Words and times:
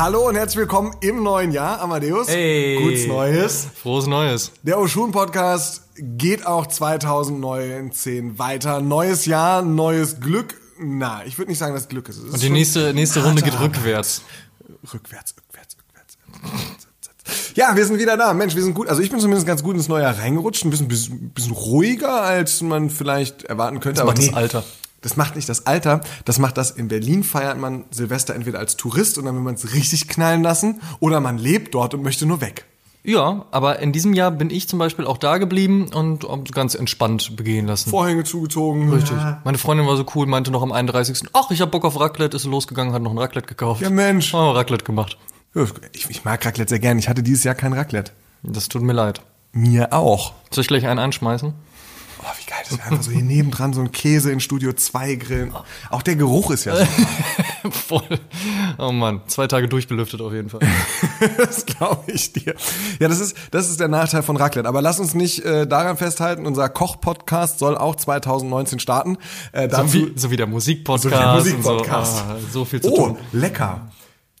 Hallo 0.00 0.28
und 0.28 0.34
herzlich 0.34 0.56
willkommen 0.56 0.96
im 1.02 1.22
neuen 1.22 1.52
Jahr, 1.52 1.78
Amadeus. 1.82 2.26
Hey. 2.26 2.78
Gutes 2.82 3.06
Neues. 3.06 3.66
Frohes 3.82 4.06
Neues. 4.06 4.50
Der 4.62 4.78
Oshun 4.78 5.12
Podcast 5.12 5.82
geht 5.98 6.46
auch 6.46 6.66
2019 6.66 8.38
weiter. 8.38 8.80
Neues 8.80 9.26
Jahr, 9.26 9.60
neues 9.60 10.18
Glück. 10.18 10.58
Na, 10.78 11.20
ich 11.26 11.36
würde 11.36 11.50
nicht 11.50 11.58
sagen, 11.58 11.74
dass 11.74 11.86
Glück 11.86 12.08
ist. 12.08 12.16
Ist 12.16 12.32
Und 12.32 12.42
die 12.42 12.48
nächste, 12.48 12.94
nächste 12.94 13.22
Runde 13.22 13.42
geht 13.42 13.60
rückwärts. 13.60 14.22
Rückwärts, 14.90 15.34
rückwärts, 15.36 15.76
rückwärts. 15.76 17.54
Ja, 17.54 17.76
wir 17.76 17.84
sind 17.84 17.98
wieder 17.98 18.16
da. 18.16 18.32
Mensch, 18.32 18.54
wir 18.54 18.62
sind 18.62 18.72
gut. 18.72 18.88
Also 18.88 19.02
ich 19.02 19.10
bin 19.10 19.20
zumindest 19.20 19.46
ganz 19.46 19.62
gut 19.62 19.76
ins 19.76 19.88
neue 19.88 20.04
Jahr 20.04 20.16
reingerutscht. 20.16 20.64
Ein 20.64 20.70
bisschen, 20.70 20.88
bisschen, 20.88 21.28
bisschen 21.28 21.52
ruhiger, 21.52 22.22
als 22.22 22.62
man 22.62 22.88
vielleicht 22.88 23.42
erwarten 23.42 23.80
könnte. 23.80 23.98
Das 23.98 24.06
macht 24.06 24.16
das 24.16 24.32
Alter. 24.32 24.64
Das 25.02 25.16
macht 25.16 25.36
nicht 25.36 25.48
das 25.48 25.66
Alter. 25.66 26.00
Das 26.24 26.38
macht 26.38 26.56
das, 26.58 26.70
in 26.70 26.88
Berlin 26.88 27.24
feiert 27.24 27.58
man 27.58 27.84
Silvester 27.90 28.34
entweder 28.34 28.58
als 28.58 28.76
Tourist 28.76 29.18
und 29.18 29.24
dann 29.24 29.34
will 29.34 29.42
man 29.42 29.54
es 29.54 29.72
richtig 29.74 30.08
knallen 30.08 30.42
lassen 30.42 30.80
oder 31.00 31.20
man 31.20 31.38
lebt 31.38 31.74
dort 31.74 31.94
und 31.94 32.02
möchte 32.02 32.26
nur 32.26 32.40
weg. 32.40 32.66
Ja, 33.02 33.46
aber 33.50 33.78
in 33.78 33.92
diesem 33.92 34.12
Jahr 34.12 34.30
bin 34.30 34.50
ich 34.50 34.68
zum 34.68 34.78
Beispiel 34.78 35.06
auch 35.06 35.16
da 35.16 35.38
geblieben 35.38 35.88
und 35.94 36.26
ganz 36.52 36.74
entspannt 36.74 37.34
begehen 37.34 37.66
lassen. 37.66 37.88
Vorhänge 37.88 38.24
zugezogen. 38.24 38.92
Richtig. 38.92 39.16
Meine 39.42 39.56
Freundin 39.56 39.86
war 39.86 39.96
so 39.96 40.04
cool, 40.14 40.26
meinte 40.26 40.50
noch 40.50 40.60
am 40.62 40.70
31. 40.70 41.28
Ach, 41.32 41.50
ich 41.50 41.62
hab 41.62 41.70
Bock 41.70 41.86
auf 41.86 41.98
Raclette, 41.98 42.36
ist 42.36 42.44
losgegangen, 42.44 42.92
hat 42.92 43.00
noch 43.00 43.12
ein 43.12 43.18
Raclette 43.18 43.46
gekauft. 43.48 43.80
Ja, 43.80 43.88
Mensch. 43.88 44.34
Haben 44.34 44.48
wir 44.52 44.56
Raclette 44.56 44.84
gemacht. 44.84 45.16
Ja, 45.54 45.64
Ich, 45.94 46.10
ich 46.10 46.24
mag 46.26 46.44
Raclette 46.44 46.68
sehr 46.68 46.78
gern. 46.78 46.98
Ich 46.98 47.08
hatte 47.08 47.22
dieses 47.22 47.42
Jahr 47.42 47.54
kein 47.54 47.72
Raclette. 47.72 48.12
Das 48.42 48.68
tut 48.68 48.82
mir 48.82 48.92
leid. 48.92 49.22
Mir 49.52 49.94
auch. 49.94 50.34
Soll 50.50 50.62
ich 50.62 50.68
gleich 50.68 50.86
einen 50.86 50.98
einschmeißen? 51.00 51.54
Oh, 52.70 52.74
wie 52.74 52.78
geil, 52.78 52.78
das 52.78 52.78
wäre 52.78 52.82
einfach 52.90 53.02
so 53.04 53.10
hier 53.10 53.22
nebendran 53.22 53.72
so 53.72 53.80
ein 53.80 53.92
Käse 53.92 54.30
in 54.32 54.40
Studio 54.40 54.72
2 54.72 55.14
grillen. 55.16 55.52
Auch 55.90 56.02
der 56.02 56.16
Geruch 56.16 56.50
ist 56.50 56.64
ja 56.64 56.76
so. 56.76 56.84
Voll. 57.70 58.02
Oh 58.78 58.92
Mann, 58.92 59.20
zwei 59.26 59.46
Tage 59.46 59.68
durchgelüftet 59.68 60.20
auf 60.20 60.32
jeden 60.32 60.48
Fall. 60.48 60.60
das 61.36 61.66
glaube 61.66 62.10
ich 62.10 62.32
dir. 62.32 62.54
Ja, 62.98 63.08
das 63.08 63.20
ist, 63.20 63.36
das 63.50 63.68
ist 63.68 63.80
der 63.80 63.88
Nachteil 63.88 64.22
von 64.22 64.36
Raclette. 64.36 64.68
Aber 64.68 64.80
lass 64.82 64.98
uns 64.98 65.14
nicht 65.14 65.44
äh, 65.44 65.66
daran 65.66 65.96
festhalten, 65.96 66.46
unser 66.46 66.68
Koch-Podcast 66.68 67.58
soll 67.58 67.76
auch 67.76 67.96
2019 67.96 68.78
starten. 68.78 69.18
Äh, 69.52 69.68
So 69.68 69.76
dazu, 69.76 69.92
wie, 69.94 70.12
so 70.16 70.30
wie 70.30 70.36
der 70.36 70.46
Musikpodcast. 70.46 71.02
So 71.02 71.10
wie 71.10 71.22
der 71.22 71.34
Musikpodcast. 71.34 72.16
So, 72.16 72.24
ah, 72.24 72.36
so 72.50 72.64
viel 72.64 72.80
zu 72.80 72.92
oh, 72.92 73.06
tun. 73.08 73.18
lecker. 73.32 73.90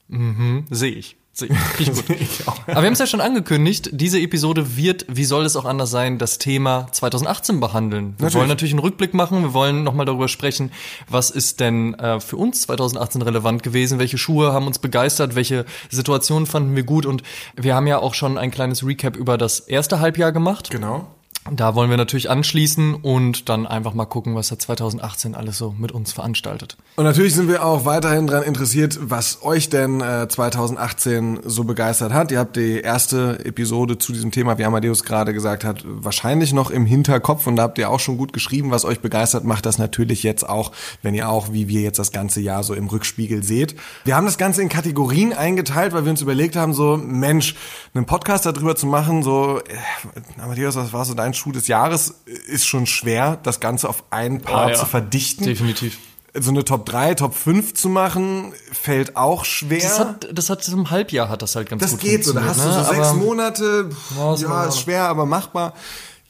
Sehe 0.08 0.20
ich. 0.20 0.66
Sehe 0.70 0.90
ich. 0.92 1.19
Riech 1.48 1.92
gut. 1.92 2.04
Aber 2.66 2.82
wir 2.82 2.86
haben 2.86 2.92
es 2.92 2.98
ja 2.98 3.06
schon 3.06 3.20
angekündigt, 3.20 3.90
diese 3.92 4.20
Episode 4.20 4.76
wird, 4.76 5.06
wie 5.08 5.24
soll 5.24 5.44
es 5.44 5.56
auch 5.56 5.64
anders 5.64 5.90
sein, 5.90 6.18
das 6.18 6.38
Thema 6.38 6.88
2018 6.92 7.60
behandeln. 7.60 8.14
Wir 8.16 8.24
Natürlich. 8.24 8.34
wollen 8.34 8.48
natürlich 8.48 8.72
einen 8.72 8.80
Rückblick 8.80 9.14
machen, 9.14 9.42
wir 9.42 9.54
wollen 9.54 9.84
nochmal 9.84 10.06
darüber 10.06 10.28
sprechen, 10.28 10.72
was 11.08 11.30
ist 11.30 11.60
denn 11.60 11.94
äh, 11.94 12.20
für 12.20 12.36
uns 12.36 12.62
2018 12.62 13.22
relevant 13.22 13.62
gewesen, 13.62 13.98
welche 13.98 14.18
Schuhe 14.18 14.52
haben 14.52 14.66
uns 14.66 14.78
begeistert, 14.78 15.34
welche 15.34 15.64
Situationen 15.90 16.46
fanden 16.46 16.76
wir 16.76 16.84
gut 16.84 17.06
und 17.06 17.22
wir 17.56 17.74
haben 17.74 17.86
ja 17.86 17.98
auch 17.98 18.14
schon 18.14 18.38
ein 18.38 18.50
kleines 18.50 18.86
Recap 18.86 19.16
über 19.16 19.38
das 19.38 19.60
erste 19.60 20.00
Halbjahr 20.00 20.32
gemacht. 20.32 20.70
Genau. 20.70 21.08
Da 21.50 21.74
wollen 21.74 21.88
wir 21.88 21.96
natürlich 21.96 22.28
anschließen 22.28 22.94
und 22.94 23.48
dann 23.48 23.66
einfach 23.66 23.94
mal 23.94 24.04
gucken, 24.04 24.34
was 24.34 24.50
er 24.50 24.58
2018 24.58 25.34
alles 25.34 25.56
so 25.56 25.74
mit 25.76 25.90
uns 25.90 26.12
veranstaltet. 26.12 26.76
Und 26.96 27.04
natürlich 27.04 27.34
sind 27.34 27.48
wir 27.48 27.64
auch 27.64 27.86
weiterhin 27.86 28.26
daran 28.26 28.42
interessiert, 28.42 28.98
was 29.00 29.42
euch 29.42 29.70
denn 29.70 30.02
äh, 30.02 30.28
2018 30.28 31.40
so 31.46 31.64
begeistert 31.64 32.12
hat. 32.12 32.30
Ihr 32.30 32.38
habt 32.38 32.56
die 32.56 32.80
erste 32.80 33.42
Episode 33.44 33.96
zu 33.96 34.12
diesem 34.12 34.32
Thema, 34.32 34.58
wie 34.58 34.64
Amadeus 34.64 35.02
gerade 35.02 35.32
gesagt 35.32 35.64
hat, 35.64 35.82
wahrscheinlich 35.84 36.52
noch 36.52 36.70
im 36.70 36.84
Hinterkopf 36.84 37.46
und 37.46 37.56
da 37.56 37.62
habt 37.62 37.78
ihr 37.78 37.88
auch 37.88 38.00
schon 38.00 38.18
gut 38.18 38.34
geschrieben, 38.34 38.70
was 38.70 38.84
euch 38.84 39.00
begeistert. 39.00 39.44
Macht 39.44 39.64
das 39.64 39.78
natürlich 39.78 40.22
jetzt 40.22 40.46
auch, 40.46 40.72
wenn 41.02 41.14
ihr 41.14 41.30
auch, 41.30 41.52
wie 41.52 41.68
wir 41.68 41.80
jetzt 41.80 41.98
das 41.98 42.12
ganze 42.12 42.42
Jahr 42.42 42.64
so 42.64 42.74
im 42.74 42.86
Rückspiegel 42.86 43.42
seht. 43.42 43.76
Wir 44.04 44.14
haben 44.14 44.26
das 44.26 44.36
Ganze 44.36 44.60
in 44.60 44.68
Kategorien 44.68 45.32
eingeteilt, 45.32 45.94
weil 45.94 46.04
wir 46.04 46.10
uns 46.10 46.20
überlegt 46.20 46.54
haben, 46.54 46.74
so 46.74 46.98
Mensch, 46.98 47.54
einen 47.94 48.04
Podcast 48.04 48.44
darüber 48.44 48.76
zu 48.76 48.86
machen, 48.86 49.22
so 49.22 49.58
äh, 49.58 50.40
Amadeus, 50.40 50.76
was 50.76 50.92
war 50.92 51.06
so 51.06 51.14
dein 51.14 51.29
Schuh 51.34 51.52
des 51.52 51.66
Jahres, 51.68 52.14
ist 52.46 52.66
schon 52.66 52.86
schwer, 52.86 53.38
das 53.42 53.60
Ganze 53.60 53.88
auf 53.88 54.04
ein 54.10 54.40
Paar 54.40 54.66
Ah, 54.66 54.70
ja. 54.70 54.74
zu 54.76 54.86
verdichten 54.86 55.44
Definitiv. 55.44 55.98
so 56.38 56.50
eine 56.50 56.64
Top 56.64 56.86
3, 56.86 57.14
Top 57.14 57.34
5 57.34 57.74
zu 57.74 57.88
machen, 57.88 58.52
fällt 58.72 59.16
auch 59.16 59.44
schwer. 59.44 59.80
Das 59.80 59.98
hat, 59.98 60.28
das 60.32 60.50
hat 60.50 60.62
zum 60.62 60.90
Halbjahr 60.90 61.28
hat 61.28 61.42
das 61.42 61.56
halt 61.56 61.68
ganz 61.68 61.82
Das 61.82 61.92
gut 61.92 62.00
geht 62.00 62.24
so, 62.24 62.32
da 62.32 62.44
hast 62.44 62.58
du 62.60 62.70
so 62.72 62.78
ne? 62.78 62.84
sechs 62.84 63.12
Monate, 63.14 63.90
Ja, 64.38 64.64
ist 64.64 64.80
schwer, 64.80 65.04
aber 65.08 65.26
machbar. 65.26 65.74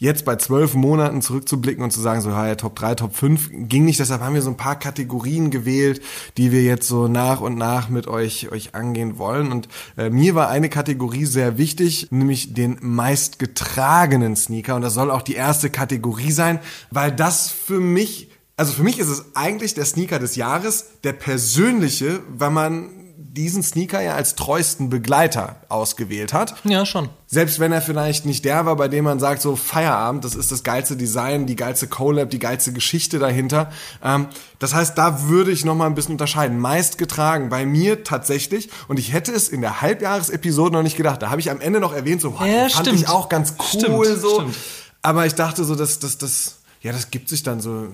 Jetzt 0.03 0.25
bei 0.25 0.37
zwölf 0.37 0.73
Monaten 0.73 1.21
zurückzublicken 1.21 1.85
und 1.85 1.91
zu 1.91 2.01
sagen, 2.01 2.23
so, 2.23 2.31
ja, 2.31 2.55
Top 2.55 2.75
3, 2.75 2.95
Top 2.95 3.15
5, 3.15 3.51
ging 3.53 3.85
nicht. 3.85 4.01
Deshalb 4.01 4.23
haben 4.23 4.33
wir 4.33 4.41
so 4.41 4.49
ein 4.49 4.57
paar 4.57 4.79
Kategorien 4.79 5.51
gewählt, 5.51 6.01
die 6.39 6.53
wir 6.53 6.63
jetzt 6.63 6.89
so 6.89 7.07
nach 7.07 7.43
und 7.43 7.59
nach 7.59 7.91
mit 7.91 8.09
euch, 8.09 8.51
euch 8.51 8.75
angehen 8.75 9.19
wollen. 9.19 9.53
Und 9.53 9.69
äh, 9.99 10.09
mir 10.09 10.35
war 10.35 10.49
eine 10.49 10.71
Kategorie 10.71 11.27
sehr 11.27 11.59
wichtig, 11.59 12.07
nämlich 12.11 12.55
den 12.55 12.79
meistgetragenen 12.81 14.37
Sneaker. 14.37 14.75
Und 14.75 14.81
das 14.81 14.95
soll 14.95 15.11
auch 15.11 15.21
die 15.21 15.35
erste 15.35 15.69
Kategorie 15.69 16.33
sein, 16.33 16.61
weil 16.91 17.13
das 17.13 17.51
für 17.51 17.79
mich 17.79 18.31
also 18.57 18.75
für 18.75 18.83
mich 18.83 18.99
ist 18.99 19.09
es 19.09 19.35
eigentlich 19.35 19.73
der 19.73 19.87
Sneaker 19.87 20.19
des 20.19 20.37
Jahres, 20.37 21.01
der 21.03 21.15
persönliche, 21.15 22.21
weil 22.29 22.51
man 22.51 23.00
diesen 23.33 23.63
Sneaker 23.63 24.01
ja 24.01 24.15
als 24.15 24.35
treuesten 24.35 24.91
Begleiter 24.91 25.57
ausgewählt 25.69 26.33
hat. 26.33 26.55
Ja, 26.65 26.85
schon. 26.85 27.09
Selbst 27.27 27.61
wenn 27.61 27.71
er 27.71 27.81
vielleicht 27.81 28.27
nicht 28.27 28.45
der 28.45 28.67
war, 28.67 28.75
bei 28.77 28.89
dem 28.89 29.05
man 29.05 29.21
sagt, 29.21 29.41
so 29.41 29.55
Feierabend, 29.55 30.25
das 30.25 30.35
ist 30.35 30.51
das 30.51 30.65
geilste 30.65 30.97
Design, 30.97 31.47
die 31.47 31.55
geilste 31.55 31.87
Collab, 31.87 32.31
die 32.31 32.41
geilste 32.41 32.73
Geschichte 32.73 33.19
dahinter. 33.21 33.71
Ähm, 34.03 34.27
das 34.59 34.75
heißt, 34.75 34.99
da 34.99 35.29
würde 35.29 35.53
ich 35.53 35.65
nochmal 35.65 35.87
ein 35.87 35.95
bisschen 35.95 36.13
unterscheiden. 36.13 36.59
Meist 36.59 36.99
getragen 36.99 37.49
bei 37.51 37.65
mir 37.67 38.03
tatsächlich. 38.03 38.69
Und 38.89 38.99
ich 38.99 39.13
hätte 39.13 39.33
es 39.33 39.49
in 39.49 39.61
der 39.61 39.81
Halbjahresepisode 39.81 40.73
noch 40.75 40.83
nicht 40.83 40.97
gedacht. 40.97 41.23
Da 41.23 41.31
habe 41.31 41.41
ich 41.41 41.51
am 41.51 41.61
Ende 41.61 41.79
noch 41.79 41.93
erwähnt, 41.93 42.21
so, 42.21 42.33
wow, 42.35 42.45
Ja, 42.47 42.69
fand 42.69 42.87
stimmt. 42.87 43.01
ich 43.01 43.09
auch 43.09 43.29
ganz 43.29 43.55
cool 43.59 44.05
Stimmt, 44.07 44.21
so. 44.21 44.35
stimmt. 44.41 44.57
Aber 45.03 45.25
ich 45.27 45.35
dachte 45.35 45.65
so, 45.65 45.77
dass 45.77 45.99
das, 46.01 46.19
das, 46.19 46.57
ja, 46.83 46.91
das 46.93 47.11
gibt 47.11 47.29
sich 47.29 47.43
dann 47.45 47.61
so. 47.61 47.89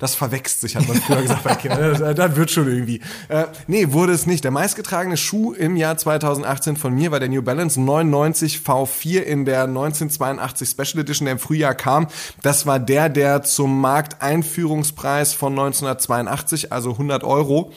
Das 0.00 0.16
verwechselt 0.16 0.60
sich, 0.60 0.74
hat 0.74 0.88
man 0.88 1.00
früher 1.00 1.22
gesagt 1.22 1.44
bei 1.44 1.54
Kindern. 1.54 1.98
Das, 2.00 2.16
das 2.16 2.36
wird 2.36 2.50
schon 2.50 2.66
irgendwie. 2.66 3.00
Äh, 3.28 3.44
nee, 3.68 3.92
wurde 3.92 4.12
es 4.12 4.26
nicht. 4.26 4.42
Der 4.42 4.50
meistgetragene 4.50 5.16
Schuh 5.16 5.52
im 5.52 5.76
Jahr 5.76 5.96
2018 5.96 6.76
von 6.76 6.92
mir 6.92 7.12
war 7.12 7.20
der 7.20 7.28
New 7.28 7.42
Balance 7.42 7.80
99 7.80 8.58
V4 8.66 9.20
in 9.20 9.44
der 9.44 9.64
1982 9.64 10.68
Special 10.68 11.02
Edition, 11.02 11.26
der 11.26 11.32
im 11.32 11.38
Frühjahr 11.38 11.76
kam. 11.76 12.08
Das 12.42 12.66
war 12.66 12.80
der, 12.80 13.08
der 13.08 13.42
zum 13.42 13.80
Markteinführungspreis 13.80 15.32
von 15.32 15.52
1982, 15.52 16.72
also 16.72 16.90
100 16.92 17.22
Euro, 17.22 17.72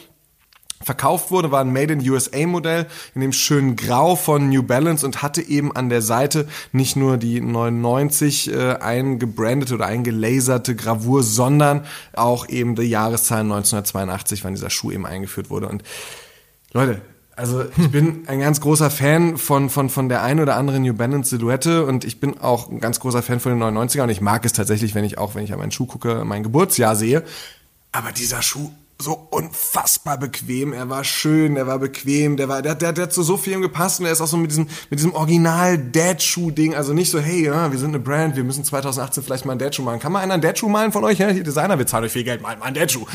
verkauft 0.84 1.32
wurde, 1.32 1.52
war 1.52 1.62
ein 1.62 1.74
Made 1.74 1.94
in 1.94 2.10
USA 2.10 2.46
Modell 2.46 2.86
in 3.16 3.22
dem 3.22 3.34
schönen 3.34 3.76
Grau 3.76 4.16
von 4.16 4.50
New 4.50 4.64
Balance 4.64 5.06
und 5.06 5.22
hatte 5.22 5.42
eben 5.42 5.76
an 5.76 5.90
der 5.90 6.02
Seite 6.02 6.48
nicht 6.72 6.96
nur 6.96 7.18
die 7.18 7.42
99 7.42 8.54
äh, 8.54 8.76
eingebrandete 8.76 9.76
oder 9.76 9.88
eingelaserte 9.88 10.76
Gravur, 10.76 11.24
sondern 11.24 11.86
auch 12.14 12.48
eben 12.48 12.76
die 12.76 12.84
Jahreszahl 12.84 13.42
1982, 13.42 14.44
wann 14.44 14.54
dieser 14.54 14.70
Schuh 14.70 14.92
eben 14.92 15.06
eingeführt 15.06 15.50
wurde. 15.50 15.68
Und 15.68 15.84
Leute, 16.74 17.02
also 17.36 17.66
ich 17.78 17.92
bin 17.92 18.24
ein 18.28 18.40
ganz 18.40 18.62
großer 18.62 18.90
Fan 18.90 19.38
von, 19.38 19.70
von, 19.70 19.90
von 19.90 20.10
der 20.10 20.24
ein 20.24 20.40
oder 20.40 20.56
anderen 20.56 20.84
New 20.84 20.94
Balance 20.94 21.30
Silhouette 21.30 21.86
und 21.86 22.06
ich 22.06 22.20
bin 22.20 22.40
auch 22.40 22.70
ein 22.70 22.80
ganz 22.80 23.00
großer 23.00 23.24
Fan 23.24 23.40
von 23.40 23.52
den 23.58 23.64
99er 23.64 24.04
und 24.04 24.10
ich 24.10 24.22
mag 24.22 24.46
es 24.46 24.54
tatsächlich, 24.54 24.96
wenn 24.96 25.06
ich 25.06 25.18
auch, 25.18 25.36
wenn 25.36 25.44
ich 25.44 25.54
an 25.54 25.60
meinen 25.60 25.72
Schuh 25.72 25.86
gucke, 25.86 26.24
mein 26.24 26.44
Geburtsjahr 26.44 26.96
sehe. 26.96 27.24
Aber 27.92 28.12
dieser 28.12 28.42
Schuh 28.42 28.72
so 29.00 29.28
unfassbar 29.32 30.18
bequem. 30.18 30.74
Er 30.74 30.90
war 30.90 31.04
schön, 31.04 31.56
er 31.56 31.68
war 31.68 31.80
bequem, 31.80 32.36
der 32.36 32.50
war, 32.50 32.62
der, 32.62 32.76
der, 32.76 32.94
der 32.94 33.04
hat 33.06 33.14
zu 33.14 33.24
so 33.24 33.38
vielem 33.38 33.62
gepasst 33.62 34.00
und 34.00 34.08
er 34.08 34.12
ist 34.12 34.22
auch 34.22 34.28
so 34.28 34.38
mit 34.38 34.52
diesem, 34.52 34.68
mit 34.90 35.00
diesem 35.00 35.14
Original 35.14 35.78
Dad-Schuh-Ding. 35.78 36.74
Also 36.74 36.94
nicht 36.94 37.12
so, 37.12 37.20
hey, 37.20 37.46
ja, 37.46 37.72
wir 37.72 37.80
sind 37.80 37.90
eine 37.90 38.00
Brand, 38.00 38.36
wir 38.36 38.44
müssen 38.44 38.64
2018 38.64 39.24
vielleicht 39.24 39.46
mal 39.46 39.52
einen 39.52 39.60
Dad-Schuh 39.60 39.84
malen. 39.84 40.00
Kann 40.00 40.12
mal 40.12 40.20
einer 40.20 40.34
einen 40.34 40.42
Dad-Schuh 40.42 40.70
malen 40.70 40.92
von 40.92 41.04
euch? 41.04 41.20
Ja, 41.20 41.30
hier 41.30 41.44
Designer, 41.44 41.78
wir 41.78 41.86
zahlen 41.86 42.06
euch 42.06 42.12
viel 42.12 42.24
Geld, 42.24 42.42
mal 42.42 42.58
mal 42.58 42.66
einen 42.66 42.76
Dad-Schuh. 42.76 43.06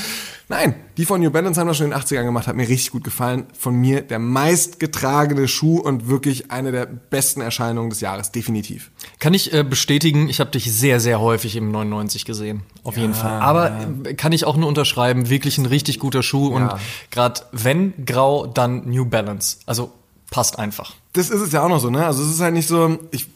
Nein, 0.49 0.75
die 0.99 1.07
von 1.07 1.21
New 1.21 1.31
Balance 1.31 1.59
haben 1.59 1.69
das 1.69 1.79
schon 1.79 1.87
in 1.87 1.93
den 1.93 2.01
80ern 2.01 2.25
gemacht, 2.25 2.47
hat 2.47 2.57
mir 2.57 2.69
richtig 2.69 2.91
gut 2.91 3.05
gefallen. 3.05 3.47
Von 3.59 3.75
mir 3.75 4.03
der 4.03 4.19
meistgetragene 4.19 5.49
Schuh 5.49 5.79
und 5.79 6.09
wirklich 6.09 6.51
eine 6.51 6.73
der 6.73 6.87
besten 6.87 7.41
Erscheinungen 7.41 7.91
des 7.91 8.01
Jahres, 8.01 8.33
definitiv. 8.33 8.91
Kann 9.19 9.33
ich 9.33 9.55
äh, 9.55 9.65
bestätigen, 9.65 10.29
ich 10.29 10.41
habe 10.41 10.51
dich 10.51 10.71
sehr, 10.71 11.01
sehr 11.01 11.21
häufig 11.21 11.57
im 11.57 11.71
99 11.71 12.25
gesehen. 12.25 12.63
Auf 12.85 12.97
jeden 12.97 13.15
Fall. 13.15 13.41
Aber 13.41 13.73
äh, 14.05 14.15
kann 14.15 14.33
ich 14.33 14.45
auch 14.45 14.57
nur 14.57 14.69
unterschreiben, 14.69 15.31
wirklich 15.31 15.57
ein 15.59 15.67
richtig 15.73 15.99
guter 15.99 16.23
Schuh. 16.23 16.47
Und 16.47 16.71
gerade 17.11 17.43
wenn 17.51 18.05
grau, 18.07 18.47
dann 18.47 18.89
New 18.89 19.07
Balance. 19.07 19.59
Also 19.67 19.93
passt 20.31 20.59
einfach. 20.59 20.95
Das 21.13 21.29
ist 21.29 21.41
es 21.41 21.53
ja 21.53 21.65
auch 21.65 21.69
noch 21.69 21.81
so, 21.81 21.91
ne? 21.91 22.07
Also 22.07 22.23
es 22.23 22.31
ist 22.31 22.41
halt 22.41 22.55
nicht 22.55 22.69
so, 22.69 22.99
ich 23.11 23.27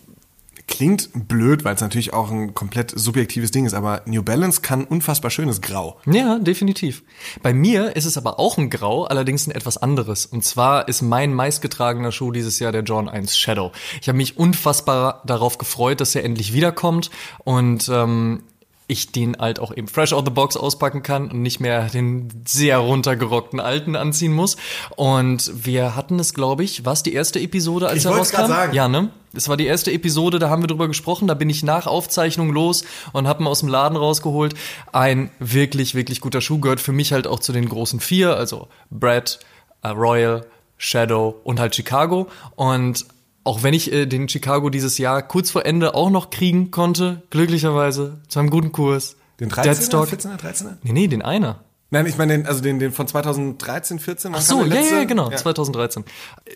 klingt 0.68 1.10
blöd, 1.28 1.64
weil 1.64 1.74
es 1.74 1.80
natürlich 1.80 2.12
auch 2.12 2.30
ein 2.30 2.54
komplett 2.54 2.92
subjektives 2.94 3.50
Ding 3.50 3.66
ist, 3.66 3.74
aber 3.74 4.02
New 4.06 4.22
Balance 4.22 4.60
kann 4.60 4.84
unfassbar 4.84 5.30
schönes 5.30 5.60
Grau. 5.60 5.98
Ja, 6.06 6.38
definitiv. 6.38 7.02
Bei 7.42 7.54
mir 7.54 7.94
ist 7.94 8.04
es 8.04 8.18
aber 8.18 8.38
auch 8.38 8.58
ein 8.58 8.68
Grau, 8.68 9.04
allerdings 9.04 9.46
ein 9.46 9.52
etwas 9.52 9.78
anderes. 9.78 10.26
Und 10.26 10.44
zwar 10.44 10.88
ist 10.88 11.02
mein 11.02 11.32
meistgetragener 11.34 12.12
Schuh 12.12 12.32
dieses 12.32 12.58
Jahr 12.58 12.72
der 12.72 12.82
John 12.82 13.08
1 13.08 13.36
Shadow. 13.38 13.72
Ich 14.00 14.08
habe 14.08 14.16
mich 14.16 14.36
unfassbar 14.36 15.22
darauf 15.24 15.58
gefreut, 15.58 16.00
dass 16.00 16.14
er 16.14 16.24
endlich 16.24 16.52
wiederkommt 16.52 17.10
und 17.44 17.88
ähm, 17.88 18.42
ich 18.88 19.10
den 19.10 19.36
halt 19.38 19.58
auch 19.58 19.76
eben 19.76 19.88
fresh 19.88 20.12
out 20.12 20.24
the 20.24 20.30
box 20.30 20.56
auspacken 20.56 21.02
kann 21.02 21.30
und 21.30 21.42
nicht 21.42 21.58
mehr 21.60 21.88
den 21.88 22.28
sehr 22.46 22.78
runtergerockten 22.78 23.58
alten 23.58 23.96
anziehen 23.96 24.32
muss. 24.32 24.56
Und 24.94 25.50
wir 25.64 25.96
hatten 25.96 26.18
es, 26.20 26.34
glaube 26.34 26.62
ich, 26.62 26.84
was 26.84 27.02
die 27.02 27.12
erste 27.12 27.40
Episode, 27.40 27.88
als 27.88 27.98
Ich 27.98 28.04
er 28.04 28.12
rauskam? 28.12 28.46
sagen. 28.46 28.74
Ja, 28.74 28.88
ne? 28.88 29.10
Es 29.34 29.48
war 29.48 29.56
die 29.56 29.66
erste 29.66 29.92
Episode, 29.92 30.38
da 30.38 30.48
haben 30.50 30.62
wir 30.62 30.68
drüber 30.68 30.88
gesprochen. 30.88 31.26
Da 31.28 31.34
bin 31.34 31.50
ich 31.50 31.62
nach 31.62 31.86
Aufzeichnung 31.86 32.52
los 32.52 32.84
und 33.12 33.26
habe 33.26 33.42
ihn 33.42 33.46
aus 33.48 33.60
dem 33.60 33.68
Laden 33.68 33.96
rausgeholt. 33.96 34.54
Ein 34.92 35.30
wirklich, 35.40 35.94
wirklich 35.94 36.20
guter 36.20 36.40
Schuh 36.40 36.60
gehört 36.60 36.80
für 36.80 36.92
mich 36.92 37.12
halt 37.12 37.26
auch 37.26 37.40
zu 37.40 37.52
den 37.52 37.68
großen 37.68 38.00
vier, 38.00 38.36
also 38.36 38.68
Brad, 38.90 39.40
äh, 39.82 39.88
Royal, 39.88 40.46
Shadow 40.78 41.34
und 41.44 41.58
halt 41.58 41.74
Chicago. 41.74 42.28
Und 42.54 43.04
auch 43.46 43.62
wenn 43.62 43.74
ich 43.74 43.92
äh, 43.92 44.06
den 44.06 44.28
Chicago 44.28 44.70
dieses 44.70 44.98
Jahr 44.98 45.22
kurz 45.22 45.50
vor 45.50 45.64
Ende 45.64 45.94
auch 45.94 46.10
noch 46.10 46.30
kriegen 46.30 46.70
konnte, 46.70 47.22
glücklicherweise, 47.30 48.20
zu 48.28 48.40
einem 48.40 48.50
guten 48.50 48.72
Kurs. 48.72 49.16
Den 49.38 49.50
13er, 49.50 49.62
Deadstock. 49.62 50.08
14er, 50.08 50.38
13er? 50.38 50.76
Nee, 50.82 50.92
nee, 50.92 51.06
den 51.06 51.22
einer. 51.22 51.60
Nein, 51.90 52.06
ich 52.06 52.18
meine 52.18 52.36
den, 52.36 52.46
also 52.46 52.60
den, 52.60 52.80
den 52.80 52.90
von 52.90 53.06
2013, 53.06 54.00
14. 54.00 54.32
wann 54.32 54.40
Ach 54.40 54.44
so, 54.44 54.64
ja, 54.64 54.80
ja, 54.80 55.04
genau, 55.04 55.30
2013. 55.30 56.04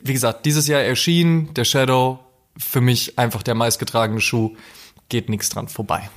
Wie 0.03 0.13
gesagt, 0.13 0.45
dieses 0.45 0.67
Jahr 0.67 0.81
erschien 0.81 1.55
der 1.55 1.65
Shadow, 1.65 2.19
für 2.59 2.81
mich 2.81 3.19
einfach 3.19 3.45
der 3.45 3.55
meistgetragene 3.55 4.21
Schuh, 4.21 4.57
geht 5.09 5.29
nichts 5.29 5.49
dran 5.49 5.69
vorbei. 5.69 6.11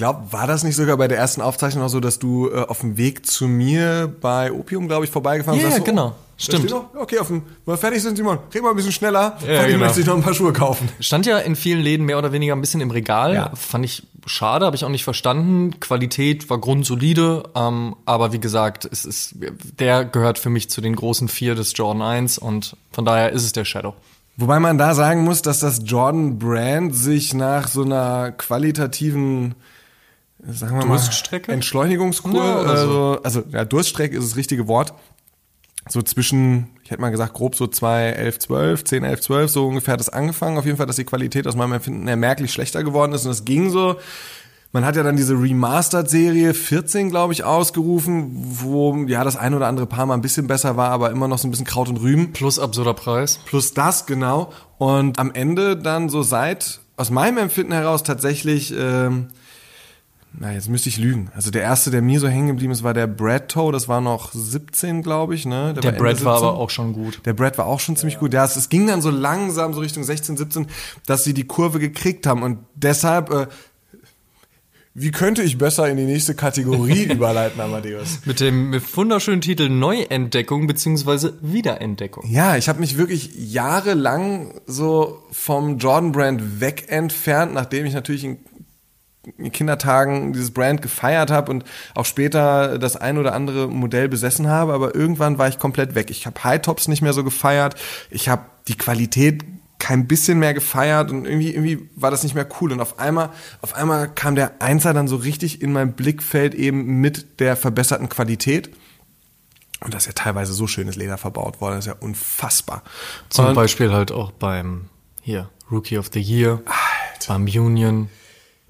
Glaub, 0.00 0.32
war 0.32 0.46
das 0.46 0.64
nicht 0.64 0.76
sogar 0.76 0.96
bei 0.96 1.08
der 1.08 1.18
ersten 1.18 1.42
Aufzeichnung 1.42 1.84
auch 1.84 1.90
so, 1.90 2.00
dass 2.00 2.18
du 2.18 2.48
äh, 2.48 2.64
auf 2.64 2.80
dem 2.80 2.96
Weg 2.96 3.26
zu 3.26 3.46
mir 3.46 4.10
bei 4.22 4.50
Opium, 4.50 4.88
glaube 4.88 5.04
ich, 5.04 5.10
vorbeigefahren 5.10 5.60
bist? 5.60 5.76
ja, 5.76 5.84
genau. 5.84 6.08
da 6.08 6.14
Stimmt. 6.38 6.72
Okay, 6.94 7.18
auf 7.18 7.26
dem, 7.26 7.42
wenn 7.66 7.74
wir 7.74 7.76
fertig 7.76 8.00
sind, 8.00 8.16
Simon, 8.16 8.38
red 8.54 8.62
mal 8.62 8.70
ein 8.70 8.76
bisschen 8.76 8.92
schneller. 8.92 9.36
Ja, 9.46 9.66
genau. 9.66 9.80
möchte 9.80 10.00
ich 10.00 10.06
noch 10.06 10.16
ein 10.16 10.22
paar 10.22 10.32
Schuhe 10.32 10.54
kaufen. 10.54 10.88
Stand 11.00 11.26
ja 11.26 11.36
in 11.36 11.54
vielen 11.54 11.82
Läden 11.82 12.06
mehr 12.06 12.16
oder 12.16 12.32
weniger 12.32 12.54
ein 12.54 12.62
bisschen 12.62 12.80
im 12.80 12.90
Regal. 12.90 13.34
Ja. 13.34 13.50
Fand 13.54 13.84
ich 13.84 14.04
schade, 14.24 14.64
habe 14.64 14.74
ich 14.74 14.86
auch 14.86 14.88
nicht 14.88 15.04
verstanden. 15.04 15.78
Qualität 15.80 16.48
war 16.48 16.56
grundsolide, 16.56 17.42
ähm, 17.54 17.94
aber 18.06 18.32
wie 18.32 18.40
gesagt, 18.40 18.88
es 18.90 19.04
ist, 19.04 19.34
der 19.78 20.06
gehört 20.06 20.38
für 20.38 20.48
mich 20.48 20.70
zu 20.70 20.80
den 20.80 20.96
großen 20.96 21.28
vier 21.28 21.54
des 21.54 21.74
Jordan 21.76 22.00
1 22.00 22.38
und 22.38 22.74
von 22.90 23.04
daher 23.04 23.32
ist 23.32 23.44
es 23.44 23.52
der 23.52 23.66
Shadow. 23.66 23.92
Wobei 24.38 24.60
man 24.60 24.78
da 24.78 24.94
sagen 24.94 25.24
muss, 25.24 25.42
dass 25.42 25.58
das 25.58 25.82
Jordan 25.84 26.38
Brand 26.38 26.96
sich 26.96 27.34
nach 27.34 27.68
so 27.68 27.82
einer 27.82 28.32
qualitativen 28.32 29.56
sagen 30.48 30.78
wir 30.78 30.86
Durststrecke? 30.86 31.50
mal, 31.50 31.54
Entschleunigungskur, 31.54 32.34
Ja, 32.34 32.56
also, 32.58 33.20
also 33.22 33.42
ja, 33.50 33.64
Durststrecke 33.64 34.16
ist 34.16 34.30
das 34.30 34.36
richtige 34.36 34.68
Wort. 34.68 34.94
So 35.88 36.02
zwischen, 36.02 36.68
ich 36.84 36.90
hätte 36.90 37.00
mal 37.00 37.10
gesagt, 37.10 37.32
grob 37.32 37.54
so 37.56 37.66
2, 37.66 38.10
11, 38.10 38.38
12, 38.40 38.84
10, 38.84 39.04
11, 39.04 39.20
12, 39.22 39.50
so 39.50 39.66
ungefähr 39.66 39.92
hat 39.92 40.00
das 40.00 40.10
angefangen. 40.10 40.58
Auf 40.58 40.66
jeden 40.66 40.76
Fall, 40.76 40.86
dass 40.86 40.96
die 40.96 41.04
Qualität 41.04 41.46
aus 41.46 41.56
meinem 41.56 41.72
Empfinden 41.72 42.06
her 42.06 42.16
merklich 42.16 42.52
schlechter 42.52 42.84
geworden 42.84 43.12
ist. 43.12 43.24
Und 43.24 43.32
es 43.32 43.44
ging 43.44 43.70
so, 43.70 43.96
man 44.72 44.84
hat 44.84 44.94
ja 44.94 45.02
dann 45.02 45.16
diese 45.16 45.34
Remastered-Serie 45.34 46.54
14, 46.54 47.10
glaube 47.10 47.32
ich, 47.32 47.44
ausgerufen, 47.44 48.30
wo 48.34 48.94
ja 49.06 49.24
das 49.24 49.36
ein 49.36 49.54
oder 49.54 49.66
andere 49.66 49.86
Paar 49.86 50.06
mal 50.06 50.14
ein 50.14 50.20
bisschen 50.20 50.46
besser 50.46 50.76
war, 50.76 50.90
aber 50.90 51.10
immer 51.10 51.26
noch 51.26 51.38
so 51.38 51.48
ein 51.48 51.50
bisschen 51.50 51.66
Kraut 51.66 51.88
und 51.88 51.96
Rüben. 51.96 52.32
Plus 52.32 52.58
absurder 52.58 52.94
Preis. 52.94 53.40
Plus 53.46 53.74
das, 53.74 54.06
genau. 54.06 54.52
Und 54.78 55.18
am 55.18 55.32
Ende 55.32 55.76
dann 55.76 56.08
so 56.08 56.22
seit, 56.22 56.80
aus 56.96 57.10
meinem 57.10 57.38
Empfinden 57.38 57.72
heraus 57.72 58.04
tatsächlich, 58.04 58.72
ähm, 58.78 59.28
na, 60.32 60.52
jetzt 60.52 60.68
müsste 60.68 60.88
ich 60.88 60.96
lügen. 60.96 61.28
Also 61.34 61.50
der 61.50 61.62
erste, 61.62 61.90
der 61.90 62.02
mir 62.02 62.20
so 62.20 62.28
hängen 62.28 62.48
geblieben 62.48 62.72
ist, 62.72 62.82
war 62.82 62.94
der 62.94 63.06
Brad 63.06 63.48
Toe. 63.48 63.72
Das 63.72 63.88
war 63.88 64.00
noch 64.00 64.32
17, 64.32 65.02
glaube 65.02 65.34
ich. 65.34 65.44
Ne? 65.44 65.74
Der 65.74 65.84
Ende 65.84 66.00
Brad 66.00 66.24
war 66.24 66.38
17. 66.38 66.48
aber 66.48 66.58
auch 66.58 66.70
schon 66.70 66.92
gut. 66.92 67.20
Der 67.24 67.32
Brad 67.32 67.58
war 67.58 67.66
auch 67.66 67.80
schon 67.80 67.96
ziemlich 67.96 68.18
gut. 68.18 68.32
Ja, 68.32 68.44
es, 68.44 68.56
es 68.56 68.68
ging 68.68 68.86
dann 68.86 69.02
so 69.02 69.10
langsam 69.10 69.74
so 69.74 69.80
Richtung 69.80 70.04
16, 70.04 70.36
17, 70.36 70.66
dass 71.06 71.24
sie 71.24 71.34
die 71.34 71.44
Kurve 71.44 71.80
gekriegt 71.80 72.26
haben. 72.26 72.42
Und 72.42 72.58
deshalb, 72.74 73.30
äh, 73.30 73.48
wie 74.94 75.10
könnte 75.10 75.42
ich 75.42 75.58
besser 75.58 75.88
in 75.88 75.96
die 75.96 76.04
nächste 76.04 76.34
Kategorie 76.34 77.04
überleiten, 77.12 77.60
Amadeus? 77.60 78.20
Mit 78.24 78.38
dem 78.38 78.70
mit 78.70 78.96
wunderschönen 78.96 79.40
Titel 79.40 79.68
Neuentdeckung 79.68 80.68
beziehungsweise 80.68 81.38
Wiederentdeckung. 81.42 82.24
Ja, 82.30 82.56
ich 82.56 82.68
habe 82.68 82.78
mich 82.78 82.96
wirklich 82.96 83.32
jahrelang 83.34 84.60
so 84.66 85.24
vom 85.32 85.78
Jordan 85.78 86.12
Brand 86.12 86.60
weg 86.60 86.84
entfernt, 86.88 87.52
nachdem 87.52 87.84
ich 87.84 87.94
natürlich 87.94 88.24
in, 88.24 88.38
in 88.56 88.59
Kindertagen 89.52 90.32
dieses 90.32 90.50
Brand 90.52 90.80
gefeiert 90.82 91.30
habe 91.30 91.50
und 91.50 91.64
auch 91.94 92.06
später 92.06 92.78
das 92.78 92.96
ein 92.96 93.18
oder 93.18 93.34
andere 93.34 93.68
Modell 93.68 94.08
besessen 94.08 94.48
habe, 94.48 94.72
aber 94.72 94.94
irgendwann 94.94 95.38
war 95.38 95.48
ich 95.48 95.58
komplett 95.58 95.94
weg. 95.94 96.10
Ich 96.10 96.26
habe 96.26 96.42
High 96.42 96.62
Tops 96.62 96.88
nicht 96.88 97.02
mehr 97.02 97.12
so 97.12 97.22
gefeiert, 97.22 97.74
ich 98.10 98.28
habe 98.28 98.46
die 98.68 98.76
Qualität 98.76 99.44
kein 99.78 100.06
bisschen 100.06 100.38
mehr 100.38 100.52
gefeiert 100.54 101.10
und 101.10 101.24
irgendwie, 101.24 101.54
irgendwie 101.54 101.88
war 101.96 102.10
das 102.10 102.22
nicht 102.22 102.34
mehr 102.34 102.46
cool. 102.60 102.70
Und 102.72 102.80
auf 102.80 102.98
einmal, 102.98 103.30
auf 103.62 103.74
einmal 103.74 104.08
kam 104.14 104.34
der 104.34 104.60
Einser 104.60 104.92
dann 104.92 105.08
so 105.08 105.16
richtig 105.16 105.62
in 105.62 105.72
mein 105.72 105.94
Blickfeld 105.94 106.54
eben 106.54 107.00
mit 107.00 107.40
der 107.40 107.56
verbesserten 107.56 108.10
Qualität. 108.10 108.70
Und 109.82 109.94
da 109.94 109.98
ist 109.98 110.06
ja 110.06 110.12
teilweise 110.12 110.52
so 110.52 110.66
schönes 110.66 110.96
Leder 110.96 111.16
verbaut 111.16 111.62
worden, 111.62 111.76
das 111.76 111.86
ist 111.86 111.92
ja 111.92 111.96
unfassbar. 111.98 112.82
Zum 113.30 113.46
Und- 113.46 113.54
Beispiel 113.54 113.90
halt 113.90 114.12
auch 114.12 114.32
beim 114.32 114.90
hier 115.22 115.48
Rookie 115.72 115.96
of 115.96 116.10
the 116.12 116.20
Year, 116.20 116.60
beim 117.26 117.44
Union. 117.44 118.10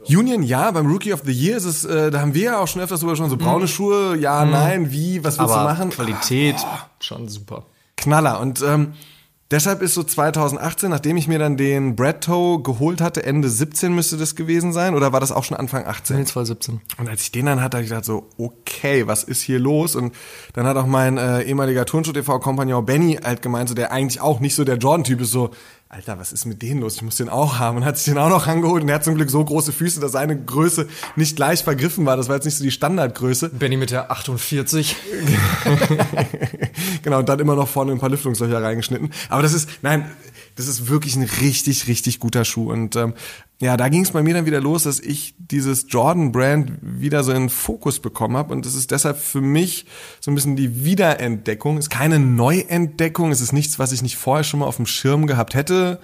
Union, 0.08 0.42
ja, 0.42 0.70
beim 0.70 0.86
Rookie 0.86 1.12
of 1.12 1.22
the 1.24 1.32
Year 1.32 1.56
ist 1.56 1.64
es, 1.64 1.84
äh, 1.84 2.10
da 2.10 2.20
haben 2.20 2.34
wir 2.34 2.42
ja 2.42 2.58
auch 2.58 2.68
schon 2.68 2.80
öfters 2.82 3.00
drüber 3.00 3.16
schon 3.16 3.30
so 3.30 3.36
braune 3.36 3.68
Schuhe, 3.68 4.16
ja, 4.16 4.44
nein, 4.44 4.90
wie, 4.92 5.22
was 5.24 5.38
willst 5.38 5.52
Mhm. 5.52 5.58
Aber 5.58 5.72
du 5.72 5.78
machen? 5.78 5.90
Qualität 5.90 6.56
schon 7.00 7.28
super. 7.28 7.64
Knaller. 7.96 8.40
Und 8.40 8.62
ähm, 8.62 8.94
deshalb 9.50 9.82
ist 9.82 9.94
so 9.94 10.02
2018, 10.02 10.88
nachdem 10.90 11.16
ich 11.18 11.28
mir 11.28 11.38
dann 11.38 11.56
den 11.56 11.96
Brad 11.96 12.24
Toe 12.24 12.62
geholt 12.62 13.00
hatte, 13.00 13.24
Ende 13.24 13.50
17 13.50 13.94
müsste 13.94 14.16
das 14.16 14.36
gewesen 14.36 14.72
sein, 14.72 14.94
oder 14.94 15.12
war 15.12 15.20
das 15.20 15.32
auch 15.32 15.44
schon 15.44 15.56
Anfang 15.56 15.84
18? 15.84 16.16
Nee, 16.16 16.24
2017. 16.24 16.80
Und 16.98 17.08
als 17.08 17.22
ich 17.22 17.32
den 17.32 17.46
dann 17.46 17.60
hatte, 17.60 17.76
habe 17.76 17.84
ich 17.84 17.90
gedacht 17.90 18.06
so, 18.06 18.28
okay, 18.38 19.06
was 19.06 19.22
ist 19.24 19.42
hier 19.42 19.58
los? 19.58 19.96
Und 19.96 20.14
dann 20.54 20.66
hat 20.66 20.76
auch 20.76 20.86
mein 20.86 21.18
äh, 21.18 21.42
ehemaliger 21.42 21.84
Turnschuh-TV-Kompagnon 21.84 22.86
Benny 22.86 23.18
halt 23.22 23.42
gemeint, 23.42 23.68
so, 23.68 23.74
der 23.74 23.92
eigentlich 23.92 24.20
auch 24.20 24.40
nicht 24.40 24.54
so 24.54 24.64
der 24.64 24.76
Jordan-Typ 24.78 25.20
ist, 25.20 25.32
so, 25.32 25.50
Alter, 25.92 26.20
was 26.20 26.30
ist 26.30 26.44
mit 26.44 26.62
denen 26.62 26.82
los? 26.82 26.94
Ich 26.94 27.02
muss 27.02 27.16
den 27.16 27.28
auch 27.28 27.58
haben. 27.58 27.78
Und 27.78 27.84
hat 27.84 27.96
sich 27.98 28.04
den 28.04 28.16
auch 28.16 28.28
noch 28.28 28.46
rangeholt. 28.46 28.84
Und 28.84 28.88
er 28.88 28.94
hat 28.94 29.04
zum 29.04 29.16
Glück 29.16 29.28
so 29.28 29.44
große 29.44 29.72
Füße, 29.72 29.98
dass 29.98 30.12
seine 30.12 30.40
Größe 30.40 30.86
nicht 31.16 31.34
gleich 31.34 31.64
vergriffen 31.64 32.06
war. 32.06 32.16
Das 32.16 32.28
war 32.28 32.36
jetzt 32.36 32.44
nicht 32.44 32.56
so 32.56 32.62
die 32.62 32.70
Standardgröße. 32.70 33.48
Benny 33.48 33.76
mit 33.76 33.90
der 33.90 34.08
48. 34.08 34.94
genau, 37.02 37.18
und 37.18 37.28
dann 37.28 37.40
immer 37.40 37.56
noch 37.56 37.66
vorne 37.66 37.90
ein 37.90 37.98
paar 37.98 38.08
Lüftungslöcher 38.08 38.62
reingeschnitten. 38.62 39.10
Aber 39.30 39.42
das 39.42 39.52
ist, 39.52 39.68
nein, 39.82 40.08
das 40.54 40.68
ist 40.68 40.86
wirklich 40.86 41.16
ein 41.16 41.24
richtig, 41.24 41.88
richtig 41.88 42.20
guter 42.20 42.44
Schuh. 42.44 42.70
Und 42.70 42.94
ähm, 42.94 43.14
ja, 43.60 43.76
da 43.76 43.90
ging 43.90 44.02
es 44.02 44.12
bei 44.12 44.22
mir 44.22 44.32
dann 44.32 44.46
wieder 44.46 44.60
los, 44.60 44.84
dass 44.84 45.00
ich 45.00 45.34
dieses 45.38 45.84
Jordan-Brand 45.88 46.78
wieder 46.80 47.22
so 47.22 47.32
in 47.32 47.50
Fokus 47.50 48.00
bekommen 48.00 48.38
habe. 48.38 48.54
Und 48.54 48.64
das 48.64 48.74
ist 48.74 48.90
deshalb 48.90 49.18
für 49.18 49.42
mich 49.42 49.84
so 50.18 50.30
ein 50.30 50.34
bisschen 50.34 50.56
die 50.56 50.84
Wiederentdeckung. 50.86 51.76
Ist 51.76 51.90
keine 51.90 52.18
Neuentdeckung, 52.18 53.30
es 53.30 53.42
ist 53.42 53.52
nichts, 53.52 53.78
was 53.78 53.92
ich 53.92 54.00
nicht 54.02 54.16
vorher 54.16 54.44
schon 54.44 54.60
mal 54.60 54.66
auf 54.66 54.76
dem 54.76 54.86
Schirm 54.86 55.26
gehabt 55.26 55.54
hätte, 55.54 56.00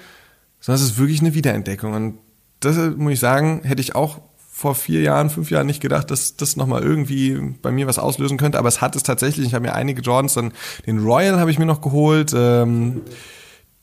sondern 0.61 0.83
es 0.83 0.91
ist 0.91 0.99
wirklich 0.99 1.21
eine 1.21 1.33
Wiederentdeckung. 1.33 1.95
Und 1.95 2.19
das 2.61 2.77
äh, 2.77 2.91
muss 2.91 3.15
ich 3.15 3.21
sagen, 3.21 3.63
hätte 3.65 3.81
ich 3.81 3.95
auch 3.95 4.21
vor 4.53 4.75
vier 4.75 5.01
Jahren, 5.01 5.31
fünf 5.31 5.51
Jahren 5.51 5.67
nicht 5.67 5.81
gedacht, 5.81 6.11
dass 6.11 6.37
das 6.37 6.57
nochmal 6.57 6.83
irgendwie 6.83 7.55
bei 7.63 7.71
mir 7.71 7.87
was 7.87 7.99
auslösen 7.99 8.37
könnte, 8.37 8.59
aber 8.59 8.69
es 8.69 8.83
hat 8.83 8.97
es 8.97 9.03
tatsächlich. 9.03 9.47
Ich 9.47 9.55
habe 9.55 9.67
mir 9.67 9.75
einige 9.75 10.03
Jordans, 10.03 10.35
dann 10.35 10.53
den 10.87 10.99
Royal 10.99 11.41
habe 11.41 11.51
ich 11.51 11.59
mir 11.59 11.67
noch 11.67 11.81
geholt, 11.81 12.33
ähm, 12.35 13.03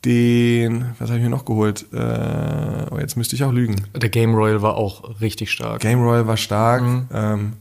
den, 0.06 0.92
was 1.00 1.10
habe 1.10 1.18
ich 1.20 1.24
mir 1.24 1.30
noch 1.30 1.46
geholt? 1.46 1.86
Äh, 1.94 1.98
oh, 2.92 2.98
jetzt 3.00 3.16
müsste 3.16 3.36
ich 3.36 3.44
auch 3.44 3.52
lügen. 3.52 3.76
Der 3.96 4.10
Game 4.10 4.36
Royal 4.36 4.62
war 4.62 4.76
auch 4.76 5.22
richtig 5.22 5.52
stark. 5.52 5.82
Game 5.82 6.02
Royal 6.02 6.28
war 6.28 6.38
stark. 6.38 6.82
Ähm, 7.14 7.54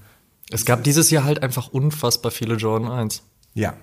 Es 0.51 0.65
gab 0.65 0.83
dieses 0.85 1.11
Jahr 1.11 1.25
halt 1.25 1.43
einfach 1.43 1.69
unfassbar 1.69 2.33
viele 2.33 2.55
Jordan 2.57 2.91
1. 2.91 3.23
Ja. 3.55 3.75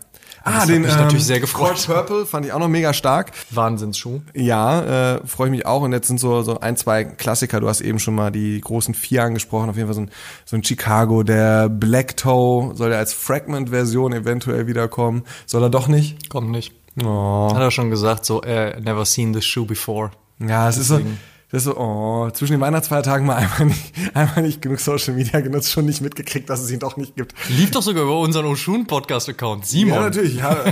Ah, 0.44 0.66
den 0.66 0.84
mich 0.84 0.96
natürlich 0.96 1.26
sehr 1.26 1.42
gefreut. 1.42 1.76
Cold 1.86 1.86
Purple 1.86 2.26
fand 2.26 2.46
ich 2.46 2.54
auch 2.54 2.60
noch 2.60 2.70
mega 2.70 2.94
stark. 2.94 3.34
Wahnsinnsschuh. 3.52 4.22
Ja, 4.34 5.16
äh, 5.18 5.28
freue 5.28 5.48
ich 5.48 5.52
mich 5.52 5.66
auch. 5.66 5.82
Und 5.82 5.92
jetzt 5.92 6.08
sind 6.08 6.18
so, 6.20 6.42
so 6.44 6.60
ein, 6.62 6.78
zwei 6.78 7.04
Klassiker. 7.04 7.60
Du 7.60 7.68
hast 7.68 7.82
eben 7.82 8.00
schon 8.00 8.16
mal 8.16 8.32
die 8.32 8.60
großen 8.62 8.94
vier 8.94 9.24
angesprochen. 9.24 9.70
Auf 9.70 9.76
jeden 9.76 9.88
Fall 9.90 9.96
so 9.96 10.02
ein, 10.02 10.12
so 10.46 10.56
ein 10.56 10.64
Chicago. 10.64 11.24
Der 11.24 11.68
Black 11.68 12.16
Toe 12.16 12.74
soll 12.76 12.92
ja 12.92 12.98
als 12.98 13.14
Fragment-Version 13.14 14.14
eventuell 14.14 14.66
wiederkommen. 14.66 15.24
Soll 15.46 15.62
er 15.62 15.70
doch 15.70 15.90
nicht? 15.90 16.30
Kommt 16.30 16.52
nicht. 16.52 16.74
Oh. 17.04 17.54
Hat 17.54 17.62
er 17.62 17.72
schon 17.72 17.90
gesagt, 17.90 18.26
so, 18.26 18.42
äh, 18.42 18.80
never 18.80 19.06
seen 19.06 19.34
this 19.34 19.46
shoe 19.46 19.66
before. 19.66 20.12
Ja, 20.40 20.70
es 20.70 20.78
ist 20.78 20.88
so, 20.88 20.98
Deswegen. 20.98 21.20
Das 21.52 21.64
so, 21.64 21.76
oh, 21.78 22.30
zwischen 22.30 22.54
den 22.54 22.62
Weihnachtsfeiertagen 22.62 23.26
mal 23.26 23.38
einmal 23.38 23.66
nicht, 23.66 23.94
einmal 24.14 24.44
nicht 24.44 24.62
genug 24.62 24.80
Social 24.80 25.16
Media 25.16 25.40
genutzt, 25.40 25.72
schon 25.72 25.86
nicht 25.86 26.00
mitgekriegt, 26.00 26.48
dass 26.48 26.62
es 26.62 26.70
ihn 26.70 26.78
doch 26.78 26.96
nicht 26.96 27.16
gibt. 27.16 27.34
Lief 27.50 27.72
doch 27.72 27.82
sogar 27.82 28.04
über 28.04 28.20
unseren 28.20 28.46
Oshun-Podcast-Account. 28.46 29.66
Simon. 29.66 29.96
Ja, 29.96 30.02
natürlich. 30.02 30.36
Ja. 30.36 30.58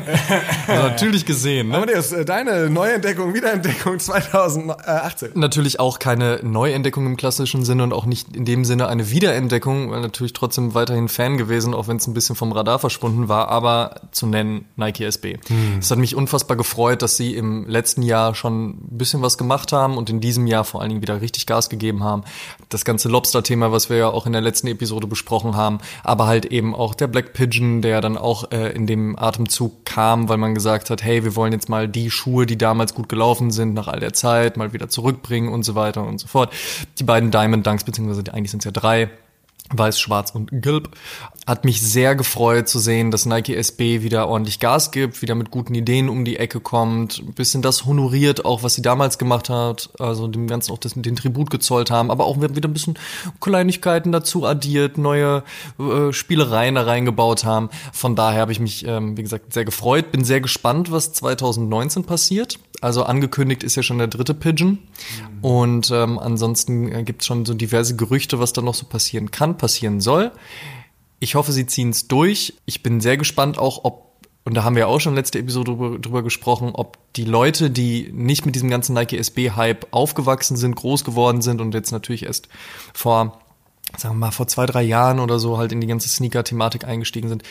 Also 0.67 0.83
natürlich 0.89 1.25
gesehen, 1.25 1.69
ne? 1.69 1.77
Amadeus, 1.77 2.11
äh, 2.11 2.25
deine 2.25 2.69
Neuentdeckung, 2.69 3.33
Wiederentdeckung 3.33 3.99
2018. 3.99 5.31
Natürlich 5.35 5.79
auch 5.79 5.97
keine 5.97 6.41
Neuentdeckung 6.43 7.05
im 7.05 7.15
klassischen 7.15 7.63
Sinne 7.63 7.83
und 7.83 7.93
auch 7.93 8.05
nicht 8.05 8.35
in 8.35 8.43
dem 8.43 8.65
Sinne 8.65 8.87
eine 8.87 9.09
Wiederentdeckung, 9.09 9.91
weil 9.91 10.01
natürlich 10.01 10.33
trotzdem 10.33 10.73
weiterhin 10.73 11.07
Fan 11.07 11.37
gewesen, 11.37 11.73
auch 11.73 11.87
wenn 11.87 11.97
es 11.97 12.07
ein 12.07 12.13
bisschen 12.13 12.35
vom 12.35 12.51
Radar 12.51 12.79
verschwunden 12.79 13.29
war, 13.29 13.47
aber 13.47 14.01
zu 14.11 14.27
nennen 14.27 14.65
Nike 14.75 15.05
SB. 15.05 15.37
Es 15.79 15.89
hat 15.89 15.97
mich 15.97 16.15
unfassbar 16.15 16.57
gefreut, 16.57 17.01
dass 17.01 17.15
sie 17.17 17.33
im 17.35 17.65
letzten 17.67 18.01
Jahr 18.01 18.35
schon 18.35 18.71
ein 18.71 18.97
bisschen 18.97 19.21
was 19.21 19.37
gemacht 19.37 19.71
haben 19.71 19.97
und 19.97 20.09
in 20.09 20.19
diesem 20.19 20.47
Jahr 20.47 20.65
vor 20.67 20.81
allen 20.81 20.89
Dingen 20.89 21.01
wieder 21.01 21.21
richtig 21.21 21.45
Gas 21.45 21.69
gegeben 21.69 22.03
haben. 22.03 22.23
Das 22.69 22.85
ganze 22.85 23.09
Lobster-Thema, 23.09 23.71
was 23.71 23.89
wir 23.89 23.97
ja 23.97 24.09
auch 24.09 24.25
in 24.25 24.33
der 24.33 24.41
letzten 24.41 24.67
Episode 24.67 25.07
besprochen 25.07 25.55
haben, 25.55 25.79
aber 26.03 26.27
halt 26.27 26.45
eben 26.45 26.75
auch 26.75 26.93
der 26.93 27.07
Black 27.07 27.33
Pigeon, 27.33 27.81
der 27.81 28.01
dann 28.01 28.17
auch 28.17 28.51
äh, 28.51 28.71
in 28.71 28.87
dem 28.87 29.17
Atemzug 29.17 29.85
kam, 29.85 30.29
weil 30.29 30.37
man 30.37 30.53
gesagt 30.53 30.89
hat, 30.89 31.03
hey, 31.03 31.23
wir 31.23 31.35
wollen 31.35 31.53
jetzt 31.53 31.69
mal 31.69 31.87
die 31.87 32.11
Schuhe, 32.11 32.45
die 32.45 32.57
damals 32.57 32.93
gut 32.93 33.09
gelaufen 33.09 33.51
sind, 33.51 33.73
nach 33.73 33.87
all 33.87 33.99
der 33.99 34.13
Zeit 34.13 34.57
mal 34.57 34.73
wieder 34.73 34.89
zurückbringen 34.89 35.51
und 35.51 35.63
so 35.63 35.75
weiter 35.75 36.05
und 36.05 36.19
so 36.19 36.27
fort. 36.27 36.53
Die 36.99 37.03
beiden 37.03 37.31
Diamond 37.31 37.65
Dunks, 37.65 37.83
beziehungsweise 37.83 38.33
eigentlich 38.33 38.51
sind 38.51 38.59
es 38.59 38.65
ja 38.65 38.71
drei, 38.71 39.09
Weiß, 39.69 39.99
Schwarz 39.99 40.31
und 40.31 40.49
Gelb. 40.61 40.89
Hat 41.45 41.65
mich 41.65 41.81
sehr 41.81 42.15
gefreut 42.15 42.69
zu 42.69 42.79
sehen, 42.79 43.11
dass 43.11 43.25
Nike 43.25 43.55
SB 43.55 44.01
wieder 44.01 44.27
ordentlich 44.29 44.59
Gas 44.59 44.91
gibt, 44.91 45.21
wieder 45.21 45.35
mit 45.35 45.51
guten 45.51 45.75
Ideen 45.75 46.07
um 46.07 46.23
die 46.23 46.37
Ecke 46.37 46.59
kommt, 46.61 47.19
ein 47.19 47.33
bisschen 47.33 47.61
das 47.61 47.85
honoriert, 47.85 48.45
auch 48.45 48.63
was 48.63 48.75
sie 48.75 48.81
damals 48.81 49.17
gemacht 49.17 49.49
hat, 49.49 49.89
also 49.99 50.27
dem 50.27 50.47
Ganzen 50.47 50.71
auch 50.71 50.77
das, 50.77 50.93
den 50.93 51.15
Tribut 51.15 51.49
gezollt 51.49 51.91
haben, 51.91 52.11
aber 52.11 52.25
auch 52.25 52.39
wieder 52.39 52.69
ein 52.69 52.73
bisschen 52.73 52.97
Kleinigkeiten 53.41 54.11
dazu 54.11 54.45
addiert, 54.45 54.97
neue 54.97 55.43
äh, 55.79 56.13
Spielereien 56.13 56.75
da 56.75 56.83
reingebaut 56.83 57.43
haben. 57.43 57.69
Von 57.91 58.15
daher 58.15 58.41
habe 58.41 58.53
ich 58.53 58.59
mich, 58.59 58.85
ähm, 58.85 59.17
wie 59.17 59.23
gesagt, 59.23 59.53
sehr 59.53 59.65
gefreut, 59.65 60.11
bin 60.11 60.23
sehr 60.23 60.39
gespannt, 60.39 60.91
was 60.91 61.11
2019 61.13 62.05
passiert. 62.05 62.59
Also 62.81 63.03
angekündigt 63.03 63.63
ist 63.63 63.75
ja 63.75 63.83
schon 63.83 63.97
der 63.97 64.07
dritte 64.07 64.33
Pigeon. 64.33 64.79
Und 65.41 65.89
ähm, 65.91 66.19
ansonsten 66.19 66.91
äh, 66.91 67.03
gibt 67.03 67.21
es 67.21 67.27
schon 67.27 67.45
so 67.45 67.53
diverse 67.53 67.95
Gerüchte, 67.95 68.39
was 68.39 68.53
da 68.53 68.61
noch 68.61 68.75
so 68.75 68.85
passieren 68.85 69.31
kann, 69.31 69.57
passieren 69.57 69.99
soll. 69.99 70.31
Ich 71.19 71.35
hoffe, 71.35 71.51
sie 71.51 71.65
ziehen 71.65 71.89
es 71.89 72.07
durch. 72.07 72.53
Ich 72.65 72.83
bin 72.83 73.01
sehr 73.01 73.17
gespannt 73.17 73.57
auch, 73.57 73.83
ob, 73.83 74.11
und 74.43 74.53
da 74.53 74.63
haben 74.63 74.75
wir 74.75 74.87
auch 74.87 74.99
schon 74.99 75.15
letzte 75.15 75.39
Episode 75.39 75.71
drüber, 75.71 75.99
drüber 75.99 76.23
gesprochen, 76.23 76.71
ob 76.73 76.97
die 77.15 77.25
Leute, 77.25 77.71
die 77.71 78.11
nicht 78.13 78.45
mit 78.45 78.53
diesem 78.53 78.69
ganzen 78.69 78.93
Nike 78.93 79.17
SB-Hype 79.17 79.87
aufgewachsen 79.91 80.55
sind, 80.55 80.75
groß 80.75 81.03
geworden 81.03 81.41
sind 81.41 81.61
und 81.61 81.73
jetzt 81.73 81.91
natürlich 81.91 82.23
erst 82.23 82.47
vor, 82.93 83.39
sagen 83.97 84.15
wir 84.15 84.27
mal, 84.27 84.31
vor 84.31 84.47
zwei, 84.47 84.67
drei 84.67 84.83
Jahren 84.83 85.19
oder 85.19 85.39
so 85.39 85.57
halt 85.57 85.71
in 85.71 85.81
die 85.81 85.87
ganze 85.87 86.09
Sneaker-Thematik 86.09 86.85
eingestiegen 86.85 87.29
sind, 87.29 87.41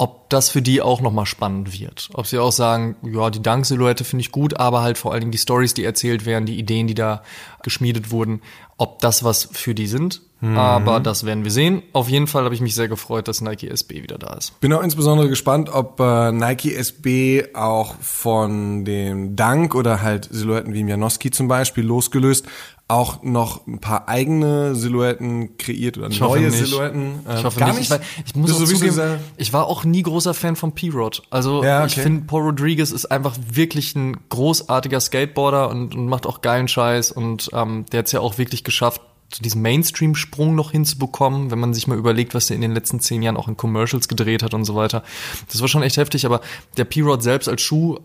ob 0.00 0.30
das 0.30 0.48
für 0.48 0.62
die 0.62 0.80
auch 0.80 1.02
nochmal 1.02 1.26
spannend 1.26 1.78
wird. 1.78 2.08
Ob 2.14 2.26
sie 2.26 2.38
auch 2.38 2.52
sagen, 2.52 2.96
ja, 3.02 3.28
die 3.28 3.42
Dunk-Silhouette 3.42 4.02
finde 4.02 4.22
ich 4.22 4.32
gut, 4.32 4.58
aber 4.58 4.80
halt 4.80 4.96
vor 4.96 5.12
allen 5.12 5.20
Dingen 5.20 5.32
die 5.32 5.36
Stories, 5.36 5.74
die 5.74 5.84
erzählt 5.84 6.24
werden, 6.24 6.46
die 6.46 6.58
Ideen, 6.58 6.86
die 6.86 6.94
da 6.94 7.22
geschmiedet 7.62 8.10
wurden, 8.10 8.40
ob 8.78 9.00
das 9.00 9.24
was 9.24 9.50
für 9.52 9.74
die 9.74 9.86
sind. 9.86 10.22
Aber 10.42 11.00
das 11.00 11.24
werden 11.26 11.44
wir 11.44 11.50
sehen. 11.50 11.82
Auf 11.92 12.08
jeden 12.08 12.26
Fall 12.26 12.44
habe 12.44 12.54
ich 12.54 12.60
mich 12.60 12.74
sehr 12.74 12.88
gefreut, 12.88 13.28
dass 13.28 13.40
Nike 13.42 13.68
SB 13.68 14.02
wieder 14.02 14.16
da 14.18 14.34
ist. 14.34 14.58
Bin 14.60 14.72
auch 14.72 14.82
insbesondere 14.82 15.28
gespannt, 15.28 15.68
ob 15.72 16.00
äh, 16.00 16.32
Nike 16.32 16.74
SB 16.74 17.54
auch 17.54 17.94
von 18.00 18.84
dem 18.84 19.36
Dank 19.36 19.74
oder 19.74 20.00
halt 20.02 20.28
Silhouetten 20.30 20.72
wie 20.74 20.82
Mianowski 20.84 21.30
zum 21.30 21.48
Beispiel 21.48 21.84
losgelöst 21.84 22.46
auch 22.88 23.22
noch 23.22 23.68
ein 23.68 23.78
paar 23.78 24.08
eigene 24.08 24.74
Silhouetten 24.74 25.56
kreiert 25.58 25.96
oder 25.96 26.08
Ich 26.08 26.18
neue 26.18 26.40
nicht. 26.48 26.56
Silhouetten. 26.56 27.20
Äh, 27.24 27.38
Ich 27.38 27.44
hoffe 27.44 27.60
gar 27.60 27.68
nicht. 27.68 27.82
Ich, 27.82 27.90
weil, 27.90 28.00
ich 28.26 28.34
muss 28.34 28.52
auch 28.52 28.64
zugeben, 28.64 28.90
sehr- 28.90 29.20
ich 29.36 29.52
war 29.52 29.68
auch 29.68 29.84
nie 29.84 30.02
großer 30.02 30.34
Fan 30.34 30.56
von 30.56 30.72
P-Rod. 30.72 31.22
Also 31.30 31.62
Ja, 31.62 31.86
ich 31.86 31.92
okay. 31.92 32.00
finde, 32.02 32.24
Paul 32.26 32.42
Rodriguez 32.42 32.90
ist 32.90 33.06
einfach 33.06 33.36
wirklich 33.52 33.94
ein 33.94 34.16
großartiger 34.30 34.98
Skateboarder 34.98 35.68
und, 35.70 35.94
und 35.94 36.06
macht 36.08 36.26
auch 36.26 36.40
geilen 36.40 36.66
Scheiß. 36.66 37.12
Und 37.12 37.50
ähm, 37.52 37.84
der 37.92 38.00
hat 38.00 38.06
es 38.06 38.12
ja 38.12 38.18
auch 38.18 38.38
wirklich 38.38 38.64
geschafft, 38.64 39.00
so 39.32 39.42
diesen 39.42 39.62
Mainstream-Sprung 39.62 40.54
noch 40.54 40.72
hinzubekommen, 40.72 41.50
wenn 41.50 41.58
man 41.58 41.74
sich 41.74 41.86
mal 41.86 41.98
überlegt, 41.98 42.34
was 42.34 42.50
er 42.50 42.56
in 42.56 42.62
den 42.62 42.74
letzten 42.74 43.00
zehn 43.00 43.22
Jahren 43.22 43.36
auch 43.36 43.48
in 43.48 43.56
Commercials 43.56 44.08
gedreht 44.08 44.42
hat 44.42 44.54
und 44.54 44.64
so 44.64 44.74
weiter. 44.74 45.02
Das 45.50 45.60
war 45.60 45.68
schon 45.68 45.82
echt 45.82 45.96
heftig, 45.96 46.26
aber 46.26 46.40
der 46.76 46.84
P-Rod 46.84 47.22
selbst 47.22 47.48
als 47.48 47.62
Schuh 47.62 47.98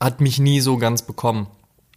hat 0.00 0.20
mich 0.20 0.38
nie 0.38 0.60
so 0.60 0.78
ganz 0.78 1.02
bekommen. 1.02 1.46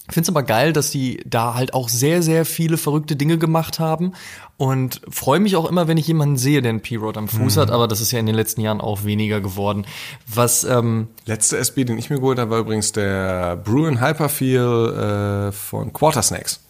Ich 0.07 0.13
finde 0.13 0.25
es 0.25 0.29
aber 0.29 0.43
geil, 0.43 0.71
dass 0.71 0.91
die 0.91 1.19
da 1.25 1.55
halt 1.55 1.73
auch 1.73 1.89
sehr, 1.89 2.21
sehr 2.21 2.45
viele 2.45 2.77
verrückte 2.77 3.15
Dinge 3.15 3.39
gemacht 3.39 3.79
haben 3.79 4.13
und 4.55 5.01
freue 5.09 5.39
mich 5.39 5.55
auch 5.55 5.67
immer, 5.67 5.87
wenn 5.87 5.97
ich 5.97 6.05
jemanden 6.05 6.37
sehe, 6.37 6.61
der 6.61 6.69
einen 6.69 6.81
P-Rod 6.81 7.17
am 7.17 7.27
Fuß 7.27 7.57
hat, 7.57 7.71
aber 7.71 7.87
das 7.87 8.01
ist 8.01 8.11
ja 8.11 8.19
in 8.19 8.27
den 8.27 8.35
letzten 8.35 8.61
Jahren 8.61 8.81
auch 8.81 9.03
weniger 9.03 9.41
geworden. 9.41 9.87
Was, 10.31 10.63
ähm, 10.63 11.07
Letzte 11.25 11.57
SB, 11.57 11.85
den 11.85 11.97
ich 11.97 12.11
mir 12.11 12.17
geholt 12.17 12.37
habe, 12.37 12.51
war 12.51 12.59
übrigens 12.59 12.91
der 12.91 13.55
Bruin 13.55 13.99
Hyperfeel 13.99 15.47
äh, 15.49 15.51
von 15.51 15.91
Quarter 15.91 16.21
Snacks. 16.21 16.64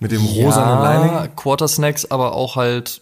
Mit 0.00 0.12
dem 0.12 0.24
rosanen 0.24 0.82
Lining. 0.82 1.36
Quarter 1.36 1.68
Snacks, 1.68 2.10
aber 2.10 2.34
auch 2.34 2.56
halt 2.56 3.00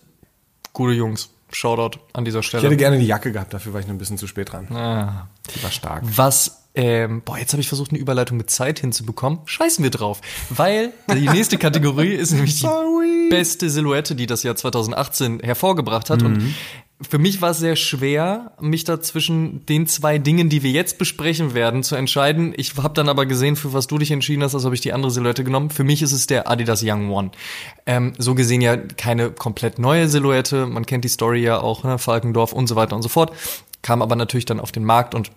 gute 0.73 0.93
Jungs. 0.95 1.31
Shoutout 1.53 2.01
an 2.13 2.25
dieser 2.25 2.41
Ich 2.41 2.47
hätte 2.49 2.59
Stelle. 2.59 2.77
gerne 2.77 2.99
die 2.99 3.07
Jacke 3.07 3.31
gehabt, 3.33 3.55
dafür 3.55 3.73
war 3.73 3.81
ich 3.81 3.87
noch 3.87 3.95
ein 3.95 3.99
bisschen 3.99 4.19
zu 4.19 4.27
spät 4.27 4.53
dran. 4.53 4.67
Ah. 4.75 5.29
Die 5.55 5.63
war 5.63 5.71
stark. 5.71 6.03
Was, 6.05 6.63
ähm, 6.75 7.23
boah, 7.25 7.39
jetzt 7.39 7.53
habe 7.53 7.61
ich 7.61 7.69
versucht, 7.69 7.93
eine 7.93 8.01
Überleitung 8.01 8.37
mit 8.37 8.51
Zeit 8.51 8.81
hinzubekommen. 8.81 9.39
Scheißen 9.45 9.83
wir 9.85 9.91
drauf. 9.93 10.21
Weil 10.51 10.93
die 11.15 11.29
nächste 11.29 11.57
Kategorie 11.57 12.13
ist 12.15 12.33
nämlich 12.33 12.55
die 12.57 12.61
Sorry. 12.67 13.29
beste 13.31 13.71
Silhouette, 13.71 14.17
die 14.17 14.27
das 14.27 14.43
Jahr 14.43 14.57
2018 14.57 15.39
hervorgebracht 15.41 16.11
hat. 16.11 16.23
Und 16.25 16.53
für 17.03 17.19
mich 17.19 17.43
war 17.43 17.51
es 17.51 17.59
sehr 17.59 17.77
schwer, 17.77 18.53
mich 18.59 18.85
da 18.85 19.01
zwischen 19.01 19.67
den 19.67 19.87
zwei 19.87 20.17
Dingen, 20.17 20.49
die 20.49 20.63
wir 20.63 20.71
jetzt 20.71 20.97
besprechen 20.97 21.53
werden, 21.53 21.83
zu 21.83 21.95
entscheiden. 21.95 22.55
Ich 22.57 22.75
habe 22.79 22.95
dann 22.95 23.11
aber 23.11 23.27
gesehen, 23.27 23.57
für 23.57 23.75
was 23.75 23.87
du 23.87 23.99
dich 23.99 24.11
entschieden 24.11 24.43
hast, 24.43 24.55
also 24.55 24.67
habe 24.67 24.75
ich 24.75 24.81
die 24.81 24.95
andere 24.95 25.11
Silhouette 25.11 25.45
genommen. 25.45 25.69
Für 25.69 25.85
mich 25.85 26.01
ist 26.01 26.13
es 26.13 26.27
der 26.27 26.51
Adidas 26.51 26.83
Young 26.83 27.11
One. 27.11 27.33
Ähm, 27.85 28.15
so 28.17 28.35
gesehen 28.35 28.63
ja 28.63 28.79
keine 28.79 29.31
komplett 29.31 29.79
neue 29.79 30.09
Silhouette. 30.09 30.67
Man 30.67 30.87
kennt 30.87 31.05
die 31.05 31.09
Story 31.09 31.43
ja 31.43 31.61
auch, 31.61 31.85
ne? 31.85 31.99
Falkendorf 31.99 32.55
und 32.55 32.67
so 32.67 32.77
weiter 32.77 32.97
und 32.97 33.03
so 33.03 33.11
fort. 33.11 33.33
Kam 33.83 34.01
aber 34.01 34.17
natürlich 34.17 34.47
dann 34.47 34.59
auf 34.59 34.73
den 34.73 34.85
Markt 34.85 35.15
und 35.15 35.31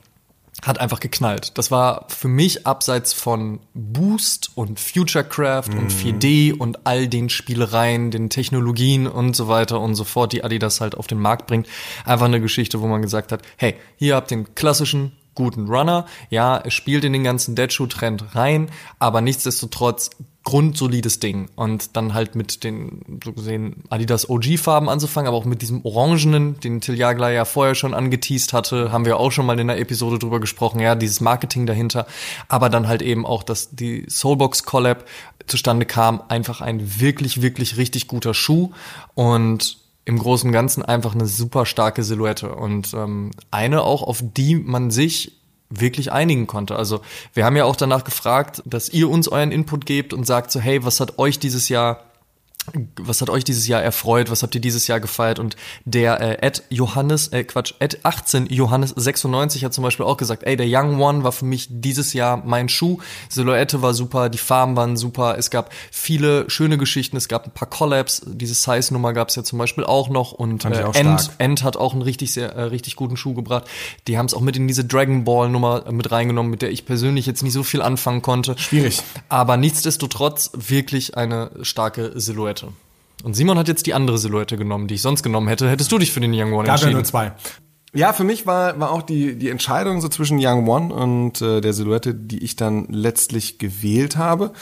hat 0.63 0.80
einfach 0.80 1.00
geknallt. 1.00 1.58
Das 1.58 1.72
war 1.72 2.06
für 2.10 2.28
mich 2.28 2.66
abseits 2.66 3.13
von 3.13 3.60
Boost 3.74 4.51
und 4.56 4.80
Futurecraft 4.80 5.70
und 5.70 5.92
4D 5.92 6.54
und 6.54 6.86
all 6.86 7.08
den 7.08 7.30
Spielereien, 7.30 8.12
den 8.12 8.30
Technologien 8.30 9.08
und 9.08 9.36
so 9.36 9.48
weiter 9.48 9.80
und 9.80 9.96
so 9.96 10.04
fort, 10.04 10.34
die 10.34 10.44
Adidas 10.44 10.82
halt 10.82 10.96
auf 10.96 11.08
den 11.08 11.20
Markt 11.20 11.48
bringt, 11.48 11.68
einfach 12.06 12.25
eine 12.25 12.42
Geschichte, 12.42 12.82
wo 12.82 12.88
man 12.88 13.01
gesagt 13.01 13.32
hat, 13.32 13.42
hey, 13.58 13.75
hier 13.98 14.16
habt 14.16 14.32
ihr 14.32 14.38
den 14.38 14.56
klassischen 14.56 15.13
guten 15.36 15.67
Runner. 15.67 16.05
Ja, 16.29 16.62
es 16.63 16.74
spielt 16.74 17.03
in 17.03 17.13
den 17.13 17.24
ganzen 17.24 17.55
Deadshoe-Trend 17.55 18.36
rein, 18.36 18.69
aber 19.00 19.21
nichtsdestotrotz 19.21 20.12
grundsolides 20.43 21.19
Ding. 21.19 21.50
Und 21.55 21.95
dann 21.95 22.13
halt 22.13 22.36
mit 22.36 22.63
den, 22.63 23.19
so 23.24 23.33
gesehen, 23.33 23.83
Adidas 23.89 24.29
OG-Farben 24.29 24.89
anzufangen, 24.89 25.27
aber 25.27 25.38
auch 25.38 25.45
mit 25.45 25.62
diesem 25.62 25.86
Orangenen, 25.86 26.59
den 26.59 26.81
Till 26.81 26.98
Jagler 26.98 27.29
ja 27.29 27.45
vorher 27.45 27.75
schon 27.75 27.93
angeteased 27.93 28.53
hatte, 28.53 28.91
haben 28.91 29.05
wir 29.05 29.17
auch 29.17 29.31
schon 29.31 29.45
mal 29.45 29.59
in 29.59 29.67
der 29.67 29.79
Episode 29.79 30.17
drüber 30.17 30.39
gesprochen, 30.39 30.79
ja, 30.79 30.95
dieses 30.95 31.21
Marketing 31.21 31.65
dahinter. 31.65 32.07
Aber 32.48 32.69
dann 32.69 32.88
halt 32.88 33.01
eben 33.01 33.25
auch, 33.25 33.43
dass 33.43 33.69
die 33.71 34.05
Soulbox 34.09 34.63
Collab 34.63 35.05
zustande 35.45 35.86
kam, 35.86 36.21
einfach 36.29 36.62
ein 36.62 37.00
wirklich, 37.00 37.41
wirklich 37.41 37.77
richtig 37.77 38.07
guter 38.07 38.33
Schuh 38.33 38.71
und 39.13 39.77
im 40.06 40.18
Großen 40.18 40.50
und 40.50 40.53
Ganzen 40.53 40.84
einfach 40.84 41.13
eine 41.13 41.25
super 41.25 41.65
starke 41.65 42.03
Silhouette 42.03 42.56
und 42.56 42.94
ähm, 42.94 43.32
eine 43.51 43.84
auch, 43.84 44.01
auf 44.01 44.24
die 44.24 44.56
man 44.56 44.91
sich 44.91 45.39
wirklich 45.70 46.12
einigen 46.12 46.48
konnte. 46.48 46.75
Also 46.75 47.01
wir 47.34 47.46
haben 47.46 47.56
ja 47.56 47.65
auch 47.65 47.75
danach 47.75 48.03
gefragt, 48.03 48.63
dass 48.65 48.89
ihr 48.89 49.10
uns 49.10 49.27
euren 49.27 49.51
Input 49.51 49.86
gebt 49.86 50.13
und 50.13 50.25
sagt 50.25 50.51
so, 50.51 50.60
hey, 50.60 50.84
was 50.84 51.00
hat 51.00 51.20
euch 51.20 51.38
dieses 51.38 51.70
Jahr 51.70 52.09
was 52.97 53.21
hat 53.21 53.29
euch 53.29 53.43
dieses 53.43 53.67
Jahr 53.67 53.81
erfreut? 53.81 54.29
Was 54.31 54.43
habt 54.43 54.55
ihr 54.55 54.61
dieses 54.61 54.88
Jahr 54.88 54.99
gefeiert? 54.99 55.39
Und 55.39 55.55
der 55.85 56.19
äh, 56.21 56.45
Ed 56.45 56.63
Johannes, 56.69 57.29
äh, 57.29 57.43
Quatsch, 57.43 57.73
Ed 57.79 57.99
18 58.03 58.47
Johannes 58.47 58.91
96 58.95 59.63
hat 59.65 59.73
zum 59.73 59.83
Beispiel 59.83 60.05
auch 60.05 60.17
gesagt, 60.17 60.43
ey, 60.43 60.55
der 60.55 60.67
Young 60.69 60.99
One 60.99 61.23
war 61.23 61.31
für 61.31 61.45
mich 61.45 61.67
dieses 61.69 62.13
Jahr 62.13 62.43
mein 62.45 62.69
Schuh. 62.69 62.99
Silhouette 63.29 63.81
war 63.81 63.93
super, 63.93 64.29
die 64.29 64.38
Farben 64.38 64.75
waren 64.75 64.97
super. 64.97 65.38
Es 65.38 65.49
gab 65.49 65.71
viele 65.91 66.49
schöne 66.49 66.77
Geschichten. 66.77 67.17
Es 67.17 67.27
gab 67.27 67.45
ein 67.45 67.51
paar 67.51 67.69
Collabs. 67.69 68.21
Diese 68.25 68.53
Size-Nummer 68.53 69.13
gab 69.13 69.29
es 69.29 69.35
ja 69.35 69.43
zum 69.43 69.59
Beispiel 69.59 69.83
auch 69.83 70.09
noch. 70.09 70.31
Und 70.31 70.65
äh, 70.65 70.83
auch 70.83 70.95
End. 70.95 71.31
End 71.38 71.63
hat 71.63 71.77
auch 71.77 71.93
einen 71.93 72.01
richtig 72.01 72.33
sehr, 72.33 72.53
äh, 72.53 72.63
richtig 72.63 72.95
guten 72.95 73.17
Schuh 73.17 73.33
gebracht. 73.33 73.65
Die 74.07 74.17
haben 74.17 74.25
es 74.25 74.33
auch 74.33 74.41
mit 74.41 74.57
in 74.57 74.67
diese 74.67 74.85
Dragon 74.85 75.23
Ball 75.23 75.49
Nummer 75.49 75.85
äh, 75.88 75.91
mit 75.91 76.11
reingenommen, 76.11 76.51
mit 76.51 76.61
der 76.61 76.71
ich 76.71 76.85
persönlich 76.85 77.25
jetzt 77.25 77.43
nicht 77.43 77.53
so 77.53 77.63
viel 77.63 77.81
anfangen 77.81 78.21
konnte. 78.21 78.57
Schwierig. 78.57 79.01
Aber 79.29 79.57
nichtsdestotrotz 79.57 80.51
wirklich 80.53 81.17
eine 81.17 81.51
starke 81.61 82.11
Silhouette. 82.15 82.59
Und 83.24 83.36
Simon 83.36 83.58
hat 83.58 83.68
jetzt 83.68 83.86
die 83.86 83.94
andere 83.94 84.18
Silhouette 84.18 84.58
genommen, 84.58 84.88
die 84.88 84.96
ich 84.96 85.01
sonst 85.01 85.24
genommen 85.24 85.48
hätte. 85.48 85.70
Hättest 85.70 85.92
du 85.92 85.98
dich 85.98 86.12
für 86.12 86.22
den 86.22 86.34
Young 86.34 86.54
One 86.54 86.63
Gab 86.63 86.68
ja 86.68 86.74
entschieden? 86.74 86.94
nur 86.94 87.04
zwei. 87.04 87.34
Ja, 87.94 88.13
für 88.13 88.24
mich 88.24 88.46
war, 88.46 88.80
war 88.80 88.92
auch 88.92 89.01
die, 89.01 89.36
die 89.36 89.50
Entscheidung 89.50 90.00
so 90.00 90.10
zwischen 90.10 90.38
Young 90.39 90.68
One 90.68 90.94
und 90.94 91.42
äh, 91.42 91.60
der 91.60 91.74
Silhouette, 91.74 92.13
die 92.13 92.44
ich 92.44 92.56
dann 92.56 92.86
letztlich 92.89 93.58
gewählt 93.58 94.16
habe. 94.16 94.54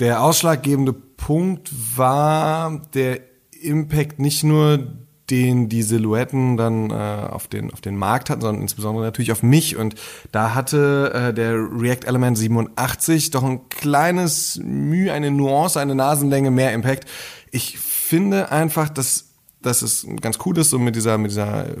Der 0.00 0.22
ausschlaggebende 0.22 0.92
Punkt 0.92 1.70
war 1.96 2.82
der 2.94 3.20
Impact 3.62 4.18
nicht 4.18 4.42
nur 4.42 4.88
den 5.32 5.68
die 5.68 5.82
Silhouetten 5.82 6.56
dann 6.56 6.90
äh, 6.90 6.92
auf 6.94 7.48
den 7.48 7.72
auf 7.72 7.80
den 7.80 7.96
Markt 7.96 8.30
hatten, 8.30 8.42
sondern 8.42 8.62
insbesondere 8.62 9.04
natürlich 9.04 9.32
auf 9.32 9.42
mich 9.42 9.76
und 9.76 9.94
da 10.30 10.54
hatte 10.54 11.12
äh, 11.14 11.34
der 11.34 11.54
React 11.54 12.06
Element 12.06 12.38
87 12.38 13.30
doch 13.30 13.42
ein 13.42 13.68
kleines 13.70 14.60
Mühe, 14.62 15.12
eine 15.12 15.30
Nuance, 15.30 15.80
eine 15.80 15.94
Nasenlänge 15.94 16.50
mehr 16.50 16.72
Impact. 16.72 17.06
Ich 17.50 17.78
finde 17.78 18.52
einfach, 18.52 18.88
dass 18.90 19.31
dass 19.62 19.82
es 19.82 20.06
ganz 20.20 20.38
cool 20.44 20.58
ist, 20.58 20.70
so 20.70 20.78
mit 20.78 20.96
dieser, 20.96 21.18
mit 21.18 21.30
dieser 21.30 21.68
äh, 21.68 21.76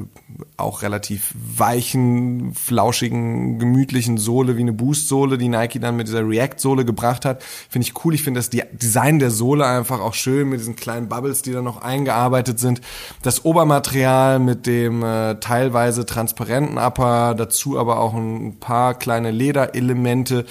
auch 0.56 0.82
relativ 0.82 1.34
weichen, 1.34 2.54
flauschigen, 2.54 3.58
gemütlichen 3.58 4.18
Sohle 4.18 4.56
wie 4.56 4.62
eine 4.62 4.72
Boost-Sohle, 4.72 5.38
die 5.38 5.48
Nike 5.48 5.80
dann 5.80 5.96
mit 5.96 6.08
dieser 6.08 6.26
React-Sohle 6.26 6.84
gebracht 6.84 7.24
hat. 7.24 7.42
Finde 7.42 7.86
ich 7.86 8.04
cool. 8.04 8.14
Ich 8.14 8.22
finde 8.22 8.38
das 8.38 8.50
Design 8.50 9.18
der 9.18 9.30
Sohle 9.30 9.66
einfach 9.66 10.00
auch 10.00 10.14
schön 10.14 10.48
mit 10.48 10.60
diesen 10.60 10.76
kleinen 10.76 11.08
Bubbles, 11.08 11.42
die 11.42 11.52
da 11.52 11.62
noch 11.62 11.82
eingearbeitet 11.82 12.58
sind. 12.58 12.80
Das 13.22 13.44
Obermaterial 13.44 14.38
mit 14.38 14.66
dem 14.66 15.02
äh, 15.02 15.36
teilweise 15.36 16.06
transparenten 16.06 16.78
Upper, 16.78 17.34
dazu 17.34 17.78
aber 17.78 17.98
auch 17.98 18.14
ein 18.14 18.58
paar 18.58 18.94
kleine 18.94 19.30
Lederelemente. 19.30 20.46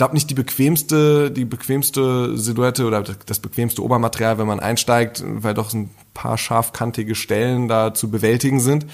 Ich 0.00 0.02
glaube 0.02 0.14
nicht 0.14 0.30
die 0.30 0.34
bequemste, 0.34 1.30
die 1.30 1.44
bequemste 1.44 2.34
Silhouette 2.38 2.86
oder 2.86 3.02
das 3.02 3.38
bequemste 3.38 3.84
Obermaterial, 3.84 4.38
wenn 4.38 4.46
man 4.46 4.58
einsteigt, 4.58 5.22
weil 5.26 5.52
doch 5.52 5.74
ein 5.74 5.90
paar 6.14 6.38
scharfkantige 6.38 7.14
Stellen 7.14 7.68
da 7.68 7.92
zu 7.92 8.10
bewältigen 8.10 8.60
sind. 8.60 8.86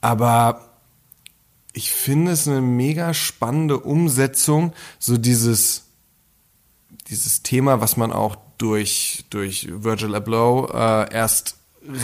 Aber 0.00 0.70
ich 1.74 1.90
finde 1.90 2.32
es 2.32 2.48
eine 2.48 2.62
mega 2.62 3.12
spannende 3.12 3.78
Umsetzung, 3.78 4.72
so 4.98 5.18
dieses, 5.18 5.84
dieses 7.10 7.42
Thema, 7.42 7.82
was 7.82 7.98
man 7.98 8.10
auch 8.10 8.34
durch, 8.56 9.26
durch 9.28 9.68
Virgil 9.70 10.14
Abloh 10.14 10.70
äh, 10.72 11.12
erst 11.12 11.56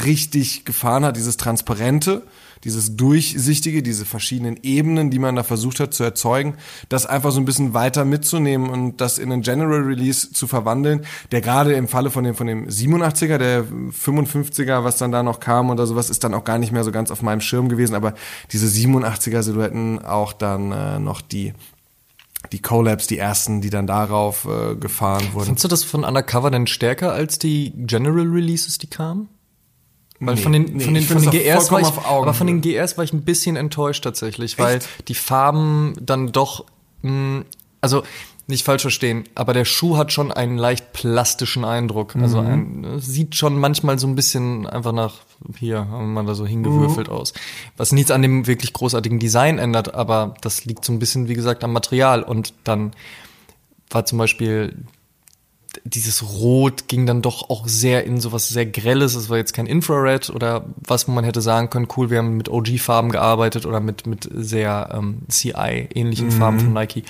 richtig 0.04 0.66
gefahren 0.66 1.06
hat, 1.06 1.16
dieses 1.16 1.38
Transparente, 1.38 2.20
dieses 2.64 2.96
Durchsichtige, 2.96 3.82
diese 3.82 4.04
verschiedenen 4.04 4.58
Ebenen, 4.62 5.10
die 5.10 5.18
man 5.18 5.36
da 5.36 5.42
versucht 5.42 5.80
hat 5.80 5.94
zu 5.94 6.02
erzeugen, 6.02 6.54
das 6.88 7.06
einfach 7.06 7.30
so 7.30 7.40
ein 7.40 7.44
bisschen 7.44 7.74
weiter 7.74 8.04
mitzunehmen 8.04 8.70
und 8.70 9.00
das 9.00 9.18
in 9.18 9.30
einen 9.30 9.42
General 9.42 9.82
Release 9.82 10.32
zu 10.32 10.46
verwandeln, 10.46 11.04
der 11.30 11.40
gerade 11.40 11.74
im 11.74 11.88
Falle 11.88 12.10
von 12.10 12.24
dem, 12.24 12.34
von 12.34 12.46
dem 12.46 12.68
87er, 12.68 13.38
der 13.38 13.64
55er, 13.64 14.84
was 14.84 14.96
dann 14.96 15.12
da 15.12 15.22
noch 15.22 15.40
kam 15.40 15.70
oder 15.70 15.86
sowas, 15.86 16.10
ist 16.10 16.24
dann 16.24 16.34
auch 16.34 16.44
gar 16.44 16.58
nicht 16.58 16.72
mehr 16.72 16.84
so 16.84 16.92
ganz 16.92 17.10
auf 17.10 17.22
meinem 17.22 17.40
Schirm 17.40 17.68
gewesen, 17.68 17.94
aber 17.94 18.14
diese 18.50 18.66
87er 18.66 19.42
Silhouetten 19.42 20.04
auch 20.04 20.32
dann 20.32 20.72
äh, 20.72 20.98
noch 20.98 21.20
die 21.20 21.52
die 22.52 22.60
Collabs, 22.60 23.06
die 23.06 23.16
ersten, 23.18 23.62
die 23.62 23.70
dann 23.70 23.86
darauf 23.86 24.44
äh, 24.44 24.76
gefahren 24.76 25.32
wurden. 25.32 25.46
Findest 25.46 25.64
du 25.64 25.68
das 25.68 25.82
von 25.82 26.04
Undercover 26.04 26.50
denn 26.50 26.66
stärker 26.66 27.12
als 27.12 27.38
die 27.38 27.72
General 27.74 28.26
Releases, 28.26 28.76
die 28.76 28.86
kamen? 28.86 29.28
Weil 30.26 30.34
Nee, 30.36 30.40
von 30.42 30.52
den, 30.52 30.62
nee, 30.64 30.84
von 30.84 30.94
den, 30.94 31.02
von 31.04 31.22
den 31.22 31.30
GRs 31.30 31.70
war 31.70 31.80
ich, 31.80 31.86
aber 31.86 32.34
von 32.34 32.46
den 32.46 32.60
GRs 32.60 32.96
war 32.96 33.04
ich 33.04 33.12
ein 33.12 33.22
bisschen 33.22 33.56
enttäuscht 33.56 34.04
tatsächlich, 34.04 34.58
weil 34.58 34.78
Echt? 34.78 35.08
die 35.08 35.14
Farben 35.14 35.94
dann 36.00 36.32
doch, 36.32 36.64
mh, 37.02 37.44
also 37.80 38.02
nicht 38.46 38.64
falsch 38.64 38.82
verstehen, 38.82 39.24
aber 39.34 39.54
der 39.54 39.64
Schuh 39.64 39.96
hat 39.96 40.12
schon 40.12 40.30
einen 40.30 40.58
leicht 40.58 40.92
plastischen 40.92 41.64
Eindruck. 41.64 42.14
Also 42.14 42.42
Mhm. 42.42 42.46
ein, 42.86 43.00
sieht 43.00 43.36
schon 43.36 43.58
manchmal 43.58 43.98
so 43.98 44.06
ein 44.06 44.14
bisschen 44.16 44.66
einfach 44.66 44.92
nach 44.92 45.14
hier 45.58 45.88
haben 45.88 46.12
wir 46.12 46.22
da 46.24 46.34
so 46.34 46.46
hingewürfelt 46.46 47.08
Mhm. 47.08 47.14
aus. 47.14 47.32
Was 47.78 47.92
nichts 47.92 48.10
an 48.10 48.20
dem 48.20 48.46
wirklich 48.46 48.74
großartigen 48.74 49.18
Design 49.18 49.58
ändert, 49.58 49.94
aber 49.94 50.34
das 50.42 50.66
liegt 50.66 50.84
so 50.84 50.92
ein 50.92 50.98
bisschen, 50.98 51.28
wie 51.28 51.34
gesagt, 51.34 51.64
am 51.64 51.72
Material. 51.72 52.22
Und 52.22 52.52
dann 52.64 52.92
war 53.90 54.04
zum 54.04 54.18
Beispiel 54.18 54.76
dieses 55.84 56.22
Rot 56.22 56.88
ging 56.88 57.06
dann 57.06 57.22
doch 57.22 57.50
auch 57.50 57.66
sehr 57.66 58.04
in 58.04 58.20
sowas 58.20 58.48
sehr 58.48 58.66
Grelles. 58.66 59.14
Es 59.14 59.28
war 59.28 59.36
jetzt 59.36 59.52
kein 59.52 59.66
Infrared 59.66 60.30
oder 60.30 60.66
was, 60.76 61.08
wo 61.08 61.12
man 61.12 61.24
hätte 61.24 61.40
sagen 61.40 61.70
können, 61.70 61.88
cool, 61.96 62.10
wir 62.10 62.18
haben 62.18 62.36
mit 62.36 62.48
OG-Farben 62.48 63.10
gearbeitet 63.10 63.66
oder 63.66 63.80
mit, 63.80 64.06
mit 64.06 64.28
sehr 64.32 64.90
ähm, 64.92 65.22
CI-ähnlichen 65.28 66.30
Farben 66.30 66.60
von 66.60 66.72
Nike. 66.72 67.04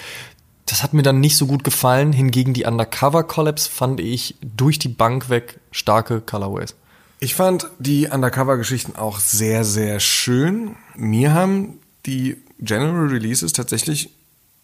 Das 0.67 0.83
hat 0.83 0.95
mir 0.95 1.03
dann 1.03 1.21
nicht 1.21 1.37
so 1.37 1.47
gut 1.47 1.65
gefallen. 1.65 2.13
Hingegen 2.13 2.55
die 2.55 2.65
Undercover-Collabs 2.65 3.67
fand 3.67 4.01
ich 4.01 4.37
durch 4.41 4.79
die 4.79 4.89
Bank 4.89 5.29
weg 5.29 5.61
starke 5.71 6.21
Colorways. 6.21 6.75
Ich 7.21 7.35
fand 7.35 7.71
die 7.79 8.09
Undercover-Geschichten 8.09 8.97
auch 8.97 9.21
sehr, 9.21 9.65
sehr 9.65 10.01
schön. 10.01 10.77
Mir 10.97 11.33
haben 11.33 11.79
die 12.07 12.37
General 12.59 13.07
Releases 13.07 13.53
tatsächlich 13.53 14.11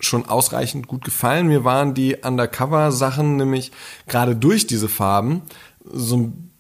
schon 0.00 0.26
ausreichend 0.26 0.86
gut 0.86 1.04
gefallen. 1.04 1.48
Mir 1.48 1.64
waren 1.64 1.94
die 1.94 2.16
Undercover-Sachen 2.16 3.36
nämlich 3.36 3.72
gerade 4.06 4.36
durch 4.36 4.66
diese 4.66 4.88
Farben 4.88 5.42
so 5.84 6.16
ein 6.16 6.50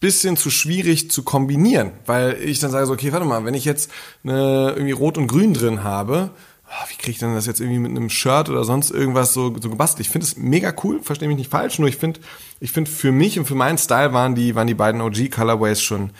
bisschen 0.00 0.36
zu 0.36 0.50
schwierig 0.50 1.10
zu 1.10 1.22
kombinieren, 1.22 1.92
weil 2.06 2.36
ich 2.42 2.58
dann 2.58 2.72
sage 2.72 2.86
so, 2.86 2.92
okay, 2.92 3.12
warte 3.12 3.24
mal, 3.24 3.44
wenn 3.44 3.54
ich 3.54 3.64
jetzt 3.64 3.90
eine, 4.24 4.70
irgendwie 4.70 4.90
Rot 4.90 5.16
und 5.16 5.28
Grün 5.28 5.54
drin 5.54 5.84
habe, 5.84 6.30
ah, 6.66 6.84
wie 6.88 6.96
kriege 6.96 7.12
ich 7.12 7.18
denn 7.18 7.34
das 7.34 7.46
jetzt 7.46 7.60
irgendwie 7.60 7.78
mit 7.78 7.92
einem 7.92 8.10
Shirt 8.10 8.48
oder 8.48 8.64
sonst 8.64 8.90
irgendwas 8.90 9.32
so, 9.32 9.54
so 9.60 9.70
gebastelt? 9.70 10.06
Ich 10.06 10.10
finde 10.10 10.26
es 10.26 10.36
mega 10.36 10.74
cool, 10.82 11.00
verstehe 11.00 11.28
mich 11.28 11.36
nicht 11.36 11.50
falsch, 11.50 11.78
nur 11.78 11.88
ich 11.88 11.96
finde, 11.96 12.20
ich 12.58 12.72
finde 12.72 12.90
für 12.90 13.12
mich 13.12 13.38
und 13.38 13.44
für 13.44 13.54
meinen 13.54 13.78
Style 13.78 14.12
waren 14.12 14.34
die, 14.34 14.54
waren 14.54 14.66
die 14.66 14.74
beiden 14.74 15.00
OG 15.00 15.30
Colorways 15.30 15.80
schon, 15.80 16.10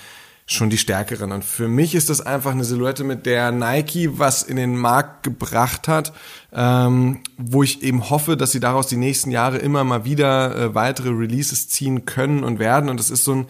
schon 0.53 0.71
die 0.71 0.79
stärkeren. 0.79 1.33
Und 1.33 1.45
für 1.45 1.69
mich 1.69 1.95
ist 1.95 2.11
das 2.11 2.21
einfach 2.21 2.53
eine 2.53 2.65
Silhouette, 2.65 3.05
mit 3.05 3.27
der 3.27 3.53
Nike 3.53 4.19
was 4.19 4.43
in 4.43 4.57
den 4.57 4.77
Markt 4.77 5.23
gebracht 5.23 5.88
hat, 5.88 6.12
ähm, 6.53 7.21
wo 7.38 7.62
ich 7.62 7.83
eben 7.83 8.11
hoffe, 8.11 8.37
dass 8.37 8.53
sie 8.53 8.61
daraus 8.61 8.87
die 8.87 8.97
nächsten 8.97 9.31
Jahre 9.31 9.59
immer 9.59 9.85
mal 9.85 10.05
wieder 10.05 10.57
äh, 10.57 10.75
weitere 10.75 11.11
Releases 11.11 11.69
ziehen 11.69 12.05
können 12.05 12.45
und 12.45 12.59
werden. 12.59 12.88
Und 12.91 12.99
das 12.99 13.11
ist 13.11 13.25
so 13.25 13.35
ein, 13.35 13.47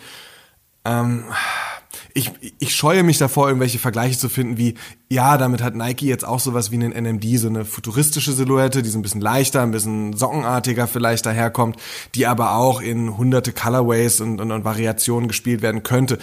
ähm, 0.85 1.25
ich, 2.15 2.31
ich 2.59 2.75
scheue 2.75 3.03
mich 3.03 3.19
davor, 3.19 3.49
irgendwelche 3.49 3.79
Vergleiche 3.79 4.19
zu 4.19 4.29
finden, 4.29 4.59
wie, 4.59 4.75
ja, 5.09 5.39
damit 5.39 5.63
hat 5.63 5.75
Nike 5.75 6.07
jetzt 6.07 6.27
auch 6.27 6.41
sowas 6.41 6.71
wie 6.71 6.77
einen 6.77 6.93
NMD, 6.93 7.39
so 7.39 7.49
eine 7.49 7.65
futuristische 7.65 8.33
Silhouette, 8.33 8.83
die 8.83 8.91
so 8.91 8.99
ein 8.99 9.03
bisschen 9.03 9.21
leichter, 9.21 9.63
ein 9.63 9.71
bisschen 9.71 10.13
sockenartiger 10.13 10.87
vielleicht 10.87 11.27
daherkommt, 11.27 11.77
die 12.15 12.27
aber 12.27 12.57
auch 12.57 12.81
in 12.81 13.17
hunderte 13.17 13.53
Colorways 13.53 14.21
und, 14.21 14.41
und, 14.41 14.51
und 14.53 14.65
Variationen 14.65 15.29
gespielt 15.29 15.63
werden 15.63 15.83
könnte. 15.83 16.19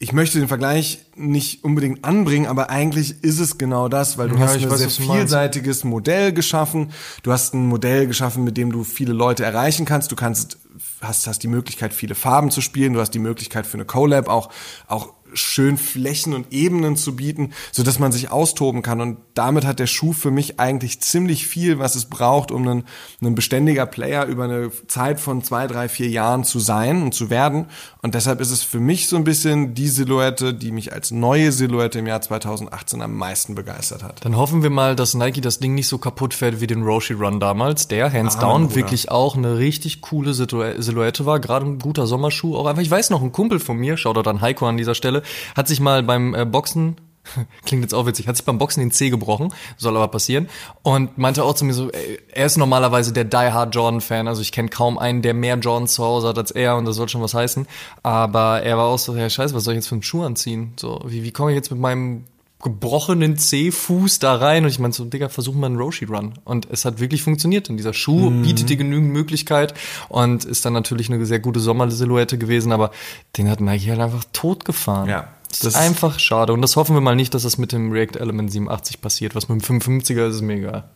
Ich 0.00 0.12
möchte 0.12 0.38
den 0.38 0.46
Vergleich 0.46 1.00
nicht 1.16 1.64
unbedingt 1.64 2.04
anbringen, 2.04 2.46
aber 2.46 2.70
eigentlich 2.70 3.22
ist 3.24 3.40
es 3.40 3.58
genau 3.58 3.88
das, 3.88 4.16
weil 4.16 4.28
du 4.28 4.36
Ja, 4.36 4.42
hast 4.42 4.56
ein 4.56 4.70
weiß, 4.70 4.78
sehr 4.78 4.90
vielseitiges 4.90 5.82
Modell 5.82 6.32
geschaffen. 6.32 6.92
Du 7.24 7.32
hast 7.32 7.52
ein 7.52 7.66
Modell 7.66 8.06
geschaffen, 8.06 8.44
mit 8.44 8.56
dem 8.56 8.70
du 8.70 8.84
viele 8.84 9.12
Leute 9.12 9.44
erreichen 9.44 9.86
kannst. 9.86 10.12
Du 10.12 10.16
kannst 10.16 10.58
hast 11.00 11.26
hast 11.26 11.42
die 11.42 11.48
Möglichkeit 11.48 11.92
viele 11.94 12.14
Farben 12.14 12.50
zu 12.50 12.60
spielen. 12.60 12.92
Du 12.92 13.00
hast 13.00 13.10
die 13.10 13.18
Möglichkeit 13.18 13.66
für 13.66 13.76
eine 13.76 13.84
Collab 13.84 14.28
auch 14.28 14.50
auch 14.86 15.14
schön 15.34 15.76
Flächen 15.76 16.34
und 16.34 16.52
Ebenen 16.52 16.96
zu 16.96 17.16
bieten, 17.16 17.52
so 17.72 17.82
dass 17.82 17.98
man 17.98 18.12
sich 18.12 18.30
austoben 18.30 18.82
kann. 18.82 19.00
Und 19.00 19.18
damit 19.34 19.64
hat 19.64 19.78
der 19.78 19.86
Schuh 19.86 20.12
für 20.12 20.30
mich 20.30 20.58
eigentlich 20.60 21.00
ziemlich 21.00 21.46
viel, 21.46 21.78
was 21.78 21.94
es 21.94 22.06
braucht, 22.06 22.50
um 22.50 22.66
ein, 22.66 22.84
ein 23.22 23.34
beständiger 23.34 23.86
Player 23.86 24.26
über 24.26 24.44
eine 24.44 24.70
Zeit 24.86 25.20
von 25.20 25.42
zwei, 25.42 25.66
drei, 25.66 25.88
vier 25.88 26.08
Jahren 26.08 26.44
zu 26.44 26.58
sein 26.58 27.02
und 27.02 27.14
zu 27.14 27.30
werden. 27.30 27.66
Und 28.02 28.14
deshalb 28.14 28.40
ist 28.40 28.50
es 28.50 28.62
für 28.62 28.80
mich 28.80 29.08
so 29.08 29.16
ein 29.16 29.24
bisschen 29.24 29.74
die 29.74 29.88
Silhouette, 29.88 30.54
die 30.54 30.72
mich 30.72 30.92
als 30.92 31.10
neue 31.10 31.52
Silhouette 31.52 31.98
im 31.98 32.06
Jahr 32.06 32.20
2018 32.20 33.02
am 33.02 33.16
meisten 33.16 33.54
begeistert 33.54 34.02
hat. 34.02 34.24
Dann 34.24 34.36
hoffen 34.36 34.62
wir 34.62 34.70
mal, 34.70 34.96
dass 34.96 35.14
Nike 35.14 35.40
das 35.40 35.58
Ding 35.58 35.74
nicht 35.74 35.88
so 35.88 35.98
kaputt 35.98 36.34
fährt 36.34 36.60
wie 36.60 36.66
den 36.66 36.82
Roshi 36.82 37.14
Run 37.14 37.40
damals, 37.40 37.88
der 37.88 38.12
hands 38.12 38.36
Amen, 38.36 38.66
down 38.66 38.74
wirklich 38.74 39.10
auch 39.10 39.36
eine 39.36 39.58
richtig 39.58 40.00
coole 40.00 40.34
Silhouette 40.34 41.26
war, 41.26 41.40
gerade 41.40 41.66
ein 41.66 41.78
guter 41.78 42.06
Sommerschuh 42.06 42.56
auch 42.56 42.66
einfach. 42.66 42.82
Ich 42.82 42.90
weiß 42.90 43.10
noch, 43.10 43.22
ein 43.22 43.32
Kumpel 43.32 43.58
von 43.58 43.76
mir, 43.76 43.96
Shoutout 43.96 44.28
an 44.28 44.40
Heiko 44.40 44.66
an 44.66 44.76
dieser 44.76 44.94
Stelle, 44.94 45.17
hat 45.56 45.68
sich 45.68 45.80
mal 45.80 46.02
beim 46.02 46.34
äh, 46.34 46.44
Boxen 46.44 46.96
klingt 47.64 47.82
jetzt 47.82 47.94
auch 47.94 48.06
witzig, 48.06 48.28
hat 48.28 48.36
sich 48.36 48.44
beim 48.44 48.58
Boxen 48.58 48.80
den 48.80 48.90
Zeh 48.90 49.10
gebrochen, 49.10 49.52
soll 49.76 49.96
aber 49.96 50.08
passieren. 50.08 50.48
Und 50.82 51.18
meinte 51.18 51.44
auch 51.44 51.54
zu 51.54 51.64
mir 51.64 51.74
so, 51.74 51.90
ey, 51.90 52.20
er 52.32 52.46
ist 52.46 52.56
normalerweise 52.56 53.12
der 53.12 53.24
Die 53.24 53.36
Hard 53.36 53.74
Jordan-Fan, 53.74 54.28
also 54.28 54.42
ich 54.42 54.52
kenne 54.52 54.68
kaum 54.68 54.98
einen, 54.98 55.22
der 55.22 55.34
mehr 55.34 55.56
Jordan 55.56 55.88
zu 55.88 56.04
Hause 56.04 56.28
hat 56.28 56.38
als 56.38 56.50
er 56.50 56.76
und 56.76 56.84
das 56.84 56.96
soll 56.96 57.08
schon 57.08 57.22
was 57.22 57.34
heißen. 57.34 57.66
Aber 58.02 58.62
er 58.62 58.76
war 58.78 58.86
auch 58.86 58.98
so, 58.98 59.14
ja 59.14 59.28
scheiße, 59.28 59.54
was 59.54 59.64
soll 59.64 59.74
ich 59.74 59.78
jetzt 59.78 59.88
für 59.88 59.94
einen 59.94 60.02
Schuh 60.02 60.22
anziehen? 60.22 60.72
So, 60.78 61.00
wie, 61.04 61.22
wie 61.22 61.32
komme 61.32 61.50
ich 61.50 61.56
jetzt 61.56 61.70
mit 61.70 61.80
meinem 61.80 62.24
gebrochenen 62.60 63.36
C-Fuß 63.36 64.18
da 64.18 64.34
rein 64.34 64.64
und 64.64 64.70
ich 64.70 64.80
meine 64.80 64.92
so, 64.92 65.04
Digga, 65.04 65.28
versuch 65.28 65.54
mal 65.54 65.68
einen 65.68 65.76
Roshi 65.76 66.06
Run. 66.06 66.34
Und 66.44 66.68
es 66.70 66.84
hat 66.84 66.98
wirklich 66.98 67.22
funktioniert. 67.22 67.70
Und 67.70 67.76
dieser 67.76 67.94
Schuh 67.94 68.30
mhm. 68.30 68.42
bietet 68.42 68.68
dir 68.68 68.76
genügend 68.76 69.12
Möglichkeit 69.12 69.74
und 70.08 70.44
ist 70.44 70.64
dann 70.64 70.72
natürlich 70.72 71.10
eine 71.10 71.24
sehr 71.24 71.38
gute 71.38 71.60
Sommersilhouette 71.60 72.36
gewesen, 72.36 72.72
aber 72.72 72.90
den 73.36 73.48
hat 73.48 73.60
Nike 73.60 73.90
halt 73.90 74.00
einfach 74.00 74.24
tot 74.32 74.64
gefahren. 74.64 75.08
Ja. 75.08 75.28
Das 75.50 75.62
ist 75.62 75.76
einfach 75.76 76.18
schade. 76.18 76.52
Und 76.52 76.60
das 76.60 76.76
hoffen 76.76 76.94
wir 76.94 77.00
mal 77.00 77.16
nicht, 77.16 77.32
dass 77.32 77.44
das 77.44 77.58
mit 77.58 77.72
dem 77.72 77.90
React 77.92 78.18
Element 78.18 78.50
87 78.50 79.00
passiert. 79.00 79.34
Was 79.34 79.48
mit 79.48 79.66
dem 79.66 79.80
55er 79.80 80.28
ist, 80.28 80.36
ist 80.36 80.42
mir 80.42 80.56
egal. 80.56 80.90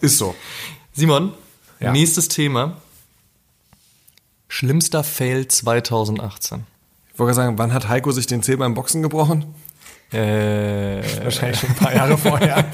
Ist 0.00 0.16
so. 0.16 0.34
Simon, 0.92 1.32
ja. 1.80 1.92
nächstes 1.92 2.28
Thema. 2.28 2.76
Schlimmster 4.48 5.04
Fail 5.04 5.48
2018. 5.48 6.64
Ich 7.12 7.18
wollte 7.18 7.34
sagen, 7.34 7.58
wann 7.58 7.74
hat 7.74 7.88
Heiko 7.88 8.12
sich 8.12 8.26
den 8.26 8.42
Zeh 8.42 8.56
beim 8.56 8.74
Boxen 8.74 9.02
gebrochen? 9.02 9.54
Äh, 10.12 11.02
Wahrscheinlich 11.22 11.60
schon 11.60 11.70
ein 11.70 11.74
paar 11.76 11.94
Jahre 11.94 12.16
vorher. 12.18 12.64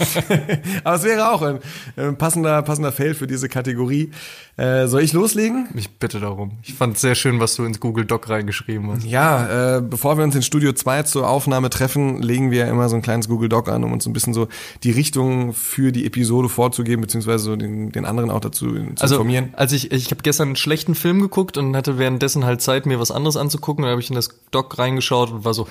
Aber 0.85 0.97
es 0.97 1.03
wäre 1.03 1.33
auch 1.33 1.43
ein, 1.43 1.59
ein, 1.97 2.17
passender, 2.17 2.63
passender 2.63 2.93
Fail 2.93 3.15
für 3.15 3.27
diese 3.27 3.49
Kategorie. 3.49 4.13
Äh, 4.57 4.87
soll 4.87 5.03
ich 5.03 5.13
loslegen? 5.13 5.69
Ich 5.75 5.99
bitte 5.99 6.21
darum. 6.21 6.59
Ich 6.63 6.75
fand 6.75 6.95
es 6.95 7.01
sehr 7.01 7.17
schön, 7.17 7.41
was 7.41 7.57
du 7.57 7.65
ins 7.65 7.81
Google 7.81 8.05
Doc 8.05 8.29
reingeschrieben 8.29 8.89
hast. 8.93 9.05
Ja, 9.05 9.79
äh, 9.79 9.81
bevor 9.81 10.17
wir 10.17 10.23
uns 10.23 10.37
in 10.37 10.43
Studio 10.43 10.73
2 10.73 11.03
zur 11.03 11.29
Aufnahme 11.29 11.71
treffen, 11.71 12.23
legen 12.23 12.53
wir 12.53 12.69
immer 12.69 12.89
so 12.89 12.95
ein 12.95 13.03
kleines 13.03 13.27
Google 13.27 13.49
Doc 13.49 13.69
an, 13.69 13.83
um 13.83 13.93
uns 13.93 14.07
ein 14.07 14.13
bisschen 14.13 14.33
so 14.33 14.47
die 14.85 14.93
Richtung 14.93 15.55
für 15.55 15.91
die 15.91 16.07
Episode 16.07 16.49
vorzugeben, 16.49 17.01
beziehungsweise 17.01 17.43
so 17.43 17.57
den, 17.57 17.91
den 17.91 18.05
anderen 18.05 18.31
auch 18.31 18.39
dazu 18.39 18.73
zu 18.73 19.03
also, 19.03 19.17
informieren. 19.17 19.53
Also 19.55 19.75
ich, 19.75 19.91
ich 19.91 20.13
habe 20.13 20.23
gestern 20.23 20.49
einen 20.49 20.57
schlechten 20.57 20.95
Film 20.95 21.21
geguckt 21.21 21.59
und 21.59 21.75
hatte 21.75 21.99
währenddessen 21.99 22.45
halt 22.45 22.63
Zeit, 22.63 22.87
mir 22.87 23.01
was 23.01 23.11
anderes 23.11 23.37
anzugucken. 23.37 23.83
Und 23.83 23.89
dann 23.89 23.93
habe 23.93 24.03
ich 24.03 24.11
in 24.11 24.17
das 24.17 24.29
Doc 24.53 24.79
reingeschaut 24.79 25.33
und 25.33 25.45
war 25.45 25.55
so, 25.55 25.67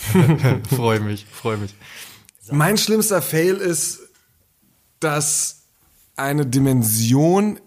freue 0.76 1.00
mich, 1.00 1.26
freue 1.28 1.56
mich. 1.56 1.74
Mein 2.52 2.76
schlimmster 2.76 3.20
Fail 3.20 3.56
ist, 3.56 4.00
dass 5.00 5.62
eine 6.14 6.46
Dimension 6.46 7.58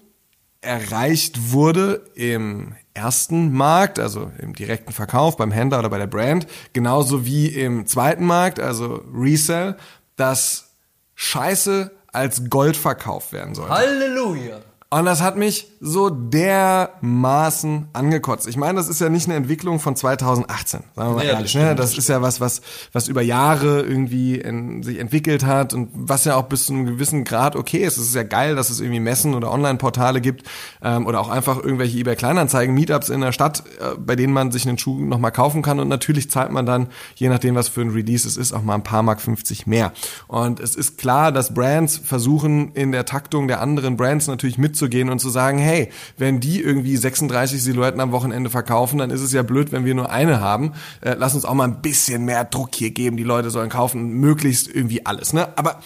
erreicht 0.66 1.52
wurde 1.52 2.10
im 2.16 2.76
ersten 2.94 3.54
Markt, 3.54 4.00
also 4.00 4.32
im 4.40 4.54
direkten 4.54 4.92
Verkauf 4.92 5.38
beim 5.38 5.52
Händler 5.52 5.80
oder 5.80 5.90
bei 5.90 5.98
der 5.98 6.08
Brand, 6.08 6.48
genauso 6.74 7.26
wie 7.26 7.48
im 7.48 7.86
zweiten 7.88 8.26
Markt, 8.26 8.60
also 8.60 9.04
Resell, 9.14 9.78
dass 10.16 10.72
Scheiße 11.16 11.92
als 12.12 12.50
Gold 12.50 12.78
verkauft 12.78 13.34
werden 13.34 13.56
soll. 13.56 13.70
Halleluja! 13.70 14.62
Und 14.92 15.06
das 15.06 15.22
hat 15.22 15.36
mich 15.36 15.72
so 15.82 16.10
dermaßen 16.10 17.90
angekotzt. 17.92 18.48
Ich 18.48 18.56
meine, 18.56 18.78
das 18.78 18.88
ist 18.88 19.02
ja 19.02 19.10
nicht 19.10 19.28
eine 19.28 19.36
Entwicklung 19.36 19.80
von 19.80 19.96
2018, 19.96 20.82
sagen 20.96 21.10
wir 21.10 21.16
mal 21.16 21.26
ja, 21.26 21.34
ehrlich. 21.34 21.54
Das, 21.54 21.62
ne? 21.62 21.76
das 21.76 21.98
ist 21.98 22.08
ja 22.08 22.22
was, 22.22 22.40
was, 22.40 22.62
was 22.94 23.08
über 23.08 23.22
Jahre 23.22 23.82
irgendwie 23.82 24.36
in, 24.36 24.84
sich 24.84 25.00
entwickelt 25.00 25.44
hat 25.44 25.74
und 25.74 25.90
was 25.94 26.24
ja 26.24 26.36
auch 26.36 26.44
bis 26.44 26.68
zu 26.68 26.74
einem 26.74 26.86
gewissen 26.86 27.24
Grad 27.24 27.56
okay 27.56 27.80
ist. 27.80 27.98
Es 27.98 28.10
ist 28.10 28.16
ja 28.16 28.24
geil, 28.24 28.56
dass 28.56 28.70
es 28.70 28.80
irgendwie 28.80 29.00
Messen 29.00 29.34
oder 29.34 29.52
Online-Portale 29.52 30.22
gibt 30.22 30.48
ähm, 30.82 31.08
oder 31.08 31.20
auch 31.20 31.30
einfach 31.30 31.58
irgendwelche 31.58 31.98
eBay 31.98 32.16
Kleinanzeigen, 32.16 32.74
Meetups 32.74 33.10
in 33.10 33.22
der 33.22 33.32
Stadt, 33.34 33.64
äh, 33.80 33.98
bei 33.98 34.16
denen 34.16 34.34
man 34.34 34.52
sich 34.52 34.68
einen 34.68 34.78
Schuh 34.78 35.04
nochmal 35.04 35.32
kaufen 35.32 35.62
kann. 35.62 35.80
Und 35.80 35.90
natürlich 35.90 36.32
zahlt 36.32 36.52
man 36.52 36.66
dann, 36.66 36.88
je 37.16 37.28
nachdem, 37.28 37.56
was 37.56 37.68
für 37.68 37.82
ein 37.82 37.90
Release 37.90 38.26
es 38.28 38.38
ist, 38.38 38.54
auch 38.54 38.62
mal 38.62 38.76
ein 38.76 38.84
paar 38.84 39.04
Mark 39.04 39.20
50 39.20 39.68
mehr. 39.68 39.92
Und 40.28 40.62
es 40.62 40.76
ist 40.76 40.98
klar, 40.98 41.32
dass 41.34 41.54
Brands 41.54 41.98
versuchen, 41.98 42.72
in 42.74 42.94
der 42.94 43.06
Taktung 43.06 43.50
der 43.50 43.62
anderen 43.62 43.98
Brands 43.98 44.28
natürlich 44.28 44.58
mitzugehen 44.58 44.85
gehen 44.90 45.10
und 45.10 45.20
zu 45.20 45.30
sagen, 45.30 45.58
hey, 45.58 45.90
wenn 46.18 46.40
die 46.40 46.62
irgendwie 46.62 46.98
36 46.98 47.62
Silhouetten 47.62 48.00
am 48.00 48.12
Wochenende 48.12 48.50
verkaufen, 48.50 49.00
dann 49.00 49.10
ist 49.10 49.22
es 49.22 49.34
ja 49.34 49.44
blöd, 49.44 49.72
wenn 49.72 49.86
wir 49.86 49.96
nur 49.96 50.10
eine 50.10 50.40
haben. 50.40 50.74
Äh, 51.02 51.16
lass 51.18 51.36
uns 51.36 51.46
auch 51.46 51.54
mal 51.54 51.66
ein 51.66 51.82
bisschen 51.82 52.26
mehr 52.26 52.46
Druck 52.46 52.76
hier 52.76 52.92
geben. 52.92 53.18
Die 53.18 53.24
Leute 53.24 53.50
sollen 53.50 53.70
kaufen, 53.70 54.14
möglichst 54.20 54.68
irgendwie 54.68 55.06
alles. 55.06 55.34
Ne? 55.34 55.48
Aber 55.58 55.80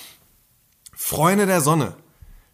Freunde 0.94 1.46
der 1.46 1.62
Sonne, 1.62 1.94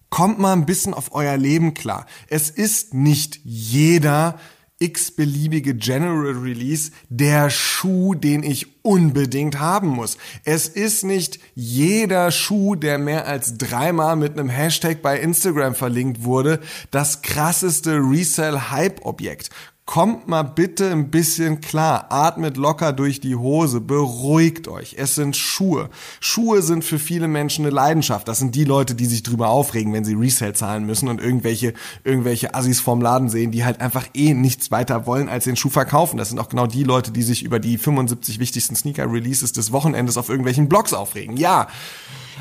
kommt 0.10 0.40
mal 0.40 0.54
ein 0.54 0.66
bisschen 0.66 0.94
auf 0.94 1.14
euer 1.14 1.36
Leben 1.36 1.74
klar. 1.74 2.06
Es 2.28 2.50
ist 2.50 2.94
nicht 2.94 3.40
jeder 3.44 4.40
x-beliebige 4.80 5.74
General 5.74 6.34
Release 6.34 6.92
der 7.10 7.50
Schuh, 7.50 8.14
den 8.14 8.44
ich 8.44 8.84
unbedingt 8.84 9.60
haben 9.60 9.88
muss. 9.88 10.18
Es 10.44 10.68
ist 10.68 11.04
nicht 11.04 11.40
jeder 11.54 12.30
Schuh, 12.32 12.76
der 12.76 12.98
mehr 12.98 13.26
als 13.28 13.58
dreimal 13.58 14.16
mit 14.16 14.34
einem 14.34 14.50
Hashtag 14.50 15.02
bei 15.02 15.20
Instagram 15.20 15.76
verlinkt 15.76 16.24
wurde, 16.24 16.60
das 16.92 17.22
krasseste 17.22 17.96
Resell-Hype-Objekt. 17.96 19.50
Kommt 19.86 20.28
mal 20.28 20.42
bitte 20.42 20.92
ein 20.92 21.12
bisschen 21.12 21.62
klar, 21.62 22.08
atmet 22.10 22.58
locker 22.58 22.92
durch 22.92 23.20
die 23.20 23.36
Hose, 23.36 23.82
beruhigt 23.82 24.68
euch. 24.68 24.96
Es 24.98 25.14
sind 25.14 25.38
Schuhe. 25.38 25.92
Schuhe 26.20 26.64
sind 26.64 26.84
für 26.84 26.98
viele 26.98 27.28
Menschen 27.28 27.66
eine 27.66 27.74
Leidenschaft. 27.74 28.28
Das 28.28 28.40
sind 28.40 28.56
die 28.56 28.64
Leute, 28.64 28.96
die 28.96 29.06
sich 29.06 29.22
drüber 29.22 29.50
aufregen, 29.50 29.94
wenn 29.94 30.04
sie 30.04 30.16
Resale 30.16 30.54
zahlen 30.54 30.88
müssen 30.88 31.08
und 31.08 31.22
irgendwelche, 31.22 31.76
irgendwelche 32.04 32.56
Assis 32.56 32.82
vorm 32.82 33.00
Laden 33.00 33.30
sehen, 33.30 33.52
die 33.52 33.64
halt 33.64 33.80
einfach 33.80 34.08
eh 34.16 34.34
nichts 34.34 34.72
weiter 34.72 35.06
wollen, 35.06 35.30
als 35.30 35.44
den 35.44 35.56
Schuh 35.56 35.70
verkaufen. 35.70 36.18
Das 36.18 36.30
sind 36.30 36.40
auch 36.40 36.50
genau 36.50 36.66
die 36.66 36.84
Leute, 36.84 37.12
die 37.12 37.24
sich 37.24 37.44
über 37.44 37.60
die 37.60 37.78
75 37.78 38.40
wichtigsten 38.40 38.76
Sneaker-Releases 38.76 39.52
des 39.52 39.72
Wochenendes 39.72 40.18
auf 40.18 40.30
irgendwelchen 40.30 40.68
Blogs 40.68 40.94
aufregen. 40.94 41.38
Ja. 41.38 41.68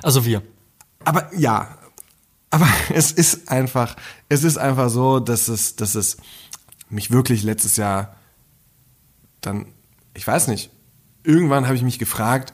Also 0.03 0.25
wir. 0.25 0.43
Aber 1.05 1.29
ja. 1.37 1.77
Aber 2.55 2.69
es 2.95 3.13
ist 3.13 3.51
einfach, 3.51 3.97
es 4.29 4.45
ist 4.45 4.57
einfach 4.57 4.89
so, 4.89 5.21
dass 5.21 5.49
es, 5.49 5.77
dass 5.77 5.95
es, 5.95 6.17
mich 6.89 7.11
wirklich 7.11 7.43
letztes 7.43 7.77
Jahr 7.77 8.17
dann, 9.41 9.67
ich 10.15 10.27
weiß 10.27 10.49
nicht, 10.49 10.71
irgendwann 11.23 11.67
habe 11.67 11.77
ich 11.77 11.83
mich 11.83 11.99
gefragt, 11.99 12.53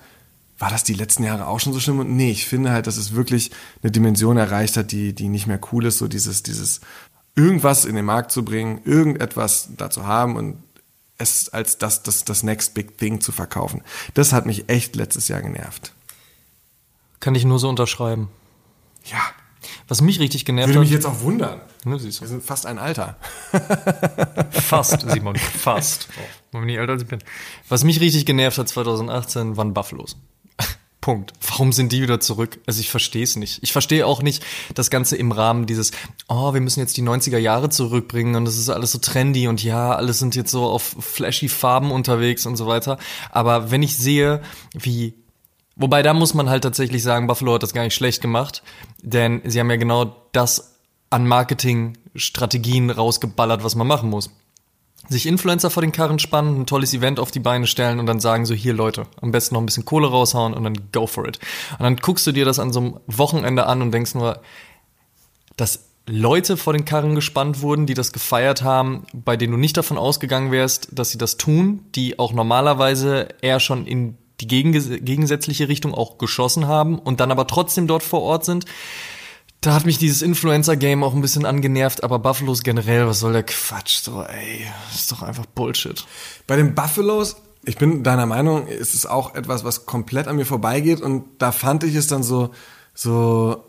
war 0.59 0.71
das 0.71 0.85
die 0.85 0.95
letzten 0.95 1.25
Jahre 1.25 1.47
auch 1.47 1.59
schon 1.59 1.73
so 1.73 1.81
schlimm? 1.81 2.01
Und 2.01 2.17
nee, 2.17 2.31
ich 2.31 2.47
finde 2.47 2.71
halt, 2.71 2.87
dass 2.87 2.97
es 2.97 3.15
wirklich 3.15 3.51
eine 3.83 3.91
Dimension 3.91 4.37
erreicht 4.37 4.77
hat, 4.77 4.93
die, 4.93 5.15
die 5.15 5.29
nicht 5.29 5.47
mehr 5.47 5.61
cool 5.73 5.87
ist, 5.87 5.99
so 5.99 6.07
dieses, 6.07 6.43
dieses 6.43 6.81
irgendwas 7.35 7.85
in 7.85 7.97
den 7.97 8.05
Markt 8.05 8.31
zu 8.31 8.45
bringen, 8.45 8.81
irgendetwas 8.85 9.71
da 9.77 9.91
zu 9.91 10.07
haben 10.07 10.37
und 10.37 10.63
es 11.17 11.49
als 11.51 11.79
das, 11.79 12.03
das, 12.03 12.25
das 12.25 12.43
Next 12.43 12.75
Big 12.75 12.99
Thing 12.99 13.21
zu 13.21 13.33
verkaufen. 13.33 13.83
Das 14.15 14.33
hat 14.33 14.47
mich 14.47 14.69
echt 14.69 14.97
letztes 14.97 15.29
Jahr 15.29 15.43
genervt. 15.43 15.93
Kann 17.21 17.35
ich 17.35 17.45
nur 17.45 17.59
so 17.59 17.69
unterschreiben. 17.69 18.29
Ja. 19.05 19.21
Was 19.91 20.03
mich 20.03 20.21
richtig 20.21 20.45
genervt 20.45 20.69
Würde 20.69 20.79
hat. 20.79 20.85
mich 20.85 20.93
jetzt 20.93 21.05
auch 21.05 21.21
wundern. 21.23 21.61
Ne. 21.85 22.01
Wir 22.01 22.13
sind 22.13 22.45
fast 22.45 22.65
ein 22.65 22.79
Alter. 22.79 23.17
fast, 24.53 25.01
Simon, 25.11 25.35
fast. 25.35 26.07
Oh, 26.53 26.61
nie 26.61 26.77
älter 26.77 26.93
als 26.93 27.03
ich 27.03 27.09
bin. 27.09 27.19
Was 27.69 27.83
mich 27.83 28.01
richtig 28.01 28.25
genervt 28.25 28.57
hat 28.59 28.69
2018, 28.69 29.57
waren 29.57 29.75
Buffalos. 29.75 30.17
Punkt. 31.01 31.33
Warum 31.45 31.73
sind 31.73 31.91
die 31.91 32.03
wieder 32.03 32.21
zurück? 32.21 32.61
Also 32.67 32.79
ich 32.79 32.89
verstehe 32.89 33.25
es 33.25 33.35
nicht. 33.35 33.65
Ich 33.65 33.73
verstehe 33.73 34.07
auch 34.07 34.23
nicht 34.23 34.45
das 34.77 34.91
Ganze 34.91 35.17
im 35.17 35.33
Rahmen 35.33 35.67
dieses, 35.67 35.91
oh, 36.29 36.55
wir 36.55 36.61
müssen 36.61 36.79
jetzt 36.79 36.97
die 36.97 37.03
90er 37.03 37.39
Jahre 37.39 37.69
zurückbringen 37.69 38.37
und 38.37 38.45
das 38.45 38.59
ist 38.59 38.69
alles 38.69 38.93
so 38.93 38.99
trendy 38.99 39.49
und 39.49 39.61
ja, 39.65 39.93
alles 39.93 40.21
sind 40.21 40.37
jetzt 40.37 40.53
so 40.53 40.67
auf 40.67 40.95
flashy 41.01 41.49
Farben 41.49 41.91
unterwegs 41.91 42.47
und 42.47 42.55
so 42.55 42.69
weiter. 42.69 42.97
Aber 43.33 43.73
wenn 43.73 43.83
ich 43.83 43.97
sehe, 43.97 44.41
wie 44.73 45.15
Wobei 45.81 46.03
da 46.03 46.13
muss 46.13 46.35
man 46.35 46.51
halt 46.51 46.63
tatsächlich 46.63 47.03
sagen, 47.03 47.27
Buffalo 47.27 47.55
hat 47.55 47.63
das 47.63 47.73
gar 47.73 47.85
nicht 47.85 47.95
schlecht 47.95 48.21
gemacht, 48.21 48.63
denn 49.03 49.41
sie 49.47 49.59
haben 49.59 49.71
ja 49.71 49.77
genau 49.77 50.15
das 50.33 50.77
an 51.09 51.27
Marketingstrategien 51.27 52.91
rausgeballert, 52.91 53.65
was 53.65 53.77
man 53.77 53.87
machen 53.87 54.11
muss. 54.11 54.31
Sich 55.09 55.25
Influencer 55.25 55.71
vor 55.71 55.81
den 55.81 55.93
Karren 55.93 56.19
spannen, 56.19 56.61
ein 56.61 56.67
tolles 56.67 56.93
Event 56.93 57.19
auf 57.19 57.31
die 57.31 57.41
Beine 57.41 57.67
stellen 57.67 57.99
und 57.99 58.05
dann 58.05 58.21
sagen 58.21 58.45
so, 58.45 58.53
hier 58.53 58.75
Leute, 58.75 59.07
am 59.23 59.33
besten 59.33 59.55
noch 59.55 59.63
ein 59.63 59.67
bisschen 59.67 59.87
Kohle 59.87 60.09
raushauen 60.09 60.53
und 60.53 60.65
dann 60.65 60.93
go 60.93 61.07
for 61.07 61.27
it. 61.27 61.39
Und 61.79 61.85
dann 61.85 61.97
guckst 61.97 62.27
du 62.27 62.33
dir 62.33 62.45
das 62.45 62.59
an 62.59 62.75
so 62.75 62.81
einem 62.81 63.01
Wochenende 63.07 63.65
an 63.67 63.81
und 63.81 63.91
denkst 63.91 64.15
nur, 64.15 64.43
dass 65.57 65.87
Leute 66.07 66.59
vor 66.59 66.75
den 66.75 66.85
Karren 66.85 67.15
gespannt 67.15 67.63
wurden, 67.63 67.87
die 67.87 67.95
das 67.95 68.13
gefeiert 68.13 68.63
haben, 68.63 69.07
bei 69.15 69.39
denen 69.39 69.53
du 69.53 69.59
nicht 69.59 69.79
davon 69.79 69.97
ausgegangen 69.97 70.53
wärst, 70.53 70.89
dass 70.93 71.09
sie 71.09 71.19
das 71.19 71.39
tun, 71.39 71.87
die 71.95 72.19
auch 72.19 72.35
normalerweise 72.35 73.29
eher 73.41 73.61
schon 73.61 73.87
in 73.87 74.19
die 74.41 74.47
gegensätzliche 74.47 75.69
Richtung 75.69 75.95
auch 75.95 76.19
geschossen 76.19 76.67
haben 76.67 76.99
und 76.99 77.21
dann 77.21 77.31
aber 77.31 77.47
trotzdem 77.47 77.87
dort 77.87 78.03
vor 78.03 78.23
Ort 78.23 78.45
sind. 78.45 78.65
Da 79.61 79.75
hat 79.75 79.85
mich 79.85 79.99
dieses 79.99 80.23
Influencer-Game 80.23 81.05
auch 81.05 81.15
ein 81.15 81.21
bisschen 81.21 81.45
angenervt, 81.45 82.03
aber 82.03 82.19
Buffalos 82.19 82.63
generell, 82.63 83.07
was 83.07 83.21
soll 83.21 83.35
der 83.35 83.43
Quatsch? 83.43 84.01
So, 84.01 84.23
ey, 84.23 84.67
ist 84.95 85.13
doch 85.13 85.23
einfach 85.23 85.45
Bullshit. 85.45 86.07
Bei 86.47 86.57
den 86.57 86.75
Buffalos, 86.75 87.37
ich 87.65 87.77
bin 87.77 88.03
deiner 88.03 88.25
Meinung, 88.25 88.67
ist 88.67 88.95
es 88.95 89.05
auch 89.05 89.35
etwas, 89.35 89.63
was 89.63 89.85
komplett 89.85 90.29
an 90.29 90.37
mir 90.37 90.47
vorbeigeht 90.47 91.03
und 91.03 91.25
da 91.39 91.53
fand 91.53 91.85
ich 91.85 91.95
es 91.95 92.07
dann 92.07 92.23
so, 92.23 92.51
so 92.95 93.65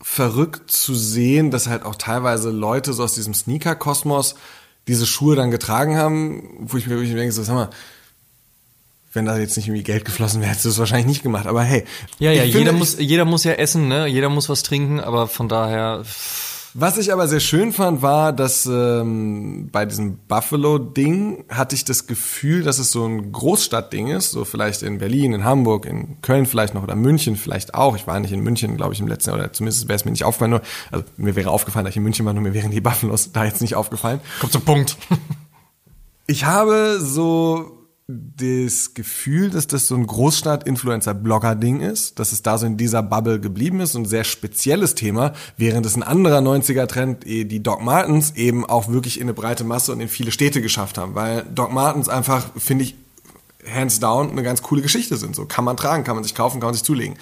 verrückt 0.00 0.70
zu 0.70 0.94
sehen, 0.94 1.50
dass 1.50 1.66
halt 1.66 1.82
auch 1.82 1.96
teilweise 1.96 2.50
Leute 2.50 2.94
so 2.94 3.04
aus 3.04 3.14
diesem 3.14 3.34
Sneaker-Kosmos 3.34 4.36
diese 4.86 5.06
Schuhe 5.06 5.36
dann 5.36 5.50
getragen 5.50 5.96
haben, 5.96 6.56
wo 6.60 6.76
ich 6.76 6.86
mir 6.86 6.96
wirklich 6.96 7.14
denke, 7.14 7.32
so, 7.32 7.42
sag 7.42 7.54
mal, 7.54 7.70
wenn 9.14 9.24
da 9.24 9.38
jetzt 9.38 9.56
nicht 9.56 9.68
irgendwie 9.68 9.84
Geld 9.84 10.04
geflossen 10.04 10.40
wäre, 10.40 10.50
hättest 10.50 10.66
du 10.66 10.70
es 10.70 10.78
wahrscheinlich 10.78 11.06
nicht 11.06 11.22
gemacht. 11.22 11.46
Aber 11.46 11.62
hey. 11.62 11.84
Ja, 12.18 12.32
ja, 12.32 12.44
jeder 12.44 12.58
finde, 12.58 12.72
muss, 12.72 12.96
jeder 12.98 13.24
muss 13.24 13.44
ja 13.44 13.52
essen, 13.52 13.88
ne? 13.88 14.06
Jeder 14.06 14.28
muss 14.28 14.48
was 14.48 14.62
trinken, 14.62 15.00
aber 15.00 15.28
von 15.28 15.48
daher. 15.48 16.02
Was 16.76 16.98
ich 16.98 17.12
aber 17.12 17.28
sehr 17.28 17.38
schön 17.38 17.72
fand, 17.72 18.02
war, 18.02 18.32
dass 18.32 18.66
ähm, 18.66 19.68
bei 19.70 19.86
diesem 19.86 20.18
Buffalo-Ding 20.26 21.44
hatte 21.48 21.76
ich 21.76 21.84
das 21.84 22.08
Gefühl, 22.08 22.64
dass 22.64 22.80
es 22.80 22.90
so 22.90 23.06
ein 23.06 23.30
Großstadtding 23.30 24.08
ist, 24.08 24.32
so 24.32 24.44
vielleicht 24.44 24.82
in 24.82 24.98
Berlin, 24.98 25.34
in 25.34 25.44
Hamburg, 25.44 25.86
in 25.86 26.20
Köln 26.20 26.46
vielleicht 26.46 26.74
noch 26.74 26.82
oder 26.82 26.96
München 26.96 27.36
vielleicht 27.36 27.74
auch. 27.74 27.94
Ich 27.94 28.08
war 28.08 28.18
nicht 28.18 28.32
in 28.32 28.40
München, 28.40 28.76
glaube 28.76 28.92
ich, 28.92 28.98
im 28.98 29.06
letzten 29.06 29.30
Jahr, 29.30 29.38
oder 29.38 29.52
zumindest 29.52 29.86
wäre 29.86 29.94
es 29.94 30.04
mir 30.04 30.10
nicht 30.10 30.24
aufgefallen. 30.24 30.50
Nur, 30.50 30.62
also 30.90 31.04
mir 31.16 31.36
wäre 31.36 31.52
aufgefallen, 31.52 31.84
dass 31.84 31.92
ich 31.92 31.98
in 31.98 32.02
München 32.02 32.26
war, 32.26 32.32
nur 32.32 32.42
mir 32.42 32.54
wären 32.54 32.72
die 32.72 32.80
Buffalos 32.80 33.30
da 33.30 33.44
jetzt 33.44 33.60
nicht 33.60 33.76
aufgefallen. 33.76 34.18
Kommt 34.40 34.52
zum 34.52 34.62
Punkt. 34.62 34.96
Ich 36.26 36.44
habe 36.44 36.98
so 37.00 37.73
das 38.06 38.92
Gefühl, 38.92 39.48
dass 39.48 39.66
das 39.66 39.86
so 39.86 39.94
ein 39.94 40.06
Großstadt-Influencer-Blogger-Ding 40.06 41.80
ist, 41.80 42.18
dass 42.18 42.32
es 42.32 42.42
da 42.42 42.58
so 42.58 42.66
in 42.66 42.76
dieser 42.76 43.02
Bubble 43.02 43.40
geblieben 43.40 43.80
ist 43.80 43.94
und 43.94 44.02
ein 44.02 44.08
sehr 44.08 44.24
spezielles 44.24 44.94
Thema, 44.94 45.32
während 45.56 45.86
es 45.86 45.96
ein 45.96 46.02
anderer 46.02 46.40
90er-Trend, 46.40 47.26
eh, 47.26 47.44
die 47.44 47.62
Doc 47.62 47.82
Martens, 47.82 48.32
eben 48.32 48.66
auch 48.66 48.88
wirklich 48.88 49.18
in 49.18 49.24
eine 49.24 49.32
breite 49.32 49.64
Masse 49.64 49.90
und 49.92 50.00
in 50.00 50.08
viele 50.08 50.32
Städte 50.32 50.60
geschafft 50.60 50.98
haben. 50.98 51.14
Weil 51.14 51.44
Doc 51.54 51.72
Martens 51.72 52.10
einfach, 52.10 52.50
finde 52.58 52.84
ich, 52.84 52.94
hands 53.66 54.00
down 54.00 54.30
eine 54.30 54.42
ganz 54.42 54.60
coole 54.60 54.82
Geschichte 54.82 55.16
sind. 55.16 55.34
So 55.34 55.46
kann 55.46 55.64
man 55.64 55.78
tragen, 55.78 56.04
kann 56.04 56.16
man 56.16 56.24
sich 56.24 56.34
kaufen, 56.34 56.60
kann 56.60 56.68
man 56.68 56.74
sich 56.74 56.82
zulegen. 56.82 57.16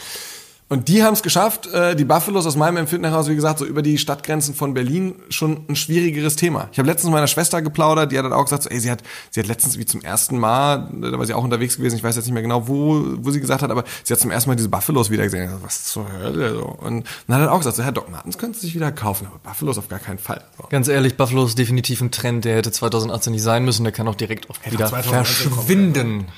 Und 0.73 0.89
die 0.89 1.03
haben 1.03 1.13
es 1.13 1.23
geschafft, 1.23 1.67
äh, 1.67 1.95
die 1.95 2.07
Buffalos 2.07 2.47
aus 2.47 2.57
meinem 2.57 2.79
Empfinden 2.79 3.05
heraus, 3.05 3.29
wie 3.29 3.35
gesagt, 3.35 3.59
so 3.59 3.67
über 3.67 3.83
die 3.83 3.99
Stadtgrenzen 3.99 4.55
von 4.55 4.73
Berlin 4.73 5.17
schon 5.29 5.67
ein 5.69 5.77
schwierigeres 5.77 6.35
Thema. 6.35 6.71
Ich 6.73 6.79
habe 6.79 6.89
letztens 6.89 7.11
mit 7.11 7.13
meiner 7.13 7.27
Schwester 7.27 7.61
geplaudert, 7.61 8.11
die 8.11 8.17
hat 8.17 8.25
dann 8.25 8.33
auch 8.33 8.45
gesagt, 8.45 8.63
so, 8.63 8.71
ey, 8.71 8.81
sie 8.81 8.91
hat, 8.91 9.03
sie 9.31 9.41
hat 9.41 9.47
letztens 9.49 9.77
wie 9.77 9.85
zum 9.85 10.01
ersten 10.01 10.39
Mal, 10.39 10.91
da 10.99 11.19
war 11.19 11.27
sie 11.27 11.35
auch 11.35 11.45
unterwegs 11.45 11.77
gewesen, 11.77 11.97
ich 11.97 12.03
weiß 12.03 12.17
jetzt 12.17 12.25
nicht 12.25 12.33
mehr 12.33 12.43
genau, 12.43 12.69
wo, 12.69 13.05
wo 13.19 13.31
sie 13.31 13.43
gesagt 13.43 13.61
hat, 13.61 13.71
aber 13.71 13.85
sie 14.03 14.15
hat 14.15 14.21
zum 14.21 14.31
ersten 14.31 14.49
Mal 14.49 14.57
diese 14.57 14.71
Buffalos 14.71 15.11
wieder 15.11 15.25
gesehen. 15.25 15.51
Dachte, 15.51 15.63
Was 15.63 15.85
zur 15.85 16.11
Hölle? 16.11 16.55
So. 16.55 16.65
Und 16.65 17.07
dann 17.29 17.37
hat 17.37 17.49
er 17.49 17.53
auch 17.53 17.59
gesagt, 17.59 17.77
so, 17.77 17.83
Herr 17.83 17.93
Doc 17.93 18.11
Martens 18.11 18.39
könnte 18.39 18.59
sich 18.59 18.75
wieder 18.75 18.91
kaufen, 18.93 19.27
aber 19.27 19.41
Buffalos 19.41 19.77
auf 19.77 19.91
gar 19.91 19.99
keinen 19.99 20.19
Fall. 20.19 20.43
So. 20.57 20.69
Ganz 20.71 20.89
ehrlich, 20.89 21.19
Buffalo 21.19 21.45
ist 21.45 21.59
definitiv 21.59 22.01
ein 22.01 22.13
Trend, 22.13 22.47
der 22.47 22.57
hätte 22.57 22.73
2018 22.73 23.31
nicht 23.31 23.43
sein 23.43 23.67
müssen, 23.67 23.85
der 23.85 23.93
kann 23.93 24.09
auch 24.09 24.15
direkt 24.15 24.49
auch 24.49 24.57
wieder 24.65 24.87
2019 24.87 25.51
kommen, 25.51 25.55
verschwinden. 25.55 26.29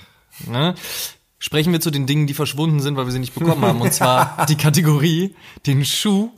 Ne? 0.48 0.74
Sprechen 1.44 1.74
wir 1.74 1.80
zu 1.80 1.90
den 1.90 2.06
Dingen, 2.06 2.26
die 2.26 2.32
verschwunden 2.32 2.80
sind, 2.80 2.96
weil 2.96 3.04
wir 3.04 3.12
sie 3.12 3.18
nicht 3.18 3.34
bekommen 3.34 3.62
haben. 3.66 3.82
Und 3.82 3.92
zwar 3.92 4.46
die 4.48 4.56
Kategorie, 4.56 5.34
den 5.66 5.84
Schuh, 5.84 6.30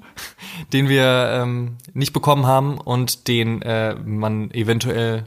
den 0.73 0.89
wir 0.89 1.31
ähm, 1.33 1.77
nicht 1.95 2.13
bekommen 2.13 2.45
haben 2.45 2.77
und 2.77 3.29
den 3.29 3.63
äh, 3.63 3.95
man 3.95 4.51
eventuell 4.51 5.27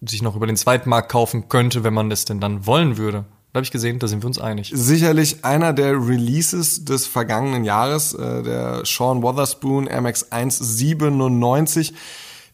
sich 0.00 0.22
noch 0.22 0.36
über 0.36 0.46
den 0.46 0.56
Zweitmarkt 0.56 1.12
kaufen 1.12 1.50
könnte, 1.50 1.84
wenn 1.84 1.92
man 1.92 2.08
das 2.08 2.24
denn 2.24 2.40
dann 2.40 2.64
wollen 2.64 2.96
würde. 2.96 3.26
Da 3.52 3.58
habe 3.58 3.64
ich 3.64 3.70
gesehen, 3.70 3.98
da 3.98 4.08
sind 4.08 4.22
wir 4.22 4.26
uns 4.26 4.38
einig. 4.38 4.72
Sicherlich 4.74 5.44
einer 5.44 5.74
der 5.74 5.92
Releases 5.92 6.86
des 6.86 7.06
vergangenen 7.06 7.64
Jahres, 7.64 8.14
äh, 8.14 8.42
der 8.42 8.86
Sean 8.86 9.20
Wotherspoon 9.20 9.84
MX 9.84 10.32
197, 10.32 11.92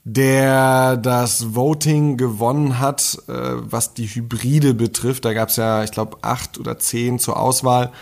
der 0.04 0.96
das 0.96 1.54
Voting 1.54 2.16
gewonnen 2.16 2.78
hat, 2.78 3.18
äh, 3.28 3.32
was 3.32 3.94
die 3.94 4.06
Hybride 4.06 4.74
betrifft. 4.74 5.24
Da 5.24 5.34
gab 5.34 5.50
es 5.50 5.56
ja, 5.56 5.84
ich 5.84 5.90
glaube, 5.90 6.18
acht 6.22 6.58
oder 6.58 6.78
zehn 6.78 7.18
zur 7.18 7.38
Auswahl, 7.38 7.92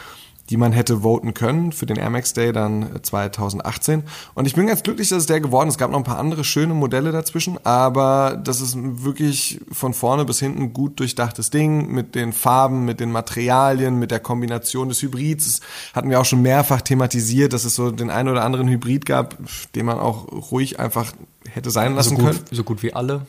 die 0.48 0.56
man 0.56 0.72
hätte 0.72 1.02
voten 1.02 1.34
können 1.34 1.72
für 1.72 1.86
den 1.86 1.96
Air 1.96 2.10
Max 2.10 2.32
Day 2.32 2.52
dann 2.52 2.94
äh, 2.96 3.02
2018. 3.02 4.04
Und 4.34 4.46
ich 4.46 4.54
bin 4.54 4.68
ganz 4.68 4.84
glücklich, 4.84 5.08
dass 5.08 5.18
es 5.18 5.26
der 5.26 5.40
geworden 5.40 5.68
ist. 5.68 5.74
Es 5.74 5.78
gab 5.78 5.90
noch 5.90 5.98
ein 5.98 6.04
paar 6.04 6.20
andere 6.20 6.44
schöne 6.44 6.72
Modelle 6.72 7.10
dazwischen, 7.10 7.58
aber 7.64 8.40
das 8.42 8.60
ist 8.60 8.76
wirklich 8.78 9.60
von 9.72 9.92
vorne 9.92 10.24
bis 10.24 10.38
hinten 10.38 10.72
gut 10.72 11.00
durchdachtes 11.00 11.50
Ding 11.50 11.90
mit 11.92 12.14
den 12.14 12.32
Farben, 12.32 12.84
mit 12.84 13.00
den 13.00 13.10
Materialien, 13.10 13.98
mit 13.98 14.12
der 14.12 14.20
Kombination 14.20 14.88
des 14.88 15.02
Hybrids. 15.02 15.46
Das 15.46 15.60
hatten 15.94 16.10
wir 16.10 16.20
auch 16.20 16.24
schon 16.24 16.42
mehrfach 16.42 16.80
thematisiert, 16.80 17.52
dass 17.52 17.64
es 17.64 17.74
so 17.74 17.90
den 17.90 18.08
einen 18.08 18.28
oder 18.28 18.44
anderen 18.44 18.68
Hybrid 18.68 19.04
gab, 19.04 19.36
den 19.74 19.86
man 19.86 19.98
auch 19.98 20.28
ruhig 20.50 20.78
einfach 20.78 21.12
hätte 21.52 21.70
sein 21.70 21.90
So 21.92 21.96
lassen 21.96 22.16
gut, 22.16 22.24
können. 22.24 22.44
so 22.50 22.64
gut 22.64 22.82
wie 22.82 22.92
alle. 22.92 23.26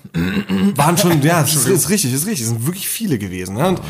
Waren 0.75 0.97
schon, 0.97 1.21
ja, 1.21 1.41
ist, 1.41 1.55
ist 1.67 1.89
richtig, 1.89 2.13
ist 2.13 2.25
richtig. 2.25 2.41
Es 2.41 2.49
sind 2.49 2.65
wirklich 2.65 2.87
viele 2.87 3.17
gewesen. 3.17 3.55
Ne? 3.55 3.67
Und 3.67 3.81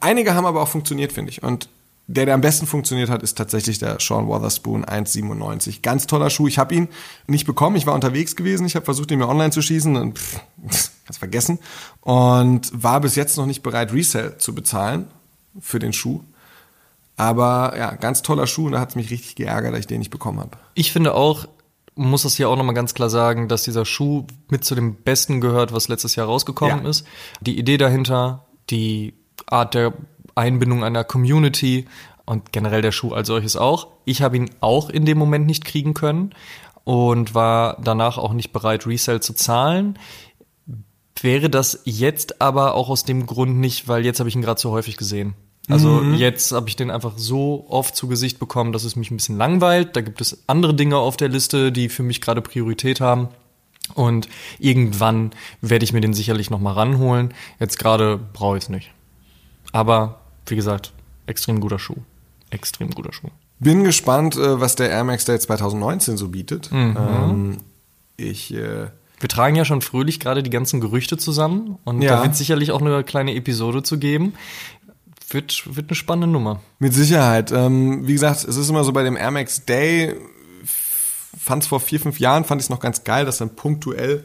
einige 0.00 0.34
haben 0.34 0.46
aber 0.46 0.62
auch 0.62 0.68
funktioniert, 0.68 1.12
finde 1.12 1.30
ich. 1.30 1.42
Und 1.42 1.68
der, 2.08 2.24
der 2.24 2.34
am 2.34 2.40
besten 2.40 2.66
funktioniert 2.66 3.10
hat, 3.10 3.22
ist 3.22 3.36
tatsächlich 3.36 3.78
der 3.78 3.98
Sean 3.98 4.28
Wotherspoon 4.28 4.84
197. 4.84 5.82
Ganz 5.82 6.06
toller 6.06 6.30
Schuh. 6.30 6.46
Ich 6.46 6.58
habe 6.58 6.74
ihn 6.74 6.88
nicht 7.26 7.46
bekommen. 7.46 7.76
Ich 7.76 7.86
war 7.86 7.94
unterwegs 7.94 8.36
gewesen. 8.36 8.64
Ich 8.66 8.76
habe 8.76 8.84
versucht, 8.84 9.10
ihn 9.10 9.18
mir 9.18 9.28
online 9.28 9.50
zu 9.50 9.60
schießen. 9.60 9.96
Und 9.96 10.18
pff, 10.18 10.40
kannst 11.04 11.18
vergessen. 11.18 11.58
Und 12.02 12.70
war 12.72 13.00
bis 13.00 13.16
jetzt 13.16 13.36
noch 13.36 13.46
nicht 13.46 13.62
bereit, 13.62 13.92
Resell 13.92 14.38
zu 14.38 14.54
bezahlen 14.54 15.06
für 15.60 15.80
den 15.80 15.92
Schuh. 15.92 16.20
Aber 17.16 17.74
ja, 17.76 17.92
ganz 17.96 18.22
toller 18.22 18.46
Schuh. 18.46 18.66
Und 18.66 18.72
da 18.72 18.80
hat 18.80 18.90
es 18.90 18.94
mich 18.94 19.10
richtig 19.10 19.34
geärgert, 19.34 19.72
dass 19.72 19.80
ich 19.80 19.86
den 19.88 19.98
nicht 19.98 20.10
bekommen 20.10 20.38
habe. 20.38 20.58
Ich 20.74 20.92
finde 20.92 21.14
auch, 21.14 21.48
muss 21.96 22.22
das 22.22 22.36
hier 22.36 22.48
auch 22.48 22.56
nochmal 22.56 22.74
ganz 22.74 22.94
klar 22.94 23.10
sagen, 23.10 23.48
dass 23.48 23.64
dieser 23.64 23.84
Schuh 23.84 24.26
mit 24.48 24.64
zu 24.64 24.74
dem 24.74 24.94
Besten 24.96 25.40
gehört, 25.40 25.72
was 25.72 25.88
letztes 25.88 26.14
Jahr 26.14 26.26
rausgekommen 26.26 26.84
Ja. 26.84 26.88
ist. 26.90 27.04
Die 27.40 27.58
Idee 27.58 27.78
dahinter, 27.78 28.46
die 28.70 29.14
Art 29.46 29.74
der 29.74 29.94
Einbindung 30.34 30.84
einer 30.84 31.04
Community 31.04 31.86
und 32.26 32.52
generell 32.52 32.82
der 32.82 32.92
Schuh 32.92 33.12
als 33.12 33.28
solches 33.28 33.56
auch. 33.56 33.88
Ich 34.04 34.20
habe 34.22 34.36
ihn 34.36 34.50
auch 34.60 34.90
in 34.90 35.04
dem 35.06 35.16
Moment 35.18 35.46
nicht 35.46 35.64
kriegen 35.64 35.94
können 35.94 36.34
und 36.84 37.34
war 37.34 37.78
danach 37.82 38.18
auch 38.18 38.32
nicht 38.32 38.52
bereit, 38.52 38.86
Resell 38.86 39.20
zu 39.20 39.32
zahlen. 39.32 39.98
Wäre 41.20 41.48
das 41.48 41.80
jetzt 41.84 42.42
aber 42.42 42.74
auch 42.74 42.90
aus 42.90 43.04
dem 43.04 43.26
Grund 43.26 43.56
nicht, 43.56 43.88
weil 43.88 44.04
jetzt 44.04 44.18
habe 44.18 44.28
ich 44.28 44.36
ihn 44.36 44.42
gerade 44.42 44.60
so 44.60 44.70
häufig 44.70 44.96
gesehen. 44.98 45.34
Also 45.68 46.02
jetzt 46.02 46.52
habe 46.52 46.68
ich 46.68 46.76
den 46.76 46.90
einfach 46.90 47.14
so 47.16 47.66
oft 47.68 47.96
zu 47.96 48.06
Gesicht 48.06 48.38
bekommen, 48.38 48.72
dass 48.72 48.84
es 48.84 48.94
mich 48.96 49.10
ein 49.10 49.16
bisschen 49.16 49.36
langweilt. 49.36 49.96
Da 49.96 50.00
gibt 50.00 50.20
es 50.20 50.44
andere 50.46 50.74
Dinge 50.74 50.96
auf 50.98 51.16
der 51.16 51.28
Liste, 51.28 51.72
die 51.72 51.88
für 51.88 52.02
mich 52.04 52.20
gerade 52.20 52.40
Priorität 52.40 53.00
haben. 53.00 53.28
Und 53.94 54.28
irgendwann 54.58 55.30
werde 55.60 55.84
ich 55.84 55.92
mir 55.92 56.00
den 56.00 56.12
sicherlich 56.14 56.50
noch 56.50 56.60
mal 56.60 56.72
ranholen. 56.72 57.34
Jetzt 57.60 57.78
gerade 57.78 58.18
brauche 58.32 58.56
ich 58.56 58.64
es 58.64 58.68
nicht. 58.68 58.92
Aber 59.72 60.20
wie 60.46 60.56
gesagt, 60.56 60.92
extrem 61.26 61.60
guter 61.60 61.78
Schuh. 61.78 61.96
Extrem 62.50 62.90
guter 62.90 63.12
Schuh. 63.12 63.28
Bin 63.58 63.84
gespannt, 63.84 64.36
äh, 64.36 64.60
was 64.60 64.76
der 64.76 64.90
Air 64.90 65.04
Max 65.04 65.24
Day 65.24 65.38
2019 65.38 66.16
so 66.16 66.28
bietet. 66.28 66.70
Ähm, 66.72 67.58
ich 68.16 68.52
äh, 68.54 68.88
Wir 69.20 69.28
tragen 69.28 69.56
ja 69.56 69.64
schon 69.64 69.80
fröhlich 69.82 70.20
gerade 70.20 70.42
die 70.42 70.50
ganzen 70.50 70.80
Gerüchte 70.80 71.16
zusammen 71.16 71.78
und 71.84 72.02
Ja. 72.02 72.16
da 72.16 72.22
wird 72.22 72.36
sicherlich 72.36 72.70
auch 72.72 72.80
eine 72.80 73.02
kleine 73.02 73.34
Episode 73.34 73.82
zu 73.82 73.98
geben. 73.98 74.34
Wird, 75.30 75.74
wird 75.76 75.88
eine 75.90 75.96
spannende 75.96 76.28
Nummer. 76.28 76.60
Mit 76.78 76.94
Sicherheit. 76.94 77.50
Ähm, 77.52 78.06
wie 78.06 78.12
gesagt, 78.12 78.44
es 78.44 78.56
ist 78.56 78.68
immer 78.68 78.84
so 78.84 78.92
bei 78.92 79.02
dem 79.02 79.16
Air 79.16 79.30
Max 79.32 79.64
Day, 79.64 80.14
fand 81.38 81.62
es 81.64 81.68
vor 81.68 81.80
vier, 81.80 82.00
fünf 82.00 82.18
Jahren, 82.20 82.44
fand 82.44 82.60
ich 82.60 82.66
es 82.66 82.70
noch 82.70 82.80
ganz 82.80 83.04
geil, 83.04 83.24
dass 83.24 83.38
dann 83.38 83.50
punktuell 83.56 84.24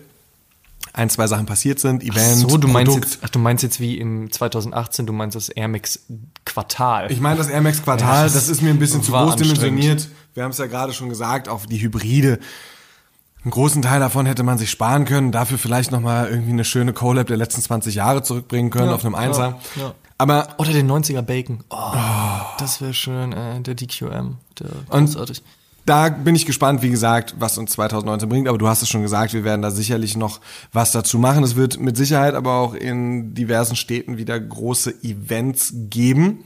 ein, 0.94 1.10
zwei 1.10 1.28
Sachen 1.28 1.46
passiert 1.46 1.80
sind. 1.80 2.04
Event, 2.04 2.50
so, 2.50 2.58
du 2.58 2.68
meinst 2.68 2.92
Produkt. 2.92 3.12
jetzt, 3.14 3.20
ach, 3.24 3.30
du 3.30 3.40
meinst 3.40 3.64
jetzt 3.64 3.80
wie 3.80 3.98
im 3.98 4.32
2018, 4.32 5.06
du 5.06 5.14
meinst 5.14 5.36
das 5.36 5.50
Air 5.50 5.68
Max 5.70 6.00
Quartal. 6.46 7.12
Ich 7.12 7.20
meine, 7.22 7.38
das 7.38 7.50
Air 7.50 7.62
Max 7.62 7.82
Quartal, 7.84 8.18
Ja, 8.18 8.24
das, 8.24 8.34
das 8.34 8.50
ist 8.50 8.62
mir 8.62 8.70
ein 8.72 8.80
bisschen 8.80 9.02
zu 9.04 9.12
groß 9.12 9.38
dimensioniert. 9.38 10.10
Wir 10.34 10.44
haben 10.44 10.52
es 10.52 10.58
ja 10.58 10.66
gerade 10.68 10.94
schon 10.94 11.10
gesagt, 11.10 11.48
auf 11.50 11.66
die 11.66 11.82
Hybride. 11.82 12.40
Einen 13.44 13.52
großen 13.52 13.82
Teil 13.82 14.00
davon 14.00 14.26
hätte 14.28 14.44
man 14.44 14.58
sich 14.60 14.70
sparen 14.70 15.06
können, 15.06 15.32
dafür 15.32 15.58
vielleicht 15.58 15.92
nochmal 15.92 16.30
irgendwie 16.30 16.52
eine 16.52 16.64
schöne 16.66 16.94
Collab 16.94 17.28
der 17.28 17.38
letzten 17.38 17.62
20 17.62 17.96
Jahre 17.96 18.22
zurückbringen 18.22 18.70
können 18.70 18.90
Ja, 18.90 18.96
auf 18.96 19.04
einem 19.06 19.16
Einser. 19.16 19.60
ja. 19.78 19.94
Aber 20.21 20.47
Oder 20.60 20.71
den 20.73 20.89
90er 20.89 21.21
Bacon. 21.23 21.63
Oh, 21.69 21.93
das 22.60 22.79
wäre 22.81 22.93
schön, 22.93 23.31
äh, 23.34 23.60
der 23.62 23.73
DQM. 23.75 24.38
Der 24.60 24.67
Und- 24.89 25.05
großartig. 25.07 25.41
da 25.86 26.10
bin 26.10 26.36
ich 26.36 26.45
gespannt, 26.45 26.84
wie 26.84 26.89
gesagt, 26.91 27.36
was 27.39 27.57
uns 27.57 27.71
2019 27.71 28.29
bringt. 28.29 28.47
Aber 28.47 28.57
du 28.60 28.67
hast 28.67 28.84
es 28.84 28.89
schon 28.89 29.01
gesagt, 29.01 29.34
wir 29.34 29.43
werden 29.43 29.62
da 29.63 29.71
sicherlich 29.71 30.15
noch 30.15 30.39
was 30.73 30.91
dazu 30.91 31.17
machen. 31.17 31.43
Es 31.43 31.55
wird 31.55 31.79
mit 31.79 31.97
Sicherheit 31.97 32.36
aber 32.36 32.53
auch 32.53 32.73
in 32.75 33.34
diversen 33.34 33.75
Städten 33.75 34.17
wieder 34.17 34.39
große 34.39 35.03
Events 35.03 35.73
geben. 35.89 36.43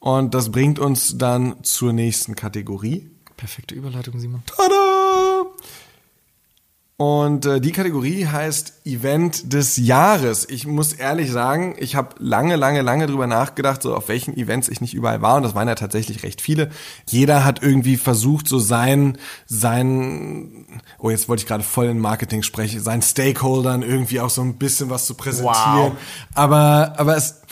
Und 0.00 0.34
das 0.34 0.50
bringt 0.52 0.78
uns 0.78 1.16
dann 1.16 1.54
zur 1.62 1.94
nächsten 1.94 2.34
Kategorie. 2.36 3.08
Perfekte 3.38 3.74
Überleitung, 3.74 4.20
Simon. 4.20 4.42
Tada! 4.46 4.73
Und 6.96 7.44
äh, 7.44 7.60
die 7.60 7.72
Kategorie 7.72 8.26
heißt 8.26 8.82
Event 8.84 9.52
des 9.52 9.76
Jahres. 9.76 10.48
Ich 10.48 10.64
muss 10.64 10.92
ehrlich 10.92 11.28
sagen, 11.32 11.74
ich 11.76 11.96
habe 11.96 12.14
lange, 12.20 12.54
lange, 12.54 12.82
lange 12.82 13.08
drüber 13.08 13.26
nachgedacht, 13.26 13.82
so 13.82 13.96
auf 13.96 14.06
welchen 14.06 14.36
Events 14.36 14.68
ich 14.68 14.80
nicht 14.80 14.94
überall 14.94 15.20
war. 15.20 15.36
Und 15.36 15.42
das 15.42 15.56
waren 15.56 15.66
ja 15.66 15.74
tatsächlich 15.74 16.22
recht 16.22 16.40
viele. 16.40 16.70
Jeder 17.08 17.44
hat 17.44 17.60
irgendwie 17.60 17.96
versucht, 17.96 18.46
so 18.46 18.60
sein, 18.60 19.18
sein, 19.46 20.66
oh, 21.00 21.10
jetzt 21.10 21.28
wollte 21.28 21.42
ich 21.42 21.48
gerade 21.48 21.64
voll 21.64 21.86
in 21.86 21.98
Marketing 21.98 22.44
sprechen, 22.44 22.80
seinen 22.80 23.02
Stakeholdern 23.02 23.82
irgendwie 23.82 24.20
auch 24.20 24.30
so 24.30 24.42
ein 24.42 24.56
bisschen 24.58 24.88
was 24.88 25.06
zu 25.06 25.14
präsentieren. 25.14 25.94
Wow. 25.94 25.96
Aber, 26.34 26.94
aber 26.96 27.16
es, 27.16 27.42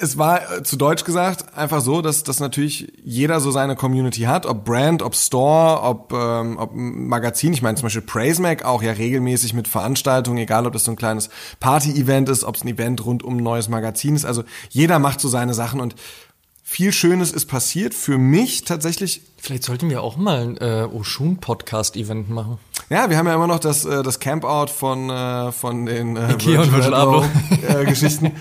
es 0.00 0.18
war 0.18 0.58
äh, 0.58 0.62
zu 0.62 0.76
Deutsch 0.76 1.04
gesagt 1.04 1.56
einfach 1.56 1.80
so, 1.80 2.02
dass, 2.02 2.22
dass 2.24 2.40
natürlich 2.40 2.92
jeder 3.04 3.40
so 3.40 3.50
seine 3.50 3.76
Community 3.76 4.22
hat, 4.22 4.46
ob 4.46 4.64
Brand, 4.64 5.02
ob 5.02 5.14
Store, 5.14 5.82
ob, 5.82 6.12
ähm, 6.12 6.58
ob 6.58 6.70
Magazin. 6.74 7.52
Ich 7.52 7.62
meine 7.62 7.76
zum 7.76 7.84
Beispiel 7.84 8.02
Praise 8.02 8.40
Mac 8.40 8.64
auch 8.64 8.82
ja 8.82 8.92
regelmäßig 8.92 9.54
mit 9.54 9.68
Veranstaltungen, 9.68 10.38
egal 10.38 10.66
ob 10.66 10.72
das 10.72 10.84
so 10.84 10.92
ein 10.92 10.96
kleines 10.96 11.28
Party-Event 11.60 12.28
ist, 12.28 12.44
ob 12.44 12.56
es 12.56 12.64
ein 12.64 12.68
Event 12.68 13.04
rund 13.04 13.22
um 13.22 13.36
ein 13.36 13.42
neues 13.42 13.68
Magazin 13.68 14.16
ist. 14.16 14.24
Also 14.24 14.44
jeder 14.70 14.98
macht 14.98 15.20
so 15.20 15.28
seine 15.28 15.54
Sachen 15.54 15.80
und 15.80 15.94
viel 16.74 16.90
Schönes 16.90 17.30
ist 17.30 17.46
passiert. 17.46 17.94
Für 17.94 18.18
mich 18.18 18.64
tatsächlich. 18.64 19.20
Vielleicht 19.36 19.62
sollten 19.62 19.90
wir 19.90 20.02
auch 20.02 20.16
mal 20.16 20.40
ein 20.40 20.56
äh, 20.56 20.88
Oshun-Podcast-Event 20.92 22.30
machen. 22.30 22.58
Ja, 22.90 23.08
wir 23.08 23.16
haben 23.16 23.28
ja 23.28 23.34
immer 23.36 23.46
noch 23.46 23.60
das, 23.60 23.84
äh, 23.84 24.02
das 24.02 24.18
Campout 24.18 24.72
von, 24.76 25.08
äh, 25.08 25.52
von 25.52 25.86
den 25.86 26.16
äh, 26.16 26.32
Ikea 26.32 26.62
und 26.62 26.92
Abloh. 26.92 27.24
äh, 27.68 27.84
Geschichten 27.86 28.32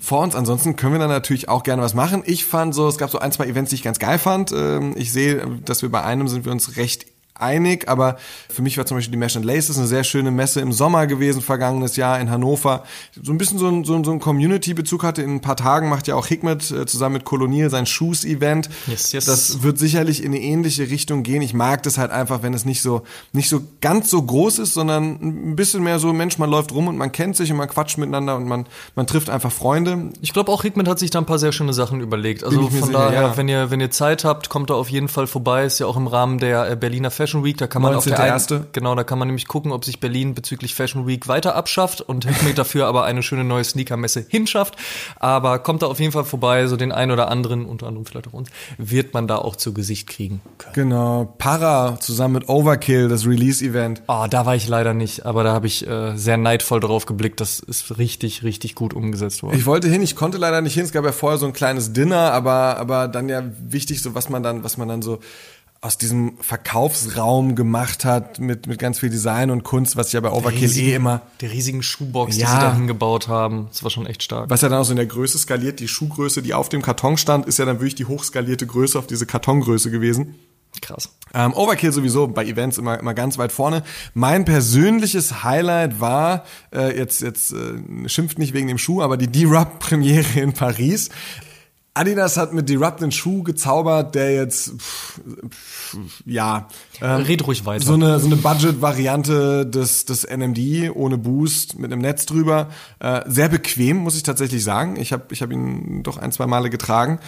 vor 0.00 0.20
uns. 0.20 0.34
Ansonsten 0.34 0.76
können 0.76 0.92
wir 0.92 0.98
dann 0.98 1.08
natürlich 1.08 1.48
auch 1.48 1.62
gerne 1.62 1.80
was 1.80 1.94
machen. 1.94 2.22
Ich 2.26 2.44
fand 2.44 2.74
so, 2.74 2.88
es 2.88 2.98
gab 2.98 3.10
so 3.10 3.20
ein, 3.20 3.32
zwei 3.32 3.46
Events, 3.46 3.70
die 3.70 3.76
ich 3.76 3.82
ganz 3.82 3.98
geil 3.98 4.18
fand. 4.18 4.52
Ähm, 4.52 4.92
ich 4.94 5.10
sehe, 5.10 5.46
dass 5.64 5.80
wir 5.80 5.88
bei 5.90 6.02
einem 6.02 6.28
sind 6.28 6.44
wir 6.44 6.52
uns 6.52 6.76
recht 6.76 7.06
einig, 7.40 7.88
aber 7.88 8.16
für 8.48 8.62
mich 8.62 8.78
war 8.78 8.86
zum 8.86 8.96
Beispiel 8.96 9.12
die 9.12 9.18
Mesh 9.18 9.36
and 9.36 9.44
Laces 9.44 9.78
eine 9.78 9.86
sehr 9.86 10.04
schöne 10.04 10.30
Messe 10.30 10.60
im 10.60 10.72
Sommer 10.72 11.06
gewesen, 11.06 11.42
vergangenes 11.42 11.96
Jahr 11.96 12.20
in 12.20 12.30
Hannover. 12.30 12.84
So 13.20 13.32
ein 13.32 13.38
bisschen 13.38 13.58
so 13.58 13.68
ein, 13.68 13.84
so 13.84 13.94
ein, 13.94 14.04
so 14.04 14.12
ein 14.12 14.20
Community-Bezug 14.20 15.02
hatte. 15.02 15.22
In 15.22 15.36
ein 15.36 15.40
paar 15.40 15.56
Tagen 15.56 15.88
macht 15.88 16.06
ja 16.08 16.14
auch 16.14 16.26
Hikmet 16.26 16.70
äh, 16.70 16.86
zusammen 16.86 17.14
mit 17.14 17.24
Kolonial 17.24 17.70
sein 17.70 17.86
Shoes-Event. 17.86 18.68
Yes, 18.86 19.12
yes. 19.12 19.24
Das 19.24 19.62
wird 19.62 19.78
sicherlich 19.78 20.22
in 20.22 20.32
eine 20.32 20.40
ähnliche 20.40 20.90
Richtung 20.90 21.22
gehen. 21.22 21.42
Ich 21.42 21.54
mag 21.54 21.82
das 21.82 21.98
halt 21.98 22.10
einfach, 22.10 22.42
wenn 22.42 22.54
es 22.54 22.64
nicht 22.64 22.82
so, 22.82 23.02
nicht 23.32 23.48
so 23.48 23.60
ganz 23.80 24.10
so 24.10 24.22
groß 24.22 24.58
ist, 24.58 24.74
sondern 24.74 25.18
ein 25.20 25.56
bisschen 25.56 25.82
mehr 25.82 25.98
so, 25.98 26.12
Mensch, 26.12 26.38
man 26.38 26.50
läuft 26.50 26.72
rum 26.72 26.88
und 26.88 26.96
man 26.96 27.12
kennt 27.12 27.36
sich 27.36 27.50
und 27.50 27.56
man 27.56 27.68
quatscht 27.68 27.98
miteinander 27.98 28.36
und 28.36 28.46
man, 28.46 28.66
man 28.94 29.06
trifft 29.06 29.30
einfach 29.30 29.52
Freunde. 29.52 30.10
Ich 30.20 30.32
glaube 30.32 30.52
auch 30.52 30.62
Hikmet 30.62 30.88
hat 30.88 30.98
sich 30.98 31.10
da 31.10 31.18
ein 31.18 31.26
paar 31.26 31.38
sehr 31.38 31.52
schöne 31.52 31.72
Sachen 31.72 32.00
überlegt. 32.00 32.44
Also 32.44 32.62
von 32.62 32.70
sicher, 32.70 32.92
daher, 32.92 33.22
ja. 33.22 33.36
wenn 33.36 33.48
ihr, 33.48 33.70
wenn 33.70 33.80
ihr 33.80 33.90
Zeit 33.90 34.24
habt, 34.24 34.48
kommt 34.48 34.70
da 34.70 34.74
auf 34.74 34.88
jeden 34.88 35.08
Fall 35.08 35.26
vorbei. 35.26 35.64
Ist 35.64 35.78
ja 35.78 35.86
auch 35.86 35.96
im 35.96 36.06
Rahmen 36.06 36.38
der 36.38 36.70
äh, 36.70 36.76
Berliner 36.76 37.10
Fashion 37.26 37.42
Week. 37.42 37.58
Da 37.58 37.66
kann 37.66 37.82
man 37.82 37.94
auf 37.96 38.04
der 38.04 38.18
19.01.. 38.18 38.66
genau, 38.70 38.94
da 38.94 39.02
kann 39.02 39.18
man 39.18 39.26
nämlich 39.26 39.48
gucken, 39.48 39.72
ob 39.72 39.84
sich 39.84 39.98
Berlin 39.98 40.34
bezüglich 40.34 40.76
Fashion 40.76 41.08
Week 41.08 41.26
weiter 41.26 41.56
abschafft 41.56 42.00
und 42.00 42.24
Hikmet 42.24 42.56
dafür 42.56 42.86
aber 42.86 43.04
eine 43.04 43.24
schöne 43.24 43.42
neue 43.42 43.64
Sneakermesse 43.64 44.24
hinschafft. 44.28 44.76
Aber 45.16 45.58
kommt 45.58 45.82
da 45.82 45.86
auf 45.86 45.98
jeden 45.98 46.12
Fall 46.12 46.24
vorbei, 46.24 46.68
so 46.68 46.76
den 46.76 46.92
einen 46.92 47.10
oder 47.10 47.28
anderen, 47.28 47.66
unter 47.66 47.88
anderem 47.88 48.06
vielleicht 48.06 48.28
auch 48.28 48.32
uns, 48.32 48.48
wird 48.78 49.12
man 49.12 49.26
da 49.26 49.38
auch 49.38 49.56
zu 49.56 49.74
Gesicht 49.74 50.06
kriegen 50.06 50.40
können. 50.58 50.74
Genau. 50.74 51.34
Para 51.38 51.98
zusammen 51.98 52.34
mit 52.34 52.48
Overkill, 52.48 53.08
das 53.08 53.26
Release-Event. 53.26 54.02
Oh, 54.06 54.26
da 54.30 54.46
war 54.46 54.54
ich 54.54 54.68
leider 54.68 54.94
nicht, 54.94 55.26
aber 55.26 55.42
da 55.42 55.52
habe 55.52 55.66
ich 55.66 55.84
äh, 55.84 56.16
sehr 56.16 56.36
neidvoll 56.36 56.78
drauf 56.78 57.06
geblickt. 57.06 57.40
Das 57.40 57.58
ist 57.58 57.98
richtig, 57.98 58.44
richtig 58.44 58.76
gut 58.76 58.94
umgesetzt 58.94 59.42
worden. 59.42 59.58
Ich 59.58 59.66
wollte 59.66 59.88
hin, 59.88 60.02
ich 60.02 60.14
konnte 60.14 60.38
leider 60.38 60.60
nicht 60.60 60.74
hin. 60.74 60.84
Es 60.84 60.92
gab 60.92 61.04
ja 61.04 61.10
vorher 61.10 61.38
so 61.38 61.46
ein 61.46 61.52
kleines 61.52 61.92
Dinner, 61.92 62.32
aber, 62.32 62.76
aber 62.76 63.08
dann 63.08 63.28
ja 63.28 63.42
wichtig, 63.58 64.00
so 64.00 64.14
was 64.14 64.28
man 64.28 64.44
dann, 64.44 64.62
was 64.62 64.76
man 64.76 64.86
dann 64.86 65.02
so 65.02 65.18
aus 65.80 65.98
diesem 65.98 66.38
Verkaufsraum 66.40 67.54
gemacht 67.54 68.04
hat 68.04 68.40
mit, 68.40 68.66
mit 68.66 68.78
ganz 68.78 68.98
viel 69.00 69.10
Design 69.10 69.50
und 69.50 69.62
Kunst, 69.62 69.96
was 69.96 70.12
ja 70.12 70.20
bei 70.20 70.30
Overkill 70.30 70.70
eh 70.78 70.94
immer, 70.94 71.22
der 71.40 71.52
riesigen 71.52 71.82
Schuhbox, 71.82 72.36
Ja. 72.36 72.46
die 72.46 72.52
sie 72.52 72.58
da 72.60 72.74
hingebaut 72.74 73.28
haben. 73.28 73.66
Das 73.70 73.82
war 73.82 73.90
schon 73.90 74.06
echt 74.06 74.22
stark. 74.22 74.50
was 74.50 74.62
ja 74.62 74.68
dann 74.68 74.80
auch 74.80 74.84
so 74.84 74.92
in 74.92 74.96
der 74.96 75.06
Größe 75.06 75.38
skaliert, 75.38 75.80
die 75.80 75.88
Schuhgröße, 75.88 76.42
die 76.42 76.54
auf 76.54 76.68
dem 76.68 76.82
Karton 76.82 77.16
stand, 77.16 77.46
ist 77.46 77.58
ja 77.58 77.64
dann 77.64 77.76
wirklich 77.76 77.94
die 77.94 78.06
hochskalierte 78.06 78.66
Größe 78.66 78.98
auf 78.98 79.06
diese 79.06 79.26
Kartongröße 79.26 79.90
gewesen. 79.90 80.34
Krass. 80.82 81.08
Ähm, 81.32 81.54
Overkill 81.54 81.90
sowieso 81.90 82.26
bei 82.28 82.44
Events 82.44 82.76
immer, 82.76 82.98
immer 83.00 83.14
ganz 83.14 83.38
weit 83.38 83.50
vorne. 83.50 83.82
Mein 84.12 84.44
persönliches 84.44 85.42
Highlight 85.42 86.00
war, 86.00 86.44
äh, 86.74 86.96
jetzt, 86.98 87.22
jetzt 87.22 87.52
äh, 87.52 88.08
schimpft 88.08 88.38
nicht 88.38 88.52
wegen 88.52 88.68
dem 88.68 88.76
Schuh, 88.76 89.00
aber 89.00 89.16
die 89.16 89.28
D-Rub-Premiere 89.28 90.38
in 90.40 90.52
Paris. 90.52 91.08
Adidas 91.96 92.36
hat 92.36 92.52
mit 92.52 92.68
D-Rub 92.68 93.00
einen 93.00 93.10
Schuh 93.10 93.42
gezaubert, 93.42 94.14
der 94.14 94.34
jetzt, 94.34 94.72
pff, 94.78 95.20
pff, 95.48 96.22
ja, 96.26 96.68
ähm, 97.00 97.22
Red 97.22 97.46
ruhig 97.46 97.64
weiter. 97.64 97.84
so 97.84 97.94
eine, 97.94 98.20
so 98.20 98.26
eine 98.26 98.36
Budget-Variante 98.36 99.66
des, 99.66 100.04
des 100.04 100.24
NMD 100.24 100.90
ohne 100.94 101.16
Boost 101.16 101.78
mit 101.78 101.92
einem 101.92 102.02
Netz 102.02 102.26
drüber. 102.26 102.68
Äh, 102.98 103.22
sehr 103.26 103.48
bequem, 103.48 103.96
muss 103.96 104.16
ich 104.16 104.22
tatsächlich 104.22 104.62
sagen. 104.62 104.96
Ich 104.96 105.12
habe 105.12 105.24
ich 105.30 105.40
hab 105.40 105.50
ihn 105.50 106.02
doch 106.02 106.18
ein, 106.18 106.32
zwei 106.32 106.46
Male 106.46 106.68
getragen. 106.68 107.18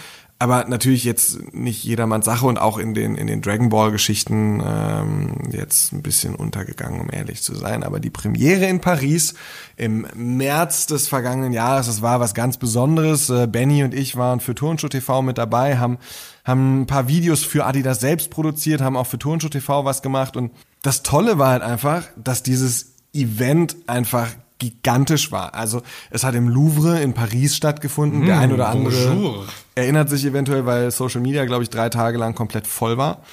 Aber 0.41 0.63
natürlich 0.63 1.03
jetzt 1.03 1.53
nicht 1.53 1.83
jedermanns 1.83 2.23
Sache 2.23 2.45
und 2.45 2.57
auch 2.57 2.77
in 2.77 2.93
den, 2.93 3.15
in 3.15 3.27
den 3.27 3.41
Dragon 3.41 3.67
Ball 3.67 3.91
Geschichten 3.91 4.63
ähm, 4.65 5.49
jetzt 5.51 5.91
ein 5.91 6.01
bisschen 6.01 6.33
untergegangen, 6.33 7.01
um 7.01 7.09
ehrlich 7.11 7.41
zu 7.41 7.55
sein. 7.55 7.83
Aber 7.83 7.99
die 7.99 8.09
Premiere 8.09 8.65
in 8.65 8.79
Paris 8.79 9.33
im 9.75 10.07
März 10.15 10.85
des 10.85 11.09
vergangenen 11.09 11.51
Jahres, 11.51 11.87
das 11.87 12.01
war 12.01 12.21
was 12.21 12.33
ganz 12.33 12.55
Besonderes. 12.55 13.29
Äh, 13.29 13.47
Benny 13.47 13.83
und 13.83 13.93
ich 13.93 14.15
waren 14.15 14.39
für 14.39 14.55
Turnschuh 14.55 14.87
TV 14.87 15.21
mit 15.21 15.37
dabei, 15.37 15.77
haben, 15.77 15.97
haben 16.45 16.83
ein 16.83 16.87
paar 16.87 17.09
Videos 17.09 17.43
für 17.43 17.65
Adidas 17.65 17.99
selbst 17.99 18.29
produziert, 18.29 18.79
haben 18.79 18.95
auch 18.95 19.07
für 19.07 19.19
Turnschuh 19.19 19.49
TV 19.49 19.83
was 19.83 20.01
gemacht. 20.01 20.37
Und 20.37 20.53
das 20.81 21.03
Tolle 21.03 21.37
war 21.37 21.49
halt 21.49 21.63
einfach, 21.63 22.03
dass 22.15 22.43
dieses 22.43 22.93
Event 23.13 23.75
einfach 23.87 24.29
gigantisch 24.59 25.31
war. 25.31 25.55
Also 25.55 25.81
es 26.11 26.23
hat 26.23 26.35
im 26.35 26.49
Louvre 26.49 27.01
in 27.01 27.13
Paris 27.13 27.55
stattgefunden. 27.55 28.25
Der 28.25 28.39
ein 28.39 28.51
oder 28.51 28.69
andere 28.69 29.07
bonjour. 29.07 29.45
erinnert 29.75 30.09
sich 30.09 30.25
eventuell, 30.25 30.65
weil 30.65 30.91
Social 30.91 31.21
Media, 31.21 31.45
glaube 31.45 31.63
ich, 31.63 31.69
drei 31.69 31.89
Tage 31.89 32.17
lang 32.17 32.35
komplett 32.35 32.67
voll 32.67 32.97
war. 32.97 33.23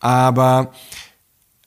Aber 0.00 0.72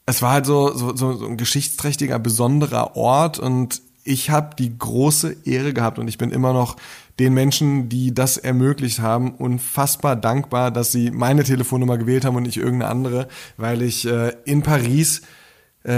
es 0.05 0.21
war 0.21 0.31
halt 0.31 0.45
so, 0.45 0.73
so, 0.73 0.95
so, 0.95 1.25
ein 1.25 1.37
geschichtsträchtiger, 1.37 2.17
besonderer 2.17 2.95
Ort 2.95 3.37
und 3.37 3.81
ich 4.03 4.31
habe 4.31 4.55
die 4.57 4.77
große 4.77 5.45
Ehre 5.45 5.73
gehabt 5.73 5.99
und 5.99 6.07
ich 6.07 6.17
bin 6.17 6.31
immer 6.31 6.51
noch 6.51 6.77
den 7.19 7.33
Menschen, 7.33 7.89
die 7.89 8.13
das 8.13 8.37
ermöglicht 8.37 8.99
haben, 8.99 9.35
unfassbar 9.35 10.15
dankbar, 10.15 10.71
dass 10.71 10.91
sie 10.91 11.11
meine 11.11 11.43
Telefonnummer 11.43 11.97
gewählt 11.97 12.25
haben 12.25 12.35
und 12.35 12.43
nicht 12.43 12.57
irgendeine 12.57 12.89
andere, 12.89 13.27
weil 13.57 13.81
ich 13.81 14.07
äh, 14.07 14.33
in 14.45 14.63
Paris 14.63 15.21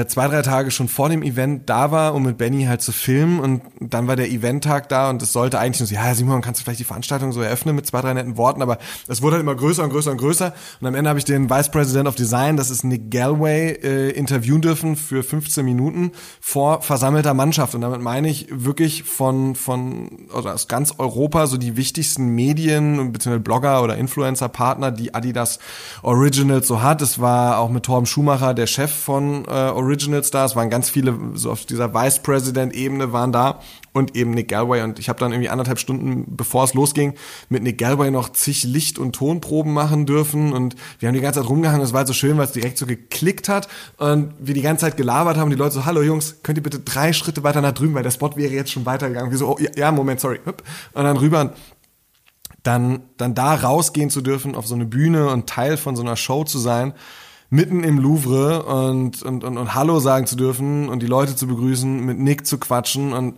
zwei, 0.08 0.28
drei 0.28 0.42
Tage 0.44 0.70
schon 0.72 0.88
vor 0.88 1.10
dem 1.10 1.24
Event 1.24 1.70
da 1.70 1.92
war, 1.92 2.14
um 2.14 2.24
mit 2.24 2.38
Benny 2.38 2.66
halt 2.66 2.82
zu 2.82 2.92
filmen 2.92 3.40
und 3.40 3.64
dann 3.80 4.08
war 4.08 4.16
der 4.16 4.30
Eventtag 4.30 4.90
da 4.90 5.10
und 5.10 5.22
es 5.22 5.34
sollte 5.34 5.60
eigentlich 5.60 5.80
nur 5.80 5.88
so, 5.88 5.96
ja 5.96 6.14
Simon, 6.14 6.42
kannst 6.42 6.62
du 6.62 6.64
vielleicht 6.64 6.80
die 6.80 6.86
Veranstaltung 6.86 7.32
so 7.32 7.42
eröffnen 7.42 7.76
mit 7.76 7.88
zwei, 7.88 8.02
drei 8.02 8.14
netten 8.14 8.38
Worten, 8.38 8.62
aber 8.62 8.78
es 9.08 9.22
wurde 9.22 9.38
halt 9.38 9.44
immer 9.44 9.56
größer 9.56 9.84
und 9.84 9.90
größer 9.90 10.12
und 10.12 10.18
größer 10.18 10.54
und 10.80 10.88
am 10.88 10.94
Ende 10.94 11.10
habe 11.10 11.20
ich 11.20 11.26
den 11.26 11.50
Vice 11.50 11.70
President 11.72 12.08
of 12.08 12.16
Design, 12.16 12.58
das 12.58 12.70
ist 12.70 12.84
Nick 12.84 13.10
Galway, 13.10 13.72
äh, 13.72 14.12
interviewen 14.12 14.62
dürfen 14.62 14.96
für 14.96 15.24
15 15.24 15.66
Minuten 15.66 16.12
vor 16.40 16.82
versammelter 16.82 17.34
Mannschaft 17.34 17.74
und 17.74 17.82
damit 17.82 18.02
meine 18.02 18.30
ich 18.30 18.48
wirklich 18.52 19.04
von, 19.04 19.56
von 19.56 20.28
oder 20.34 20.54
aus 20.54 20.68
ganz 20.68 20.96
Europa 20.98 21.48
so 21.48 21.58
die 21.58 21.76
wichtigsten 21.76 22.28
Medien 22.28 23.12
bzw. 23.12 23.40
Blogger 23.40 23.84
oder 23.84 23.98
Influencer-Partner, 23.98 24.92
die 24.92 25.14
Adidas 25.14 25.60
Originals 26.04 26.68
so 26.68 26.82
hat. 26.82 27.02
Es 27.02 27.20
war 27.20 27.60
auch 27.60 27.70
mit 27.70 27.84
Torben 27.84 28.06
Schumacher, 28.06 28.54
der 28.54 28.68
Chef 28.68 28.92
von 28.92 29.46
äh, 29.46 29.71
Original 29.76 30.24
Stars, 30.24 30.56
waren 30.56 30.70
ganz 30.70 30.90
viele 30.90 31.18
so 31.34 31.52
auf 31.52 31.66
dieser 31.66 31.94
Vice 31.94 32.20
President 32.20 32.74
Ebene 32.74 33.14
waren 33.14 33.32
da 33.32 33.60
und 33.94 34.16
eben 34.16 34.32
Nick 34.32 34.48
Galway 34.48 34.82
und 34.82 35.00
ich 35.00 35.10
habe 35.10 35.20
dann 35.20 35.32
irgendwie 35.32 35.50
anderthalb 35.50 35.80
Stunden 35.80 36.26
bevor 36.36 36.64
es 36.64 36.74
losging 36.74 37.14
mit 37.50 37.64
Nick 37.64 37.78
Galway 37.78 38.12
noch 38.12 38.30
zig 38.30 38.64
Licht- 38.64 39.00
und 39.00 39.14
Tonproben 39.14 39.74
machen 39.74 40.06
dürfen. 40.06 40.54
Und 40.54 40.76
wir 41.00 41.08
haben 41.08 41.16
die 41.16 41.22
ganze 41.22 41.42
Zeit 41.42 41.50
rumgehangen, 41.50 41.82
es 41.82 41.94
war 41.94 42.00
halt 42.00 42.08
so 42.08 42.14
schön, 42.14 42.38
weil 42.38 42.46
es 42.46 42.52
direkt 42.52 42.78
so 42.78 42.86
geklickt 42.86 43.50
hat 43.50 43.68
und 43.98 44.34
wir 44.40 44.54
die 44.54 44.62
ganze 44.62 44.86
Zeit 44.86 44.98
gelabert 44.98 45.38
haben, 45.38 45.50
die 45.50 45.56
Leute 45.56 45.76
so, 45.76 45.86
hallo 45.86 46.02
Jungs, 46.02 46.38
könnt 46.44 46.58
ihr 46.58 46.64
bitte 46.64 46.80
drei 46.80 47.14
Schritte 47.14 47.44
weiter 47.44 47.62
nach 47.62 47.74
drüben, 47.74 47.94
weil 47.94 48.04
der 48.04 48.12
Spot 48.12 48.36
wäre 48.36 48.54
jetzt 48.54 48.72
schon 48.72 48.86
weitergegangen. 48.86 49.32
Wir 49.32 49.38
so, 49.38 49.50
oh, 49.50 49.58
ja, 49.76 49.92
Moment, 49.92 50.20
sorry. 50.20 50.40
Und 50.46 51.04
dann 51.04 51.18
rüber. 51.18 51.54
Dann, 52.64 53.02
dann 53.18 53.34
da 53.34 53.56
rausgehen 53.56 54.12
zu 54.12 54.22
dürfen 54.22 54.54
auf 54.54 54.68
so 54.68 54.76
eine 54.76 54.86
Bühne 54.86 55.30
und 55.30 55.50
Teil 55.50 55.78
von 55.78 55.96
so 55.96 56.04
einer 56.04 56.16
Show 56.16 56.44
zu 56.44 56.60
sein, 56.60 56.94
mitten 57.52 57.84
im 57.84 58.00
Louvre 58.00 58.64
und, 58.64 59.22
und, 59.22 59.44
und, 59.44 59.58
und 59.58 59.76
Hallo 59.76 60.00
sagen 60.00 60.26
zu 60.26 60.36
dürfen 60.36 60.90
und 60.90 61.04
die 61.04 61.08
Leute 61.08 61.36
zu 61.36 61.46
begrüßen, 61.46 62.04
mit 62.04 62.18
Nick 62.18 62.48
zu 62.48 62.58
quatschen 62.58 63.14
und 63.14 63.36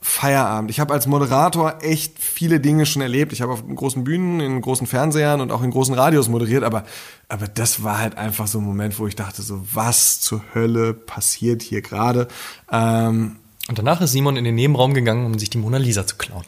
Feierabend. 0.00 0.70
Ich 0.70 0.80
habe 0.80 0.92
als 0.92 1.06
Moderator 1.06 1.78
echt 1.80 2.18
viele 2.18 2.60
Dinge 2.60 2.86
schon 2.86 3.02
erlebt. 3.02 3.32
Ich 3.32 3.42
habe 3.42 3.52
auf 3.52 3.64
großen 3.66 4.04
Bühnen, 4.04 4.40
in 4.40 4.60
großen 4.60 4.86
Fernsehern 4.86 5.40
und 5.40 5.50
auch 5.50 5.62
in 5.62 5.70
großen 5.70 5.94
Radios 5.94 6.28
moderiert, 6.28 6.62
aber, 6.62 6.84
aber 7.28 7.48
das 7.48 7.82
war 7.82 7.98
halt 7.98 8.16
einfach 8.16 8.46
so 8.46 8.58
ein 8.58 8.64
Moment, 8.64 8.98
wo 8.98 9.06
ich 9.06 9.16
dachte, 9.16 9.42
so 9.42 9.60
was 9.72 10.20
zur 10.20 10.42
Hölle 10.54 10.94
passiert 10.94 11.62
hier 11.62 11.82
gerade. 11.82 12.28
Ähm, 12.70 13.36
Und 13.66 13.78
danach 13.78 14.00
ist 14.02 14.12
Simon 14.12 14.36
in 14.36 14.44
den 14.44 14.54
Nebenraum 14.54 14.94
gegangen, 14.94 15.24
um 15.26 15.38
sich 15.38 15.50
die 15.50 15.58
Mona 15.58 15.78
Lisa 15.78 16.06
zu 16.06 16.16
klauen. 16.16 16.44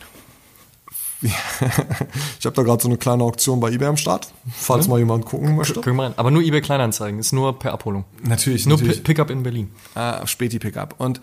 ich 1.23 2.45
habe 2.47 2.55
da 2.55 2.63
gerade 2.63 2.83
so 2.83 2.89
eine 2.89 2.99
kleine 2.99 3.25
Auktion 3.25 3.61
bei 3.61 3.71
eBay 3.71 3.89
am 3.89 3.97
Start, 3.97 4.33
falls 4.55 4.89
mal 4.89 4.99
jemand 4.99 5.25
gucken 5.25 5.57
möchte. 5.57 5.75
Gucken 5.75 5.97
wir 5.97 6.05
rein. 6.05 6.15
Aber 6.17 6.31
nur 6.31 6.43
eBay 6.43 6.61
Kleinanzeigen, 6.61 7.19
ist 7.19 7.33
nur 7.33 7.59
per 7.59 7.73
Abholung. 7.73 8.05
Natürlich, 8.23 8.67
Nur 8.67 8.77
natürlich. 8.79 8.99
Pi- 9.03 9.15
Pickup 9.15 9.31
in 9.31 9.43
Berlin. 9.43 9.71
äh, 9.95 10.27
Späti-Pickup. 10.27 10.95
Und 10.99 11.21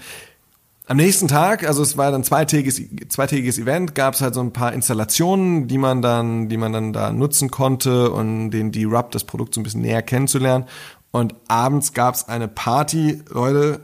am 0.87 0.97
nächsten 0.97 1.27
Tag, 1.27 1.65
also 1.65 1.81
es 1.81 1.95
war 1.97 2.11
dann 2.11 2.23
zweitägiges, 2.23 2.81
zweitägiges 3.07 3.57
Event, 3.57 3.95
gab 3.95 4.15
es 4.15 4.21
halt 4.21 4.33
so 4.33 4.41
ein 4.41 4.51
paar 4.51 4.73
Installationen, 4.73 5.67
die 5.67 5.77
man 5.77 6.01
dann, 6.01 6.49
die 6.49 6.57
man 6.57 6.73
dann 6.73 6.91
da 6.91 7.11
nutzen 7.13 7.51
konnte 7.51 8.11
und 8.11 8.51
den 8.51 8.71
D-Rub, 8.71 9.11
das 9.11 9.23
Produkt 9.23 9.53
so 9.53 9.61
ein 9.61 9.63
bisschen 9.63 9.81
näher 9.81 10.01
kennenzulernen. 10.01 10.65
Und 11.11 11.35
abends 11.47 11.93
gab 11.93 12.15
es 12.15 12.27
eine 12.27 12.47
Party, 12.47 13.21
Leute, 13.29 13.79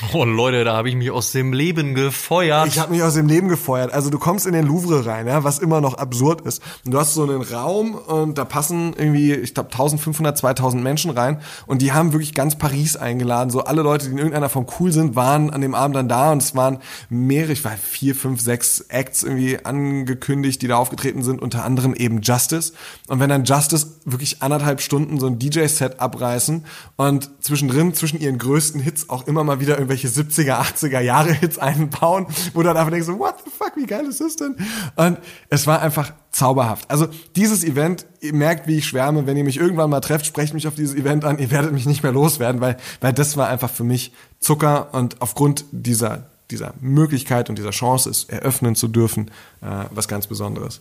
Oh 0.12 0.24
Leute, 0.24 0.64
da 0.64 0.76
habe 0.76 0.88
ich 0.88 0.96
mich 0.96 1.10
aus 1.10 1.32
dem 1.32 1.52
Leben 1.52 1.94
gefeuert. 1.94 2.66
Ich 2.68 2.78
habe 2.78 2.92
mich 2.92 3.02
aus 3.02 3.14
dem 3.14 3.28
Leben 3.28 3.48
gefeuert. 3.48 3.92
Also 3.92 4.10
du 4.10 4.18
kommst 4.18 4.46
in 4.46 4.52
den 4.52 4.66
Louvre 4.66 5.06
rein, 5.06 5.26
ja, 5.26 5.44
was 5.44 5.58
immer 5.58 5.80
noch 5.80 5.94
absurd 5.94 6.40
ist. 6.42 6.62
Und 6.84 6.92
du 6.92 6.98
hast 6.98 7.14
so 7.14 7.22
einen 7.22 7.42
Raum 7.42 7.94
und 7.94 8.38
da 8.38 8.44
passen 8.44 8.94
irgendwie, 8.96 9.34
ich 9.34 9.54
glaube 9.54 9.70
1500, 9.70 10.36
2000 10.36 10.82
Menschen 10.82 11.10
rein 11.10 11.40
und 11.66 11.82
die 11.82 11.92
haben 11.92 12.12
wirklich 12.12 12.34
ganz 12.34 12.56
Paris 12.56 12.96
eingeladen. 12.96 13.50
So 13.50 13.64
alle 13.64 13.82
Leute, 13.82 14.06
die 14.06 14.12
in 14.12 14.18
irgendeiner 14.18 14.48
Form 14.48 14.66
cool 14.78 14.90
sind, 14.92 15.16
waren 15.16 15.50
an 15.50 15.60
dem 15.60 15.74
Abend 15.74 15.96
dann 15.96 16.08
da 16.08 16.32
und 16.32 16.42
es 16.42 16.56
waren 16.56 16.78
mehrere, 17.08 17.52
ich 17.52 17.64
war 17.64 17.72
vier, 17.72 18.14
fünf, 18.14 18.40
sechs 18.40 18.80
Acts 18.88 19.22
irgendwie 19.22 19.64
angekündigt, 19.64 20.62
die 20.62 20.68
da 20.68 20.76
aufgetreten 20.76 21.22
sind, 21.22 21.42
unter 21.42 21.64
anderem 21.64 21.94
eben 21.94 22.22
Justice. 22.22 22.72
Und 23.08 23.20
wenn 23.20 23.28
dann 23.28 23.44
Justice 23.44 23.86
wirklich 24.04 24.42
anderthalb 24.42 24.80
Stunden 24.80 25.20
so 25.20 25.26
ein 25.26 25.38
DJ-Set 25.38 26.00
abreißen 26.00 26.64
und 26.96 27.30
zwischendrin, 27.40 27.94
zwischen 27.94 28.20
ihren 28.20 28.38
größten 28.38 28.80
Hits 28.80 29.08
auch 29.08 29.26
immer 29.26 29.44
mal 29.44 29.60
wieder 29.60 29.78
irgendwie 29.78 29.89
irgendwelche 29.90 30.08
70er, 30.08 30.60
80er 30.60 31.00
Jahre 31.00 31.32
Hits 31.32 31.58
einbauen, 31.58 32.26
wo 32.54 32.60
du 32.60 32.68
dann 32.68 32.76
einfach 32.76 32.90
denkst, 32.90 33.06
so, 33.06 33.18
what 33.18 33.36
the 33.44 33.50
fuck, 33.50 33.72
wie 33.76 33.86
geil 33.86 34.06
ist 34.06 34.20
das 34.20 34.36
denn? 34.36 34.56
Und 34.96 35.18
es 35.48 35.66
war 35.66 35.82
einfach 35.82 36.12
zauberhaft. 36.30 36.90
Also 36.90 37.08
dieses 37.36 37.64
Event, 37.64 38.06
ihr 38.20 38.34
merkt, 38.34 38.66
wie 38.66 38.78
ich 38.78 38.86
schwärme, 38.86 39.26
wenn 39.26 39.36
ihr 39.36 39.44
mich 39.44 39.56
irgendwann 39.58 39.90
mal 39.90 40.00
trefft, 40.00 40.26
sprecht 40.26 40.54
mich 40.54 40.68
auf 40.68 40.74
dieses 40.74 40.94
Event 40.94 41.24
an, 41.24 41.38
ihr 41.38 41.50
werdet 41.50 41.72
mich 41.72 41.86
nicht 41.86 42.02
mehr 42.02 42.12
loswerden, 42.12 42.60
weil, 42.60 42.76
weil 43.00 43.12
das 43.12 43.36
war 43.36 43.48
einfach 43.48 43.70
für 43.70 43.84
mich 43.84 44.12
Zucker 44.38 44.94
und 44.94 45.20
aufgrund 45.20 45.64
dieser, 45.72 46.30
dieser 46.50 46.74
Möglichkeit 46.80 47.50
und 47.50 47.58
dieser 47.58 47.70
Chance, 47.70 48.08
es 48.10 48.24
eröffnen 48.24 48.76
zu 48.76 48.88
dürfen, 48.88 49.30
äh, 49.60 49.84
was 49.90 50.08
ganz 50.08 50.26
Besonderes. 50.26 50.80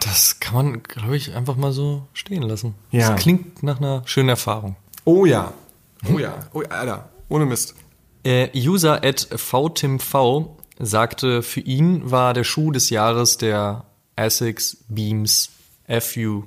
Das 0.00 0.40
kann 0.40 0.54
man, 0.54 0.82
glaube 0.82 1.16
ich, 1.16 1.34
einfach 1.34 1.56
mal 1.56 1.72
so 1.72 2.06
stehen 2.12 2.42
lassen. 2.42 2.74
Ja. 2.90 3.10
Das 3.10 3.20
klingt 3.20 3.62
nach 3.62 3.78
einer 3.78 4.02
schönen 4.04 4.28
Erfahrung. 4.28 4.76
Oh 5.04 5.26
ja. 5.26 5.52
Oh 6.12 6.18
ja. 6.18 6.34
Oh, 6.52 6.62
Alter. 6.68 7.08
Ohne 7.28 7.46
Mist. 7.46 7.74
Äh, 8.24 8.48
User 8.54 9.04
at 9.04 9.28
vtimv 9.36 10.14
sagte, 10.78 11.42
für 11.42 11.60
ihn 11.60 12.10
war 12.10 12.34
der 12.34 12.44
Schuh 12.44 12.72
des 12.72 12.90
Jahres 12.90 13.36
der 13.36 13.84
Essex 14.16 14.84
Beams 14.88 15.50
FU 16.00 16.44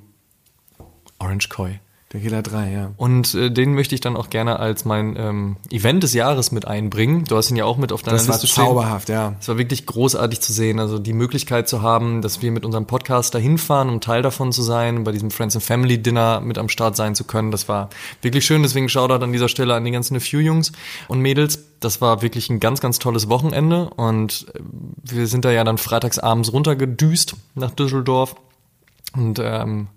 Orange 1.18 1.48
Koi. 1.48 1.80
Der 2.12 2.20
Killer 2.20 2.40
3, 2.40 2.72
ja. 2.72 2.90
Und 2.96 3.34
äh, 3.34 3.50
den 3.50 3.74
möchte 3.74 3.94
ich 3.94 4.00
dann 4.00 4.16
auch 4.16 4.30
gerne 4.30 4.58
als 4.58 4.86
mein 4.86 5.14
ähm, 5.18 5.56
Event 5.70 6.02
des 6.02 6.14
Jahres 6.14 6.52
mit 6.52 6.66
einbringen. 6.66 7.24
Du 7.24 7.36
hast 7.36 7.50
ihn 7.50 7.56
ja 7.56 7.66
auch 7.66 7.76
mit 7.76 7.92
auf 7.92 8.02
deiner 8.02 8.16
Das 8.16 8.26
war 8.28 8.36
Liste 8.36 8.46
stehen. 8.46 8.64
zauberhaft, 8.64 9.10
ja. 9.10 9.34
Es 9.38 9.46
war 9.48 9.58
wirklich 9.58 9.84
großartig 9.84 10.40
zu 10.40 10.54
sehen, 10.54 10.80
also 10.80 10.98
die 10.98 11.12
Möglichkeit 11.12 11.68
zu 11.68 11.82
haben, 11.82 12.22
dass 12.22 12.40
wir 12.40 12.50
mit 12.50 12.64
unserem 12.64 12.86
Podcast 12.86 13.34
dahin 13.34 13.58
fahren, 13.58 13.90
um 13.90 14.00
Teil 14.00 14.22
davon 14.22 14.52
zu 14.52 14.62
sein, 14.62 15.04
bei 15.04 15.12
diesem 15.12 15.30
Friends 15.30 15.54
and 15.54 15.62
Family 15.62 15.98
Dinner 16.00 16.40
mit 16.40 16.56
am 16.56 16.70
Start 16.70 16.96
sein 16.96 17.14
zu 17.14 17.24
können. 17.24 17.50
Das 17.50 17.68
war 17.68 17.90
wirklich 18.22 18.46
schön, 18.46 18.62
deswegen 18.62 18.88
Shoutout 18.88 19.22
an 19.22 19.32
dieser 19.32 19.50
Stelle 19.50 19.74
an 19.74 19.84
die 19.84 19.90
ganzen 19.90 20.18
Few 20.18 20.38
Jungs 20.40 20.72
und 21.08 21.20
Mädels. 21.20 21.58
Das 21.80 22.00
war 22.00 22.22
wirklich 22.22 22.48
ein 22.48 22.58
ganz, 22.58 22.80
ganz 22.80 22.98
tolles 22.98 23.28
Wochenende 23.28 23.90
und 23.90 24.46
äh, 24.54 24.60
wir 25.04 25.26
sind 25.26 25.44
da 25.44 25.50
ja 25.50 25.62
dann 25.62 25.76
freitags 25.76 26.18
abends 26.18 26.54
runtergedüst 26.54 27.36
nach 27.54 27.70
Düsseldorf 27.72 28.34
und 29.14 29.38
ähm, 29.42 29.88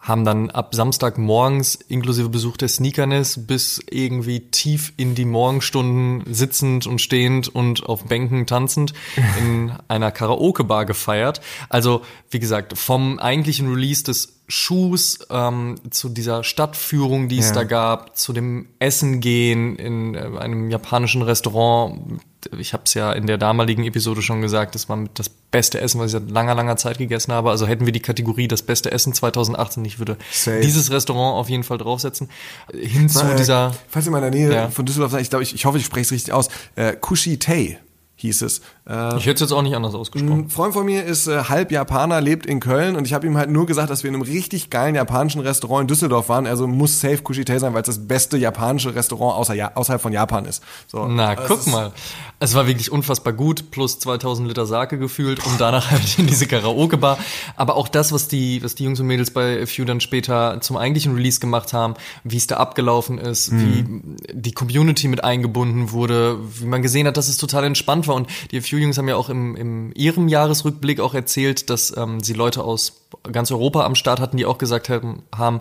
haben 0.00 0.24
dann 0.24 0.48
ab 0.50 0.74
Samstag 0.74 1.18
morgens 1.18 1.74
inklusive 1.74 2.30
Besuch 2.30 2.56
der 2.56 2.68
Sneakerness 2.68 3.46
bis 3.46 3.80
irgendwie 3.90 4.40
tief 4.50 4.94
in 4.96 5.14
die 5.14 5.26
Morgenstunden 5.26 6.22
sitzend 6.32 6.86
und 6.86 7.00
stehend 7.00 7.48
und 7.48 7.84
auf 7.84 8.04
Bänken 8.04 8.46
tanzend 8.46 8.94
in 9.38 9.72
einer 9.88 10.10
Karaoke-Bar 10.10 10.86
gefeiert. 10.86 11.42
Also, 11.68 12.02
wie 12.30 12.38
gesagt, 12.38 12.78
vom 12.78 13.18
eigentlichen 13.18 13.68
Release 13.68 14.02
des 14.02 14.39
Schuhs 14.50 15.20
ähm, 15.30 15.76
zu 15.90 16.08
dieser 16.08 16.42
Stadtführung, 16.44 17.28
die 17.28 17.38
es 17.38 17.48
Ja. 17.50 17.54
da 17.54 17.64
gab, 17.64 18.16
zu 18.16 18.32
dem 18.32 18.66
Essen 18.80 19.20
gehen 19.20 19.76
in 19.76 20.14
äh, 20.14 20.18
einem 20.38 20.70
japanischen 20.70 21.22
Restaurant. 21.22 22.20
Ich 22.58 22.72
habe 22.72 22.82
es 22.86 22.94
ja 22.94 23.12
in 23.12 23.26
der 23.26 23.38
damaligen 23.38 23.84
Episode 23.84 24.22
schon 24.22 24.40
gesagt, 24.40 24.74
das 24.74 24.88
war 24.88 24.98
das 25.14 25.28
beste 25.28 25.80
Essen, 25.80 26.00
was 26.00 26.06
ich 26.06 26.12
seit 26.12 26.30
langer, 26.30 26.54
langer 26.54 26.76
Zeit 26.76 26.98
gegessen 26.98 27.32
habe. 27.32 27.50
Also 27.50 27.66
hätten 27.66 27.84
wir 27.86 27.92
die 27.92 28.00
Kategorie 28.00 28.48
das 28.48 28.62
beste 28.62 28.90
Essen 28.90 29.12
2018, 29.14 29.84
ich 29.84 29.98
würde 30.00 30.16
Safe. 30.32 30.60
dieses 30.60 30.90
Restaurant 30.90 31.36
auf 31.38 31.48
jeden 31.48 31.62
Fall 31.64 31.78
draufsetzen. 31.78 32.28
Hin 32.72 33.08
zu 33.08 33.24
Äh, 33.24 33.36
dieser 33.36 33.72
Falls 33.88 34.06
ihr 34.06 34.10
mal 34.12 34.18
in 34.24 34.32
der 34.32 34.40
Nähe 34.48 34.52
Ja. 34.54 34.68
von 34.70 34.84
Düsseldorf 34.84 35.12
seid, 35.12 35.22
ich 35.22 35.30
glaube, 35.30 35.42
ich, 35.44 35.54
ich 35.54 35.64
hoffe, 35.64 35.78
ich 35.78 35.84
spreche 35.84 36.02
es 36.06 36.12
richtig 36.12 36.32
aus. 36.32 36.48
Äh, 36.76 36.94
Kushi 37.00 37.38
Tei 37.38 37.78
hieß 38.16 38.42
es. 38.42 38.60
Äh, 38.90 39.16
Ich 39.18 39.26
hätte 39.26 39.34
es 39.34 39.40
jetzt 39.40 39.52
auch 39.52 39.62
nicht 39.62 39.74
anders 39.76 39.94
ausgesprochen. 39.94 40.46
ein 40.46 40.50
Freund 40.50 40.72
von 40.74 40.84
mir 40.84 41.04
ist 41.04 41.26
äh, 41.28 41.44
halb 41.44 41.70
Japaner, 41.70 42.20
lebt 42.20 42.46
in 42.46 42.58
Köln 42.60 42.96
und 42.96 43.06
ich 43.06 43.12
habe 43.14 43.26
ihm 43.26 43.36
halt 43.36 43.50
nur 43.50 43.66
gesagt, 43.66 43.90
dass 43.90 44.02
wir 44.02 44.08
in 44.08 44.14
einem 44.14 44.22
richtig 44.22 44.70
geilen 44.70 44.94
japanischen 44.94 45.40
Restaurant 45.40 45.82
in 45.82 45.86
Düsseldorf 45.88 46.28
waren. 46.28 46.46
Also 46.46 46.66
muss 46.66 47.00
safe 47.00 47.18
Kushi 47.18 47.44
Tei 47.44 47.58
sein, 47.58 47.72
weil 47.74 47.82
es 47.82 47.86
das 47.86 48.06
beste 48.08 48.36
japanische 48.36 48.94
Restaurant 48.94 49.36
außer, 49.36 49.54
ja, 49.54 49.72
außerhalb 49.74 50.02
von 50.02 50.12
Japan 50.12 50.44
ist. 50.44 50.62
So, 50.88 51.06
Na, 51.06 51.34
das 51.36 51.46
guck 51.46 51.66
mal. 51.68 51.92
Es 52.40 52.54
war 52.54 52.66
wirklich 52.66 52.90
unfassbar 52.90 53.32
gut, 53.34 53.70
plus 53.70 53.98
2000 53.98 54.48
Liter 54.48 54.64
Sake 54.66 54.98
gefühlt 54.98 55.44
und 55.46 55.60
danach 55.60 55.90
halt 55.90 56.18
in 56.18 56.26
diese 56.26 56.46
Karaoke-Bar. 56.46 57.18
Aber 57.56 57.76
auch 57.76 57.86
das, 57.86 58.12
was 58.12 58.28
die, 58.28 58.62
was 58.64 58.74
die 58.74 58.84
Jungs 58.84 58.98
und 58.98 59.06
Mädels 59.06 59.30
bei 59.30 59.66
Few 59.66 59.84
dann 59.84 60.00
später 60.00 60.58
zum 60.62 60.76
eigentlichen 60.78 61.14
Release 61.14 61.38
gemacht 61.38 61.72
haben, 61.74 61.94
wie 62.24 62.38
es 62.38 62.46
da 62.46 62.56
abgelaufen 62.56 63.18
ist, 63.18 63.52
wie 63.52 63.84
die 64.32 64.52
Community 64.52 65.06
mit 65.08 65.22
eingebunden 65.22 65.92
wurde, 65.92 66.38
wie 66.58 66.66
man 66.66 66.80
gesehen 66.82 67.06
hat, 67.06 67.16
dass 67.18 67.28
es 67.28 67.36
total 67.36 67.64
entspannt 67.64 68.08
war. 68.08 68.14
Und 68.14 68.26
die 68.50 68.60
Few 68.62 68.79
Jungs 68.80 68.98
haben 68.98 69.08
ja 69.08 69.16
auch 69.16 69.28
im, 69.28 69.56
im 69.56 69.92
ihrem 69.94 70.28
Jahresrückblick 70.28 71.00
auch 71.00 71.14
erzählt, 71.14 71.70
dass 71.70 71.96
ähm, 71.96 72.20
sie 72.20 72.34
Leute 72.34 72.64
aus 72.64 73.06
ganz 73.30 73.50
Europa 73.50 73.84
am 73.84 73.94
Start 73.94 74.20
hatten, 74.20 74.36
die 74.36 74.46
auch 74.46 74.58
gesagt 74.58 74.88
haben, 74.88 75.22
haben 75.34 75.60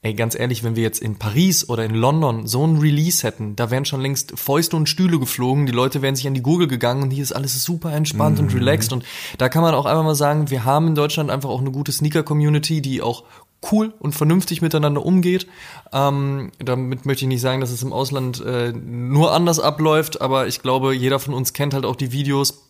Ey, 0.00 0.14
ganz 0.14 0.38
ehrlich, 0.38 0.62
wenn 0.62 0.76
wir 0.76 0.84
jetzt 0.84 1.02
in 1.02 1.16
Paris 1.16 1.68
oder 1.68 1.84
in 1.84 1.92
London 1.92 2.46
so 2.46 2.64
ein 2.64 2.78
Release 2.78 3.26
hätten, 3.26 3.56
da 3.56 3.72
wären 3.72 3.84
schon 3.84 4.00
längst 4.00 4.38
Fäuste 4.38 4.76
und 4.76 4.88
Stühle 4.88 5.18
geflogen, 5.18 5.66
die 5.66 5.72
Leute 5.72 6.02
wären 6.02 6.14
sich 6.14 6.28
an 6.28 6.34
die 6.34 6.42
Gurgel 6.42 6.68
gegangen 6.68 7.02
und 7.02 7.10
hier 7.10 7.24
ist 7.24 7.32
alles 7.32 7.60
super 7.64 7.92
entspannt 7.92 8.38
und 8.38 8.54
relaxed. 8.54 8.92
Und 8.92 9.04
da 9.38 9.48
kann 9.48 9.62
man 9.62 9.74
auch 9.74 9.86
einfach 9.86 10.04
mal 10.04 10.14
sagen, 10.14 10.50
wir 10.50 10.64
haben 10.64 10.86
in 10.86 10.94
Deutschland 10.94 11.30
einfach 11.30 11.50
auch 11.50 11.60
eine 11.60 11.72
gute 11.72 11.90
Sneaker-Community, 11.90 12.80
die 12.80 13.02
auch 13.02 13.24
cool 13.72 13.92
und 13.98 14.14
vernünftig 14.14 14.62
miteinander 14.62 15.04
umgeht. 15.04 15.46
Ähm, 15.92 16.52
damit 16.58 17.06
möchte 17.06 17.24
ich 17.24 17.28
nicht 17.28 17.40
sagen, 17.40 17.60
dass 17.60 17.70
es 17.70 17.82
im 17.82 17.92
Ausland 17.92 18.40
äh, 18.44 18.72
nur 18.72 19.32
anders 19.32 19.58
abläuft, 19.58 20.20
aber 20.20 20.46
ich 20.46 20.62
glaube, 20.62 20.94
jeder 20.94 21.18
von 21.18 21.34
uns 21.34 21.52
kennt 21.52 21.74
halt 21.74 21.84
auch 21.84 21.96
die 21.96 22.12
Videos, 22.12 22.67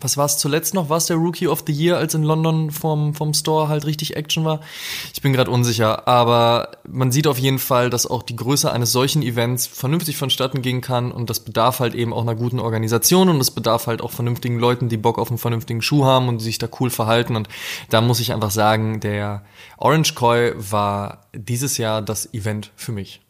was 0.00 0.16
war 0.16 0.26
es 0.26 0.36
zuletzt 0.36 0.74
noch? 0.74 0.90
War 0.90 0.98
es 0.98 1.06
der 1.06 1.16
Rookie 1.16 1.48
of 1.48 1.64
the 1.66 1.72
Year, 1.72 1.96
als 1.96 2.14
in 2.14 2.22
London 2.22 2.70
vom, 2.70 3.14
vom 3.14 3.32
Store 3.32 3.68
halt 3.68 3.86
richtig 3.86 4.14
Action 4.14 4.44
war? 4.44 4.60
Ich 5.14 5.22
bin 5.22 5.32
gerade 5.32 5.50
unsicher, 5.50 6.06
aber 6.06 6.72
man 6.86 7.10
sieht 7.10 7.26
auf 7.26 7.38
jeden 7.38 7.58
Fall, 7.58 7.88
dass 7.88 8.06
auch 8.06 8.22
die 8.22 8.36
Größe 8.36 8.70
eines 8.70 8.92
solchen 8.92 9.22
Events 9.22 9.66
vernünftig 9.66 10.18
vonstatten 10.18 10.60
gehen 10.60 10.82
kann 10.82 11.12
und 11.12 11.30
das 11.30 11.40
bedarf 11.40 11.80
halt 11.80 11.94
eben 11.94 12.12
auch 12.12 12.22
einer 12.22 12.34
guten 12.34 12.60
Organisation 12.60 13.30
und 13.30 13.40
es 13.40 13.50
bedarf 13.50 13.86
halt 13.86 14.02
auch 14.02 14.10
vernünftigen 14.12 14.58
Leuten, 14.58 14.90
die 14.90 14.98
Bock 14.98 15.18
auf 15.18 15.30
einen 15.30 15.38
vernünftigen 15.38 15.80
Schuh 15.80 16.04
haben 16.04 16.28
und 16.28 16.40
sich 16.40 16.58
da 16.58 16.68
cool 16.78 16.90
verhalten 16.90 17.34
und 17.34 17.48
da 17.88 18.02
muss 18.02 18.20
ich 18.20 18.34
einfach 18.34 18.50
sagen, 18.50 19.00
der 19.00 19.44
Orange 19.78 20.14
Koi 20.14 20.52
war 20.56 21.26
dieses 21.34 21.78
Jahr 21.78 22.02
das 22.02 22.32
Event 22.34 22.70
für 22.76 22.92
mich. 22.92 23.22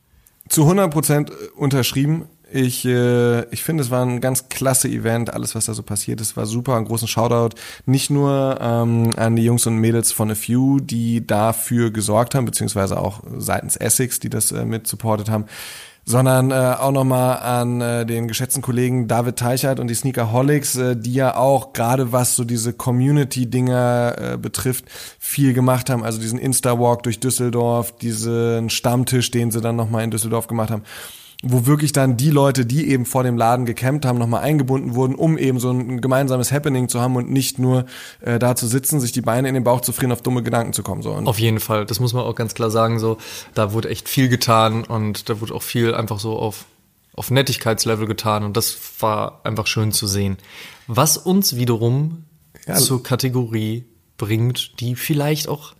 Zu 0.49 0.62
100% 0.62 1.33
unterschrieben. 1.57 2.27
Ich, 2.57 2.87
äh, 2.87 3.43
ich 3.51 3.63
finde, 3.63 3.83
es 3.83 3.91
war 3.91 4.03
ein 4.03 4.23
ganz 4.23 4.49
klasse 4.49 4.89
Event. 4.89 5.33
Alles, 5.33 5.55
was 5.55 5.67
da 5.67 5.75
so 5.75 5.83
passiert 5.83 6.23
ist, 6.23 6.39
war 6.39 6.47
super. 6.47 6.75
Einen 6.75 6.87
großen 6.87 7.07
Shoutout 7.07 7.55
nicht 7.85 8.09
nur 8.09 8.59
ähm, 8.63 9.11
an 9.17 9.37
die 9.37 9.45
Jungs 9.45 9.67
und 9.67 9.77
Mädels 9.77 10.11
von 10.11 10.31
A 10.31 10.35
Few, 10.35 10.81
die 10.81 11.27
dafür 11.27 11.91
gesorgt 11.91 12.35
haben, 12.35 12.47
beziehungsweise 12.47 12.99
auch 12.99 13.21
seitens 13.37 13.77
Essex, 13.77 14.21
die 14.21 14.31
das 14.31 14.53
äh, 14.53 14.65
mit 14.65 14.87
supportet 14.87 15.29
haben, 15.29 15.45
sondern 16.07 16.51
äh, 16.51 16.55
auch 16.79 16.93
nochmal 16.93 17.41
an 17.41 17.83
äh, 17.83 18.07
den 18.07 18.27
geschätzten 18.27 18.63
Kollegen 18.63 19.07
David 19.07 19.37
Teichert 19.37 19.79
und 19.79 19.89
die 19.89 19.95
Sneakerholics, 19.95 20.77
äh, 20.77 20.97
die 20.97 21.13
ja 21.13 21.37
auch 21.37 21.75
gerade 21.75 22.11
was 22.13 22.37
so 22.37 22.45
diese 22.45 22.73
Community-Dinger 22.73 24.17
äh, 24.19 24.39
betrifft, 24.39 24.87
viel 25.19 25.53
gemacht 25.53 25.91
haben. 25.91 26.03
Also 26.03 26.19
diesen 26.19 26.39
Insta-Walk 26.39 27.03
durch 27.03 27.21
Düsseldorf, 27.21 27.99
diesen 27.99 28.71
Stammtisch, 28.71 29.31
den 29.31 29.51
sie 29.51 29.61
dann 29.61 29.77
nochmal 29.77 30.05
in 30.05 30.11
Düsseldorf 30.11 30.47
gemacht 30.47 30.71
haben 30.71 30.85
wo 31.51 31.66
wirklich 31.66 31.92
dann 31.92 32.16
die 32.16 32.30
Leute, 32.30 32.66
die 32.66 32.88
eben 32.90 33.05
vor 33.07 33.22
dem 33.22 33.36
Laden 33.36 33.66
gecampt 33.66 34.05
haben, 34.05 34.18
nochmal 34.18 34.42
eingebunden 34.42 34.94
wurden, 34.94 35.14
um 35.14 35.38
eben 35.38 35.59
so 35.61 35.70
ein 35.70 36.01
gemeinsames 36.01 36.53
Happening 36.53 36.88
zu 36.88 37.01
haben 37.01 37.16
und 37.16 37.30
nicht 37.30 37.59
nur 37.59 37.86
äh, 38.20 38.38
da 38.38 38.57
zu 38.57 38.66
sitzen, 38.66 39.01
sich 39.01 39.12
die 39.12 39.20
Beine 39.20 39.49
in 39.49 39.55
den 39.55 39.64
Bauch 39.64 39.80
zu 39.80 39.92
frieren, 39.92 40.12
auf 40.12 40.22
dumme 40.22 40.42
Gedanken 40.42 40.72
zu 40.72 40.82
kommen. 40.82 41.03
So. 41.03 41.12
Und 41.12 41.26
Auf 41.26 41.38
jeden 41.38 41.61
Fall, 41.61 41.86
das 41.86 42.01
muss 42.01 42.12
man 42.12 42.24
auch 42.24 42.34
ganz 42.34 42.55
klar 42.55 42.70
sagen. 42.70 42.99
So, 42.99 43.18
da 43.55 43.72
wurde 43.72 43.88
echt 43.90 44.09
viel 44.09 44.28
getan 44.28 44.84
und 44.84 45.28
da 45.28 45.40
wurde 45.40 45.55
auch 45.55 45.62
viel 45.62 45.94
einfach 45.94 46.18
so 46.20 46.38
auf 46.38 46.66
auf 47.14 47.30
Nettigkeitslevel 47.30 48.07
getan 48.07 48.44
und 48.44 48.59
das 48.59 48.76
war 49.01 49.40
einfach 49.42 49.66
schön 49.66 49.90
zu 49.90 50.07
sehen. 50.07 50.36
Was 50.86 51.16
uns 51.16 51.57
wiederum 51.57 52.24
Ja. 52.66 52.74
zur 52.74 53.03
Kategorie 53.03 53.86
bringt, 54.18 54.80
die 54.80 54.97
vielleicht 54.97 55.49
auch 55.49 55.72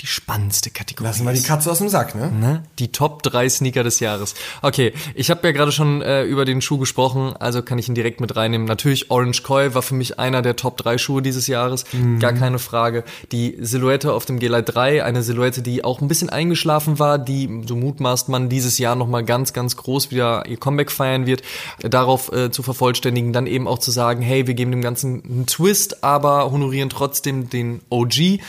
die 0.00 0.08
spannendste 0.08 0.70
Kategorie. 0.70 1.06
Lassen 1.06 1.24
wir 1.24 1.32
die 1.32 1.42
Katze 1.42 1.70
aus 1.70 1.78
dem 1.78 1.88
Sack, 1.88 2.14
ne? 2.14 2.30
Ne? 2.30 2.64
Die 2.78 2.90
Top 2.90 3.22
3 3.22 3.48
Sneaker 3.48 3.84
des 3.84 4.00
Jahres. 4.00 4.34
Okay, 4.60 4.92
ich 5.14 5.30
habe 5.30 5.46
ja 5.46 5.52
gerade 5.52 5.70
schon 5.70 6.02
äh, 6.02 6.24
über 6.24 6.44
den 6.44 6.60
Schuh 6.60 6.78
gesprochen, 6.78 7.34
also 7.38 7.62
kann 7.62 7.78
ich 7.78 7.88
ihn 7.88 7.94
direkt 7.94 8.20
mit 8.20 8.34
reinnehmen. 8.34 8.66
Natürlich, 8.66 9.10
Orange 9.10 9.44
Koi 9.44 9.72
war 9.72 9.82
für 9.82 9.94
mich 9.94 10.18
einer 10.18 10.42
der 10.42 10.56
Top 10.56 10.76
3 10.78 10.98
Schuhe 10.98 11.22
dieses 11.22 11.46
Jahres, 11.46 11.84
mhm. 11.92 12.18
gar 12.18 12.32
keine 12.32 12.58
Frage. 12.58 13.04
Die 13.30 13.56
Silhouette 13.60 14.12
auf 14.12 14.26
dem 14.26 14.40
G-Lite 14.40 14.72
3, 14.72 15.04
eine 15.04 15.22
Silhouette, 15.22 15.62
die 15.62 15.84
auch 15.84 16.00
ein 16.00 16.08
bisschen 16.08 16.28
eingeschlafen 16.28 16.98
war, 16.98 17.18
die, 17.18 17.62
so 17.66 17.76
mutmaßt 17.76 18.28
man, 18.28 18.48
dieses 18.48 18.78
Jahr 18.78 18.96
nochmal 18.96 19.24
ganz, 19.24 19.52
ganz 19.52 19.76
groß 19.76 20.10
wieder 20.10 20.44
ihr 20.46 20.56
Comeback 20.56 20.90
feiern 20.90 21.24
wird. 21.24 21.42
Darauf 21.80 22.32
äh, 22.32 22.50
zu 22.50 22.62
vervollständigen, 22.62 23.32
dann 23.32 23.46
eben 23.46 23.68
auch 23.68 23.78
zu 23.78 23.92
sagen, 23.92 24.22
hey, 24.22 24.46
wir 24.46 24.54
geben 24.54 24.72
dem 24.72 24.82
Ganzen 24.82 25.22
einen 25.24 25.46
Twist, 25.46 26.02
aber 26.02 26.50
honorieren 26.50 26.90
trotzdem 26.90 27.48
den 27.48 27.80
OG. 27.90 28.40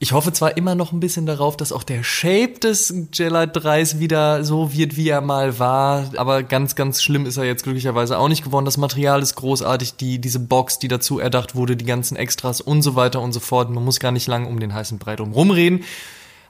Ich 0.00 0.12
hoffe 0.12 0.32
zwar 0.32 0.56
immer 0.56 0.74
noch 0.74 0.92
ein 0.92 1.00
bisschen 1.00 1.24
darauf, 1.24 1.56
dass 1.56 1.72
auch 1.72 1.84
der 1.84 2.02
Shape 2.02 2.58
des 2.58 2.92
Gelite 3.12 3.60
3s 3.60 4.00
wieder 4.00 4.44
so 4.44 4.72
wird, 4.72 4.96
wie 4.96 5.08
er 5.08 5.20
mal 5.20 5.58
war, 5.58 6.10
aber 6.16 6.42
ganz, 6.42 6.74
ganz 6.74 7.00
schlimm 7.00 7.26
ist 7.26 7.36
er 7.36 7.44
jetzt 7.44 7.62
glücklicherweise 7.62 8.18
auch 8.18 8.28
nicht 8.28 8.42
geworden. 8.42 8.64
Das 8.64 8.76
Material 8.76 9.22
ist 9.22 9.36
großartig, 9.36 9.94
die, 9.94 10.18
diese 10.18 10.40
Box, 10.40 10.80
die 10.80 10.88
dazu 10.88 11.20
erdacht 11.20 11.54
wurde, 11.54 11.76
die 11.76 11.84
ganzen 11.84 12.16
Extras 12.16 12.60
und 12.60 12.82
so 12.82 12.96
weiter 12.96 13.20
und 13.20 13.32
so 13.32 13.40
fort. 13.40 13.70
Man 13.70 13.84
muss 13.84 14.00
gar 14.00 14.12
nicht 14.12 14.26
lang 14.26 14.46
um 14.46 14.58
den 14.58 14.74
heißen 14.74 14.98
Brei 14.98 15.14
drum 15.16 15.32
rumreden. 15.32 15.84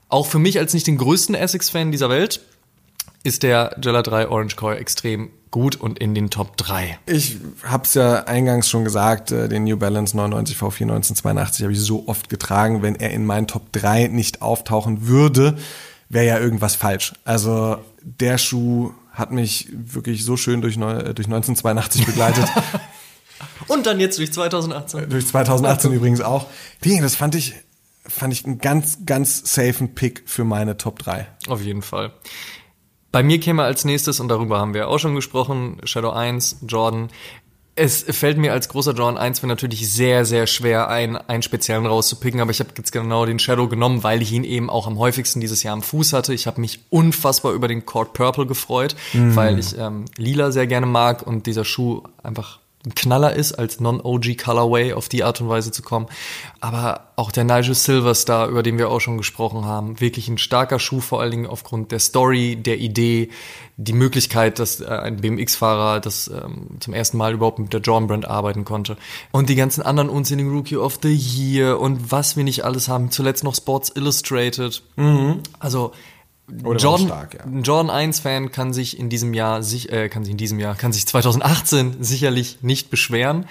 Auch 0.08 0.26
für 0.26 0.38
mich 0.38 0.58
als 0.58 0.72
nicht 0.72 0.86
den 0.86 0.98
größten 0.98 1.34
Essex-Fan 1.34 1.92
dieser 1.92 2.08
Welt 2.08 2.40
ist 3.24 3.42
der 3.42 3.74
Gela 3.80 4.02
3 4.02 4.28
Orange 4.28 4.54
Core 4.54 4.78
extrem 4.78 5.30
gut 5.50 5.76
und 5.76 5.98
in 5.98 6.14
den 6.14 6.30
Top 6.30 6.56
3. 6.56 6.98
Ich 7.06 7.38
habe 7.64 7.84
es 7.84 7.94
ja 7.94 8.24
eingangs 8.24 8.68
schon 8.68 8.84
gesagt, 8.84 9.32
äh, 9.32 9.48
den 9.48 9.64
New 9.64 9.76
Balance 9.76 10.16
99 10.16 10.56
V4 10.56 10.82
1982 10.82 11.62
habe 11.62 11.72
ich 11.72 11.80
so 11.80 12.06
oft 12.06 12.28
getragen, 12.28 12.82
wenn 12.82 12.96
er 12.96 13.10
in 13.10 13.24
meinen 13.24 13.46
Top 13.46 13.72
3 13.72 14.08
nicht 14.08 14.42
auftauchen 14.42 15.06
würde, 15.06 15.56
wäre 16.08 16.26
ja 16.26 16.38
irgendwas 16.38 16.74
falsch. 16.74 17.14
Also 17.24 17.78
der 18.02 18.38
Schuh 18.38 18.92
hat 19.12 19.30
mich 19.30 19.68
wirklich 19.72 20.24
so 20.24 20.36
schön 20.36 20.60
durch, 20.60 20.76
äh, 20.76 21.14
durch 21.14 21.26
1982 21.26 22.04
begleitet. 22.06 22.46
und 23.68 23.86
dann 23.86 24.00
jetzt 24.00 24.18
durch 24.18 24.32
2018. 24.32 25.08
Durch 25.08 25.26
2018 25.26 25.92
übrigens 25.94 26.20
auch. 26.20 26.46
Das 26.82 27.14
fand 27.14 27.36
ich 27.36 27.54
fand 28.06 28.34
ich 28.34 28.44
einen 28.44 28.58
ganz, 28.58 28.98
ganz 29.06 29.54
safen 29.54 29.94
Pick 29.94 30.24
für 30.26 30.44
meine 30.44 30.76
Top 30.76 30.98
3. 30.98 31.26
Auf 31.48 31.62
jeden 31.62 31.80
Fall. 31.80 32.12
Bei 33.14 33.22
mir 33.22 33.38
käme 33.38 33.62
als 33.62 33.84
nächstes, 33.84 34.18
und 34.18 34.26
darüber 34.26 34.58
haben 34.58 34.74
wir 34.74 34.88
auch 34.88 34.98
schon 34.98 35.14
gesprochen, 35.14 35.76
Shadow 35.84 36.10
1, 36.10 36.56
Jordan. 36.66 37.10
Es 37.76 38.02
fällt 38.02 38.38
mir 38.38 38.52
als 38.52 38.68
großer 38.68 38.90
Jordan 38.90 39.18
1 39.18 39.38
Fan 39.38 39.48
natürlich 39.48 39.88
sehr, 39.88 40.24
sehr 40.24 40.48
schwer, 40.48 40.88
einen, 40.88 41.16
einen 41.16 41.44
speziellen 41.44 41.86
rauszupicken, 41.86 42.40
aber 42.40 42.50
ich 42.50 42.58
habe 42.58 42.70
jetzt 42.76 42.90
genau 42.90 43.24
den 43.24 43.38
Shadow 43.38 43.68
genommen, 43.68 44.02
weil 44.02 44.20
ich 44.20 44.32
ihn 44.32 44.42
eben 44.42 44.68
auch 44.68 44.88
am 44.88 44.98
häufigsten 44.98 45.40
dieses 45.40 45.62
Jahr 45.62 45.74
am 45.74 45.82
Fuß 45.82 46.12
hatte. 46.12 46.34
Ich 46.34 46.48
habe 46.48 46.60
mich 46.60 46.80
unfassbar 46.90 47.52
über 47.52 47.68
den 47.68 47.86
Cord 47.86 48.14
Purple 48.14 48.46
gefreut, 48.46 48.96
mm. 49.12 49.36
weil 49.36 49.60
ich 49.60 49.78
ähm, 49.78 50.06
lila 50.16 50.50
sehr 50.50 50.66
gerne 50.66 50.86
mag 50.86 51.24
und 51.24 51.46
dieser 51.46 51.64
Schuh 51.64 52.02
einfach 52.20 52.58
ein 52.86 52.94
Knaller 52.94 53.34
ist, 53.34 53.54
als 53.54 53.80
Non-OG 53.80 54.36
Colorway 54.36 54.92
auf 54.92 55.08
die 55.08 55.24
Art 55.24 55.40
und 55.40 55.48
Weise 55.48 55.72
zu 55.72 55.82
kommen. 55.82 56.06
Aber 56.60 57.08
auch 57.16 57.32
der 57.32 57.44
Nigel 57.44 57.74
Silverstar, 57.74 58.48
über 58.48 58.62
den 58.62 58.76
wir 58.76 58.90
auch 58.90 59.00
schon 59.00 59.16
gesprochen 59.16 59.64
haben, 59.64 60.00
wirklich 60.00 60.28
ein 60.28 60.36
starker 60.36 60.78
Schuh, 60.78 61.00
vor 61.00 61.20
allen 61.20 61.30
Dingen 61.30 61.46
aufgrund 61.46 61.92
der 61.92 61.98
Story, 61.98 62.56
der 62.56 62.78
Idee, 62.78 63.30
die 63.76 63.94
Möglichkeit, 63.94 64.58
dass 64.58 64.80
äh, 64.80 64.86
ein 64.86 65.16
BMX-Fahrer 65.16 66.00
das 66.00 66.28
ähm, 66.28 66.76
zum 66.80 66.92
ersten 66.92 67.16
Mal 67.16 67.32
überhaupt 67.32 67.58
mit 67.58 67.72
der 67.72 67.80
John 67.80 68.06
Brand 68.06 68.28
arbeiten 68.28 68.64
konnte. 68.64 68.96
Und 69.32 69.48
die 69.48 69.56
ganzen 69.56 69.82
anderen 69.82 70.10
unsinnigen 70.10 70.52
Rookie 70.52 70.76
of 70.76 70.98
the 71.02 71.14
Year 71.14 71.80
und 71.80 72.12
was 72.12 72.36
wir 72.36 72.44
nicht 72.44 72.64
alles 72.64 72.88
haben. 72.88 73.10
Zuletzt 73.10 73.44
noch 73.44 73.54
Sports 73.54 73.92
Illustrated. 73.94 74.82
Mhm. 74.96 75.40
Also 75.58 75.92
oder 76.62 76.78
Jordan, 76.78 77.06
stark, 77.06 77.34
ja. 77.34 77.60
Jordan 77.60 77.90
1 77.90 78.20
Fan 78.20 78.52
kann 78.52 78.72
sich 78.72 78.98
in 78.98 79.08
diesem 79.08 79.32
Jahr 79.32 79.62
sich 79.62 79.90
äh, 79.90 80.08
kann 80.08 80.24
sich 80.24 80.32
in 80.32 80.36
diesem 80.36 80.58
Jahr 80.58 80.74
kann 80.74 80.92
sich 80.92 81.06
2018 81.06 82.02
sicherlich 82.02 82.58
nicht 82.62 82.90
beschweren. 82.90 83.46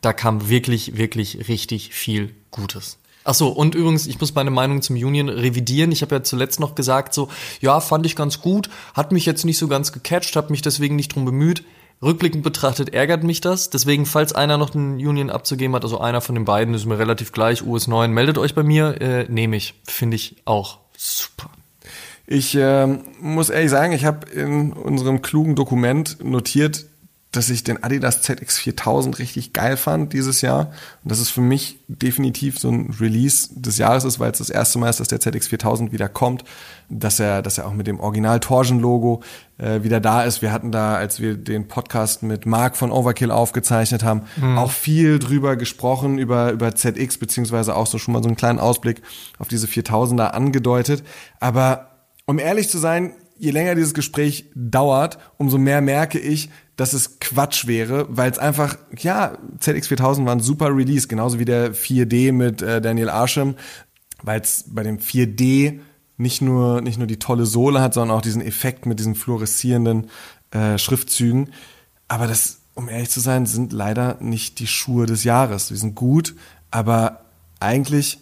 Da 0.00 0.12
kam 0.12 0.48
wirklich 0.48 0.96
wirklich 0.96 1.48
richtig 1.48 1.92
viel 1.92 2.34
Gutes. 2.50 2.98
Ach 3.24 3.34
so, 3.34 3.48
und 3.48 3.74
übrigens, 3.74 4.06
ich 4.06 4.18
muss 4.20 4.34
meine 4.34 4.50
Meinung 4.50 4.80
zum 4.80 4.96
Union 4.96 5.28
revidieren. 5.28 5.92
Ich 5.92 6.00
habe 6.00 6.14
ja 6.14 6.22
zuletzt 6.22 6.60
noch 6.60 6.74
gesagt, 6.74 7.12
so, 7.12 7.28
ja, 7.60 7.78
fand 7.80 8.06
ich 8.06 8.16
ganz 8.16 8.40
gut, 8.40 8.70
hat 8.94 9.12
mich 9.12 9.26
jetzt 9.26 9.44
nicht 9.44 9.58
so 9.58 9.68
ganz 9.68 9.92
gecatcht, 9.92 10.34
habe 10.34 10.50
mich 10.50 10.62
deswegen 10.62 10.96
nicht 10.96 11.14
drum 11.14 11.26
bemüht. 11.26 11.62
Rückblickend 12.00 12.42
betrachtet 12.42 12.94
ärgert 12.94 13.24
mich 13.24 13.40
das. 13.40 13.70
Deswegen, 13.70 14.06
falls 14.06 14.32
einer 14.32 14.56
noch 14.56 14.74
einen 14.74 14.94
Union 14.94 15.28
abzugeben 15.30 15.74
hat, 15.74 15.82
also 15.82 16.00
einer 16.00 16.20
von 16.20 16.36
den 16.36 16.44
beiden, 16.44 16.72
ist 16.72 16.86
mir 16.86 16.98
relativ 16.98 17.32
gleich, 17.32 17.66
US 17.66 17.86
9, 17.86 18.12
meldet 18.12 18.38
euch 18.38 18.54
bei 18.54 18.62
mir, 18.62 19.00
äh, 19.00 19.26
nehme 19.28 19.56
ich. 19.56 19.74
Finde 19.84 20.14
ich 20.14 20.36
auch 20.44 20.78
super. 20.96 21.50
Ich 22.30 22.54
äh, 22.54 22.86
muss 23.22 23.48
ehrlich 23.48 23.70
sagen, 23.70 23.94
ich 23.94 24.04
habe 24.04 24.28
in 24.28 24.74
unserem 24.74 25.22
klugen 25.22 25.54
Dokument 25.54 26.22
notiert, 26.22 26.84
dass 27.32 27.48
ich 27.48 27.64
den 27.64 27.82
Adidas 27.82 28.20
ZX 28.20 28.58
4000 28.58 29.18
richtig 29.18 29.54
geil 29.54 29.78
fand 29.78 30.12
dieses 30.12 30.42
Jahr. 30.42 30.70
Und 31.02 31.10
das 31.10 31.20
ist 31.20 31.30
für 31.30 31.40
mich 31.40 31.78
definitiv 31.88 32.58
so 32.58 32.68
ein 32.68 32.94
Release 33.00 33.48
des 33.54 33.78
Jahres 33.78 34.04
ist, 34.04 34.20
weil 34.20 34.30
es 34.30 34.38
das 34.38 34.50
erste 34.50 34.78
Mal 34.78 34.90
ist, 34.90 35.00
dass 35.00 35.08
der 35.08 35.20
ZX 35.20 35.48
4000 35.48 35.90
wieder 35.90 36.10
kommt, 36.10 36.44
dass 36.90 37.18
er, 37.18 37.40
dass 37.40 37.56
er 37.56 37.66
auch 37.66 37.72
mit 37.72 37.86
dem 37.86 37.98
Original 37.98 38.40
Torsion 38.40 38.78
Logo 38.78 39.22
äh, 39.56 39.82
wieder 39.82 39.98
da 39.98 40.22
ist. 40.22 40.42
Wir 40.42 40.52
hatten 40.52 40.70
da, 40.70 40.96
als 40.96 41.20
wir 41.20 41.34
den 41.34 41.66
Podcast 41.66 42.22
mit 42.22 42.44
Mark 42.44 42.76
von 42.76 42.92
Overkill 42.92 43.30
aufgezeichnet 43.30 44.04
haben, 44.04 44.24
mhm. 44.36 44.58
auch 44.58 44.70
viel 44.70 45.18
drüber 45.18 45.56
gesprochen, 45.56 46.18
über, 46.18 46.52
über 46.52 46.74
ZX, 46.74 47.16
beziehungsweise 47.16 47.74
auch 47.74 47.86
so 47.86 47.96
schon 47.96 48.12
mal 48.12 48.22
so 48.22 48.28
einen 48.28 48.36
kleinen 48.36 48.58
Ausblick 48.58 49.00
auf 49.38 49.48
diese 49.48 49.66
4000er 49.66 50.32
angedeutet. 50.32 51.02
Aber 51.40 51.88
um 52.28 52.38
ehrlich 52.38 52.68
zu 52.68 52.76
sein, 52.76 53.14
je 53.38 53.52
länger 53.52 53.74
dieses 53.74 53.94
Gespräch 53.94 54.44
dauert, 54.54 55.18
umso 55.38 55.56
mehr 55.56 55.80
merke 55.80 56.18
ich, 56.18 56.50
dass 56.76 56.92
es 56.92 57.20
Quatsch 57.20 57.66
wäre, 57.66 58.06
weil 58.10 58.30
es 58.30 58.38
einfach, 58.38 58.76
ja, 58.98 59.38
ZX4000 59.60 60.26
war 60.26 60.32
ein 60.32 60.40
super 60.40 60.76
Release, 60.76 61.08
genauso 61.08 61.38
wie 61.38 61.46
der 61.46 61.74
4D 61.74 62.32
mit 62.32 62.60
äh, 62.60 62.82
Daniel 62.82 63.08
Arsham, 63.08 63.54
weil 64.22 64.42
es 64.42 64.66
bei 64.68 64.82
dem 64.82 64.98
4D 64.98 65.80
nicht 66.18 66.42
nur, 66.42 66.82
nicht 66.82 66.98
nur 66.98 67.06
die 67.06 67.18
tolle 67.18 67.46
Sohle 67.46 67.80
hat, 67.80 67.94
sondern 67.94 68.14
auch 68.14 68.22
diesen 68.22 68.42
Effekt 68.42 68.84
mit 68.84 68.98
diesen 68.98 69.14
fluoreszierenden 69.14 70.10
äh, 70.50 70.76
Schriftzügen. 70.76 71.54
Aber 72.08 72.26
das, 72.26 72.58
um 72.74 72.90
ehrlich 72.90 73.08
zu 73.08 73.20
sein, 73.20 73.46
sind 73.46 73.72
leider 73.72 74.18
nicht 74.20 74.58
die 74.58 74.66
Schuhe 74.66 75.06
des 75.06 75.24
Jahres. 75.24 75.68
Die 75.68 75.76
sind 75.76 75.94
gut, 75.94 76.34
aber 76.70 77.22
eigentlich 77.58 78.18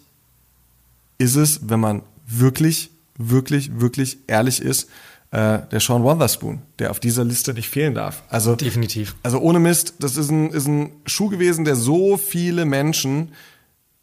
ist 1.19 1.35
es, 1.35 1.69
wenn 1.69 1.81
man 1.81 2.03
wirklich 2.29 2.93
wirklich, 3.19 3.81
wirklich 3.81 4.19
ehrlich 4.27 4.61
ist, 4.61 4.89
äh, 5.31 5.59
der 5.71 5.81
Sean 5.81 6.03
Wotherspoon, 6.03 6.63
der 6.79 6.91
auf 6.91 7.01
dieser 7.01 7.25
Liste 7.25 7.53
nicht 7.53 7.69
fehlen 7.69 7.95
darf. 7.95 8.23
Also 8.29 8.57
definitiv. 8.57 9.17
Also 9.23 9.39
ohne 9.41 9.59
Mist, 9.59 9.95
das 9.99 10.17
ist 10.17 10.31
ein, 10.31 10.51
ist 10.51 10.67
ein 10.67 10.93
Schuh 11.05 11.29
gewesen, 11.29 11.65
der 11.65 11.77
so 11.77 12.17
viele 12.17 12.65
Menschen 12.65 13.33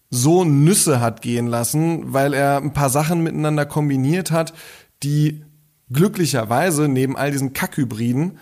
so 0.10 0.44
Nüsse 0.44 1.02
hat 1.02 1.22
gehen 1.22 1.48
lassen, 1.48 2.14
weil 2.14 2.34
er 2.34 2.58
ein 2.58 2.74
paar 2.74 2.90
Sachen 2.90 3.24
miteinander 3.24 3.66
kombiniert 3.66 4.30
hat, 4.30 4.54
die 5.02 5.44
glücklicherweise 5.92 6.88
neben 6.88 7.18
all 7.18 7.32
diesen 7.32 7.54
Kackhybriden 7.54 8.38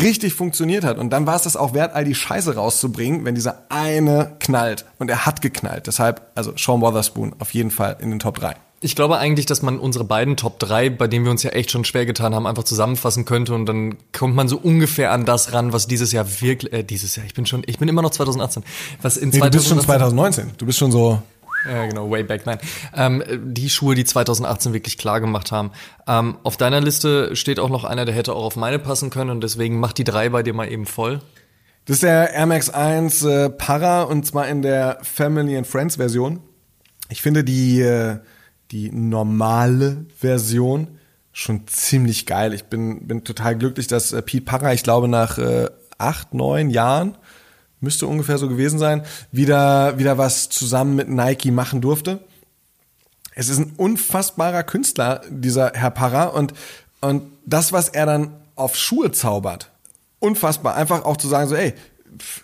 richtig 0.00 0.34
funktioniert 0.34 0.84
hat. 0.84 0.98
Und 0.98 1.10
dann 1.10 1.26
war 1.26 1.36
es 1.36 1.42
das 1.42 1.56
auch 1.56 1.74
wert, 1.74 1.94
all 1.94 2.04
die 2.04 2.14
Scheiße 2.14 2.54
rauszubringen, 2.54 3.24
wenn 3.24 3.34
dieser 3.34 3.66
eine 3.68 4.36
knallt. 4.40 4.86
Und 4.98 5.10
er 5.10 5.26
hat 5.26 5.42
geknallt. 5.42 5.86
Deshalb, 5.86 6.30
also 6.34 6.54
Sean 6.56 6.80
Wotherspoon 6.80 7.34
auf 7.38 7.52
jeden 7.52 7.70
Fall 7.70 7.96
in 8.00 8.10
den 8.10 8.18
Top 8.18 8.38
3. 8.38 8.54
Ich 8.84 8.94
glaube 8.94 9.16
eigentlich, 9.16 9.46
dass 9.46 9.62
man 9.62 9.78
unsere 9.78 10.04
beiden 10.04 10.36
Top 10.36 10.58
3, 10.58 10.90
bei 10.90 11.08
denen 11.08 11.24
wir 11.24 11.30
uns 11.30 11.42
ja 11.42 11.50
echt 11.50 11.70
schon 11.70 11.86
schwer 11.86 12.04
getan 12.04 12.34
haben, 12.34 12.46
einfach 12.46 12.64
zusammenfassen 12.64 13.24
könnte 13.24 13.54
und 13.54 13.64
dann 13.64 13.96
kommt 14.12 14.34
man 14.36 14.46
so 14.46 14.58
ungefähr 14.58 15.10
an 15.10 15.24
das 15.24 15.54
ran, 15.54 15.72
was 15.72 15.86
dieses 15.86 16.12
Jahr 16.12 16.26
wirklich, 16.42 16.70
äh, 16.70 16.82
dieses 16.82 17.16
Jahr, 17.16 17.24
ich 17.24 17.32
bin 17.32 17.46
schon, 17.46 17.62
ich 17.64 17.78
bin 17.78 17.88
immer 17.88 18.02
noch 18.02 18.10
2018. 18.10 18.62
Was 19.00 19.16
in 19.16 19.30
nee, 19.30 19.38
2018, 19.38 19.50
du 19.50 19.58
bist 19.58 19.68
schon 19.68 19.80
2019. 19.80 20.50
Du 20.58 20.66
bist 20.66 20.78
schon 20.78 20.92
so. 20.92 21.22
Ja, 21.66 21.86
genau, 21.86 22.10
way 22.10 22.24
back, 22.24 22.44
nein. 22.44 22.58
Ähm, 22.94 23.24
die 23.54 23.70
Schuhe, 23.70 23.94
die 23.94 24.04
2018 24.04 24.74
wirklich 24.74 24.98
klar 24.98 25.18
gemacht 25.22 25.50
haben. 25.50 25.70
Ähm, 26.06 26.36
auf 26.42 26.58
deiner 26.58 26.82
Liste 26.82 27.34
steht 27.36 27.58
auch 27.58 27.70
noch 27.70 27.84
einer, 27.84 28.04
der 28.04 28.14
hätte 28.14 28.34
auch 28.34 28.44
auf 28.44 28.56
meine 28.56 28.78
passen 28.78 29.08
können 29.08 29.30
und 29.30 29.42
deswegen 29.42 29.80
mach 29.80 29.94
die 29.94 30.04
drei 30.04 30.28
bei 30.28 30.42
dir 30.42 30.52
mal 30.52 30.70
eben 30.70 30.84
voll. 30.84 31.20
Das 31.86 31.94
ist 31.94 32.02
der 32.02 32.34
Air 32.34 32.44
Max 32.44 32.68
1 32.68 33.24
äh, 33.24 33.48
Para 33.48 34.02
und 34.02 34.26
zwar 34.26 34.46
in 34.46 34.60
der 34.60 34.98
Family 35.00 35.56
and 35.56 35.66
Friends 35.66 35.96
Version. 35.96 36.40
Ich 37.08 37.22
finde 37.22 37.44
die, 37.44 37.80
äh, 37.80 38.18
die 38.74 38.90
normale 38.90 40.04
Version 40.18 40.98
schon 41.32 41.66
ziemlich 41.68 42.26
geil. 42.26 42.52
Ich 42.52 42.64
bin, 42.64 43.06
bin 43.06 43.22
total 43.22 43.56
glücklich, 43.56 43.86
dass 43.86 44.12
äh, 44.12 44.20
Pete 44.20 44.44
Parra, 44.44 44.72
ich 44.72 44.82
glaube, 44.82 45.06
nach 45.06 45.38
äh, 45.38 45.70
acht, 45.96 46.34
neun 46.34 46.70
Jahren, 46.70 47.16
müsste 47.80 48.08
ungefähr 48.08 48.36
so 48.36 48.48
gewesen 48.48 48.80
sein, 48.80 49.04
wieder, 49.30 49.98
wieder 49.98 50.18
was 50.18 50.48
zusammen 50.48 50.96
mit 50.96 51.08
Nike 51.08 51.52
machen 51.52 51.80
durfte. 51.80 52.18
Es 53.36 53.48
ist 53.48 53.58
ein 53.58 53.74
unfassbarer 53.76 54.64
Künstler, 54.64 55.22
dieser 55.30 55.72
Herr 55.74 55.90
Parra, 55.90 56.24
und, 56.24 56.52
und 57.00 57.22
das, 57.46 57.72
was 57.72 57.88
er 57.88 58.06
dann 58.06 58.34
auf 58.56 58.76
Schuhe 58.76 59.12
zaubert, 59.12 59.70
unfassbar. 60.18 60.74
Einfach 60.74 61.04
auch 61.04 61.16
zu 61.16 61.28
sagen, 61.28 61.48
so, 61.48 61.54
ey, 61.54 61.74
pff, 62.18 62.42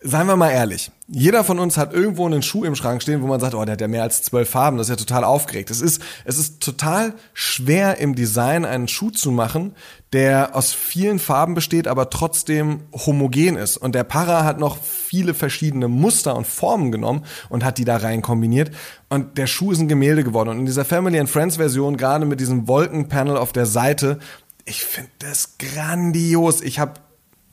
seien 0.00 0.28
wir 0.28 0.36
mal 0.36 0.50
ehrlich, 0.50 0.92
jeder 1.08 1.44
von 1.44 1.60
uns 1.60 1.76
hat 1.76 1.92
irgendwo 1.94 2.26
einen 2.26 2.42
Schuh 2.42 2.64
im 2.64 2.74
Schrank 2.74 3.00
stehen, 3.00 3.22
wo 3.22 3.28
man 3.28 3.38
sagt, 3.38 3.54
oh, 3.54 3.64
der 3.64 3.74
hat 3.74 3.80
ja 3.80 3.86
mehr 3.86 4.02
als 4.02 4.22
zwölf 4.22 4.50
Farben, 4.50 4.76
das 4.76 4.88
ist 4.88 4.90
ja 4.90 4.96
total 4.96 5.22
aufgeregt. 5.22 5.70
Es 5.70 5.80
ist, 5.80 6.02
es 6.24 6.36
ist 6.36 6.60
total 6.60 7.14
schwer 7.32 7.98
im 7.98 8.16
Design 8.16 8.64
einen 8.64 8.88
Schuh 8.88 9.10
zu 9.10 9.30
machen, 9.30 9.76
der 10.12 10.56
aus 10.56 10.72
vielen 10.72 11.20
Farben 11.20 11.54
besteht, 11.54 11.86
aber 11.86 12.10
trotzdem 12.10 12.80
homogen 12.92 13.56
ist. 13.56 13.76
Und 13.76 13.94
der 13.94 14.02
Para 14.02 14.42
hat 14.42 14.58
noch 14.58 14.78
viele 14.82 15.34
verschiedene 15.34 15.86
Muster 15.86 16.34
und 16.34 16.46
Formen 16.46 16.90
genommen 16.90 17.24
und 17.50 17.64
hat 17.64 17.78
die 17.78 17.84
da 17.84 17.98
rein 17.98 18.20
kombiniert. 18.20 18.72
Und 19.08 19.38
der 19.38 19.46
Schuh 19.46 19.70
ist 19.70 19.78
ein 19.78 19.88
Gemälde 19.88 20.24
geworden. 20.24 20.48
Und 20.48 20.58
in 20.58 20.66
dieser 20.66 20.84
Family 20.84 21.20
and 21.20 21.30
Friends 21.30 21.56
Version, 21.56 21.96
gerade 21.96 22.26
mit 22.26 22.40
diesem 22.40 22.66
Wolkenpanel 22.66 23.36
auf 23.36 23.52
der 23.52 23.66
Seite, 23.66 24.18
ich 24.64 24.84
finde 24.84 25.10
das 25.20 25.56
grandios. 25.58 26.62
Ich 26.62 26.80
habe 26.80 26.94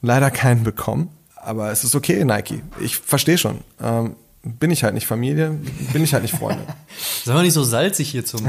leider 0.02 0.32
keinen 0.32 0.64
bekommen 0.64 1.10
aber 1.44 1.72
es 1.72 1.84
ist 1.84 1.96
okay, 1.96 2.24
Nike. 2.26 2.62
Ich 2.80 2.98
verstehe 2.98 3.38
schon. 3.38 3.60
Ähm, 3.82 4.16
bin 4.46 4.72
ich 4.72 4.84
halt 4.84 4.94
nicht 4.94 5.08
Familie, 5.08 5.58
bin 5.94 6.04
ich 6.04 6.14
halt 6.14 6.24
nicht 6.24 6.36
Freunde. 6.36 6.66
Sei 7.24 7.34
mal 7.34 7.44
nicht 7.44 7.54
so 7.54 7.64
salzig 7.64 8.10
hier 8.10 8.26
zum 8.26 8.46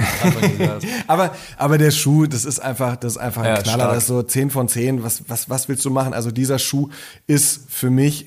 aber, 1.06 1.36
aber 1.56 1.78
der 1.78 1.92
Schuh, 1.92 2.26
das 2.26 2.44
ist 2.44 2.58
einfach, 2.58 2.96
das 2.96 3.12
ist 3.12 3.18
einfach 3.18 3.42
ein 3.42 3.54
ja, 3.54 3.62
Knaller. 3.62 3.78
Stark. 3.78 3.94
Das 3.94 4.02
ist 4.02 4.08
so 4.08 4.22
10 4.22 4.50
von 4.50 4.68
10. 4.68 5.04
Was, 5.04 5.22
was, 5.28 5.48
was 5.48 5.68
willst 5.68 5.84
du 5.84 5.90
machen? 5.90 6.12
Also 6.12 6.32
dieser 6.32 6.58
Schuh 6.58 6.88
ist 7.28 7.60
für 7.68 7.90
mich 7.90 8.26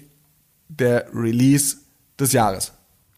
der 0.70 1.08
Release 1.14 1.78
des 2.18 2.32
Jahres. 2.32 2.72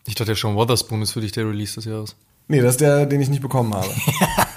Ich 0.07 0.15
dachte 0.15 0.31
ja 0.31 0.35
schon, 0.35 0.55
Wotherspoon 0.55 1.03
ist 1.03 1.11
für 1.11 1.21
dich 1.21 1.31
der 1.31 1.47
Release 1.47 1.75
des 1.75 1.85
Jahres. 1.85 2.15
Nee, 2.47 2.61
das 2.61 2.71
ist 2.71 2.81
der, 2.81 3.05
den 3.05 3.21
ich 3.21 3.29
nicht 3.29 3.43
bekommen 3.43 3.75
habe. 3.75 3.87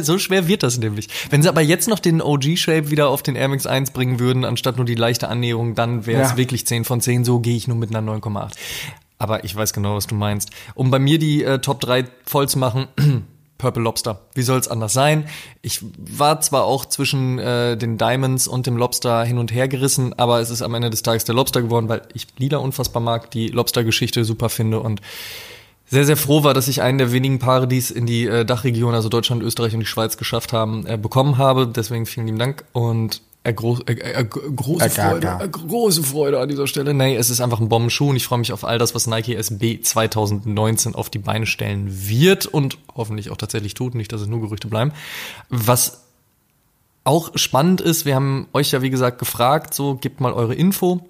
So 0.00 0.18
schwer 0.18 0.48
wird 0.48 0.64
das 0.64 0.78
nämlich. 0.78 1.08
Wenn 1.30 1.42
sie 1.42 1.48
aber 1.48 1.60
jetzt 1.60 1.88
noch 1.88 2.00
den 2.00 2.20
OG-Shape 2.20 2.90
wieder 2.90 3.08
auf 3.08 3.22
den 3.22 3.36
Air 3.36 3.48
Max 3.48 3.64
1 3.66 3.92
bringen 3.92 4.18
würden, 4.18 4.44
anstatt 4.44 4.76
nur 4.76 4.84
die 4.84 4.96
leichte 4.96 5.28
Annäherung, 5.28 5.76
dann 5.76 6.04
wäre 6.04 6.22
es 6.22 6.30
ja. 6.30 6.36
wirklich 6.36 6.66
10 6.66 6.84
von 6.84 7.00
10. 7.00 7.24
So 7.24 7.38
gehe 7.38 7.56
ich 7.56 7.68
nur 7.68 7.76
mit 7.76 7.94
einer 7.94 8.12
9,8. 8.12 8.54
Aber 9.18 9.44
ich 9.44 9.54
weiß 9.54 9.72
genau, 9.72 9.94
was 9.94 10.08
du 10.08 10.16
meinst. 10.16 10.50
Um 10.74 10.90
bei 10.90 10.98
mir 10.98 11.18
die 11.18 11.44
äh, 11.44 11.60
Top 11.60 11.80
3 11.80 12.06
voll 12.24 12.48
zu 12.48 12.58
machen, 12.58 12.88
Purple 13.58 13.82
Lobster. 13.82 14.20
Wie 14.34 14.42
soll 14.42 14.58
es 14.58 14.68
anders 14.68 14.92
sein? 14.92 15.28
Ich 15.62 15.80
war 15.96 16.40
zwar 16.40 16.64
auch 16.64 16.84
zwischen 16.84 17.38
äh, 17.38 17.76
den 17.76 17.98
Diamonds 17.98 18.46
und 18.46 18.66
dem 18.66 18.76
Lobster 18.76 19.24
hin 19.24 19.38
und 19.38 19.52
her 19.52 19.68
gerissen, 19.68 20.12
aber 20.16 20.40
es 20.40 20.50
ist 20.50 20.62
am 20.62 20.74
Ende 20.74 20.90
des 20.90 21.02
Tages 21.02 21.24
der 21.24 21.34
Lobster 21.34 21.62
geworden, 21.62 21.88
weil 21.88 22.02
ich 22.14 22.28
Lila 22.36 22.58
unfassbar 22.58 23.02
mag, 23.02 23.32
die 23.32 23.48
Lobster-Geschichte 23.48 24.24
super 24.24 24.48
finde 24.48 24.80
und 24.80 25.00
sehr, 25.90 26.04
sehr 26.04 26.16
froh 26.16 26.44
war, 26.44 26.54
dass 26.54 26.68
ich 26.68 26.82
einen 26.82 26.98
der 26.98 27.12
wenigen 27.12 27.38
Paare, 27.38 27.66
die 27.66 27.78
es 27.78 27.90
in 27.90 28.06
die 28.06 28.26
äh, 28.26 28.44
Dachregion, 28.44 28.94
also 28.94 29.08
Deutschland, 29.08 29.42
Österreich 29.42 29.74
und 29.74 29.80
die 29.80 29.86
Schweiz 29.86 30.16
geschafft 30.16 30.52
haben, 30.52 30.86
äh, 30.86 30.98
bekommen 30.98 31.38
habe. 31.38 31.66
Deswegen 31.66 32.06
vielen 32.06 32.26
lieben 32.26 32.38
Dank 32.38 32.64
und 32.72 33.22
äh, 33.44 33.54
gro 33.54 33.78
äh, 33.86 34.24
große 34.24 34.90
Freude, 34.90 35.48
große 35.50 36.02
Freude 36.02 36.40
an 36.40 36.48
dieser 36.48 36.66
Stelle. 36.66 36.92
Nee, 36.92 37.16
es 37.16 37.30
ist 37.30 37.40
einfach 37.40 37.60
ein 37.60 37.68
Bombenschuh 37.68 38.10
und 38.10 38.16
ich 38.16 38.26
freue 38.26 38.38
mich 38.38 38.52
auf 38.52 38.64
all 38.64 38.78
das, 38.78 38.94
was 38.94 39.06
Nike 39.06 39.34
SB 39.34 39.80
2019 39.80 40.94
auf 40.94 41.08
die 41.08 41.18
Beine 41.18 41.46
stellen 41.46 41.88
wird 42.08 42.46
und 42.46 42.78
hoffentlich 42.94 43.30
auch 43.30 43.36
tatsächlich 43.36 43.74
tut, 43.74 43.94
nicht, 43.94 44.12
dass 44.12 44.20
es 44.20 44.26
nur 44.26 44.40
Gerüchte 44.40 44.68
bleiben. 44.68 44.92
Was 45.48 46.04
auch 47.04 47.30
spannend 47.36 47.80
ist, 47.80 48.04
wir 48.04 48.14
haben 48.14 48.48
euch 48.52 48.72
ja 48.72 48.82
wie 48.82 48.90
gesagt 48.90 49.18
gefragt, 49.18 49.72
so 49.72 49.94
gebt 49.94 50.20
mal 50.20 50.34
eure 50.34 50.54
Info. 50.54 51.08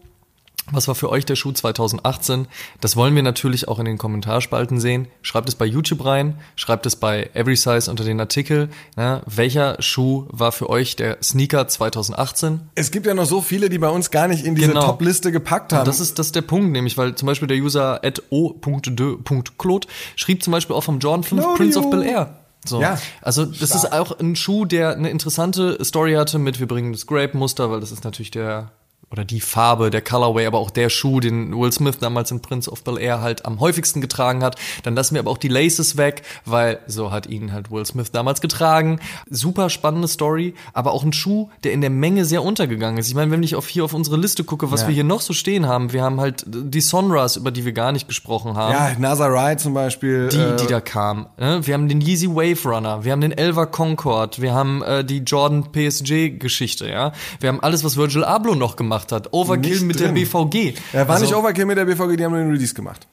Was 0.72 0.88
war 0.88 0.94
für 0.94 1.10
euch 1.10 1.24
der 1.24 1.36
Schuh 1.36 1.52
2018? 1.52 2.46
Das 2.80 2.96
wollen 2.96 3.14
wir 3.14 3.22
natürlich 3.22 3.68
auch 3.68 3.78
in 3.78 3.86
den 3.86 3.98
Kommentarspalten 3.98 4.80
sehen. 4.80 5.08
Schreibt 5.22 5.48
es 5.48 5.54
bei 5.54 5.64
YouTube 5.64 6.04
rein, 6.04 6.38
schreibt 6.56 6.86
es 6.86 6.96
bei 6.96 7.30
Every 7.34 7.56
Size 7.56 7.90
unter 7.90 8.04
den 8.04 8.20
Artikel. 8.20 8.68
Ja, 8.96 9.22
welcher 9.26 9.80
Schuh 9.80 10.26
war 10.28 10.52
für 10.52 10.68
euch 10.68 10.96
der 10.96 11.18
Sneaker 11.22 11.68
2018? 11.68 12.60
Es 12.74 12.90
gibt 12.90 13.06
ja 13.06 13.14
noch 13.14 13.26
so 13.26 13.40
viele, 13.40 13.68
die 13.68 13.78
bei 13.78 13.88
uns 13.88 14.10
gar 14.10 14.28
nicht 14.28 14.44
in 14.44 14.54
diese 14.54 14.68
genau. 14.68 14.86
Top-Liste 14.86 15.32
gepackt 15.32 15.72
haben. 15.72 15.80
Und 15.80 15.88
das 15.88 16.00
ist 16.00 16.18
das 16.18 16.26
ist 16.26 16.36
der 16.36 16.42
Punkt, 16.42 16.72
nämlich, 16.72 16.98
weil 16.98 17.14
zum 17.14 17.26
Beispiel 17.26 17.48
der 17.48 17.58
User 17.58 18.00
o.de.claude 18.30 19.88
schrieb 20.16 20.42
zum 20.42 20.52
Beispiel 20.52 20.76
auch 20.76 20.84
vom 20.84 20.98
Jordan 20.98 21.24
5 21.24 21.40
Claudio. 21.40 21.56
Prince 21.56 21.78
of 21.78 21.90
Bel 21.90 22.02
Air. 22.02 22.38
So. 22.64 22.80
Ja, 22.80 22.98
also 23.22 23.44
das 23.44 23.70
stark. 23.70 23.84
ist 23.84 23.92
auch 23.92 24.18
ein 24.18 24.36
Schuh, 24.36 24.64
der 24.64 24.92
eine 24.92 25.10
interessante 25.10 25.82
Story 25.84 26.14
hatte 26.14 26.38
mit, 26.38 26.60
wir 26.60 26.66
bringen 26.66 26.92
das 26.92 27.06
Grape-Muster, 27.06 27.70
weil 27.70 27.80
das 27.80 27.92
ist 27.92 28.04
natürlich 28.04 28.30
der 28.30 28.72
oder 29.10 29.24
die 29.24 29.40
Farbe, 29.40 29.90
der 29.90 30.02
Colorway, 30.02 30.46
aber 30.46 30.58
auch 30.58 30.70
der 30.70 30.90
Schuh, 30.90 31.20
den 31.20 31.58
Will 31.58 31.72
Smith 31.72 31.98
damals 31.98 32.30
in 32.30 32.40
Prince 32.40 32.70
of 32.70 32.84
Bel 32.84 32.98
Air 32.98 33.20
halt 33.22 33.46
am 33.46 33.58
häufigsten 33.60 34.00
getragen 34.00 34.42
hat. 34.42 34.56
Dann 34.82 34.94
lassen 34.94 35.14
wir 35.14 35.20
aber 35.20 35.30
auch 35.30 35.38
die 35.38 35.48
Laces 35.48 35.96
weg, 35.96 36.22
weil 36.44 36.80
so 36.86 37.10
hat 37.10 37.26
ihn 37.26 37.52
halt 37.52 37.70
Will 37.70 37.86
Smith 37.86 38.12
damals 38.12 38.40
getragen. 38.40 39.00
Super 39.30 39.70
spannende 39.70 40.08
Story, 40.08 40.54
aber 40.74 40.92
auch 40.92 41.04
ein 41.04 41.12
Schuh, 41.12 41.48
der 41.64 41.72
in 41.72 41.80
der 41.80 41.90
Menge 41.90 42.24
sehr 42.24 42.42
untergegangen 42.42 42.98
ist. 42.98 43.08
Ich 43.08 43.14
meine, 43.14 43.30
wenn 43.30 43.42
ich 43.42 43.56
auf 43.56 43.66
hier 43.68 43.84
auf 43.84 43.94
unsere 43.94 44.16
Liste 44.16 44.44
gucke, 44.44 44.70
was 44.70 44.82
ja. 44.82 44.88
wir 44.88 44.94
hier 44.94 45.04
noch 45.04 45.22
so 45.22 45.32
stehen 45.32 45.66
haben, 45.66 45.92
wir 45.92 46.02
haben 46.02 46.20
halt 46.20 46.44
die 46.46 46.80
Sonras, 46.80 47.36
über 47.36 47.50
die 47.50 47.64
wir 47.64 47.72
gar 47.72 47.92
nicht 47.92 48.08
gesprochen 48.08 48.56
haben. 48.56 48.72
Ja, 48.72 48.98
Nazarite 48.98 49.62
zum 49.62 49.74
Beispiel. 49.74 50.28
Die, 50.28 50.36
äh 50.36 50.56
die 50.56 50.66
da 50.66 50.80
kam. 50.80 51.26
Ne? 51.38 51.66
Wir 51.66 51.74
haben 51.74 51.88
den 51.88 52.00
Yeezy 52.00 52.28
Wave 52.28 52.68
Runner, 52.68 53.04
wir 53.04 53.12
haben 53.12 53.20
den 53.20 53.32
Elva 53.32 53.66
Concord, 53.66 54.40
wir 54.40 54.52
haben 54.52 54.82
äh, 54.82 55.04
die 55.04 55.18
Jordan 55.18 55.72
PSG 55.72 56.38
Geschichte, 56.38 56.88
ja. 56.88 57.12
Wir 57.40 57.48
haben 57.48 57.60
alles, 57.60 57.84
was 57.84 57.96
Virgil 57.96 58.24
Abloh 58.24 58.54
noch 58.54 58.76
gemacht 58.76 58.97
gemacht 58.98 59.12
hat. 59.12 59.32
Overkill 59.32 59.72
nicht 59.72 59.82
mit 59.82 60.00
drin. 60.00 60.14
der 60.14 60.20
BVG. 60.20 60.74
Er 60.92 61.08
war 61.08 61.14
also, 61.14 61.26
nicht 61.26 61.34
Overkill 61.34 61.66
mit 61.66 61.78
der 61.78 61.84
BVG, 61.84 62.16
die 62.16 62.24
haben 62.24 62.34
den 62.34 62.50
Release 62.50 62.74
gemacht. 62.74 63.06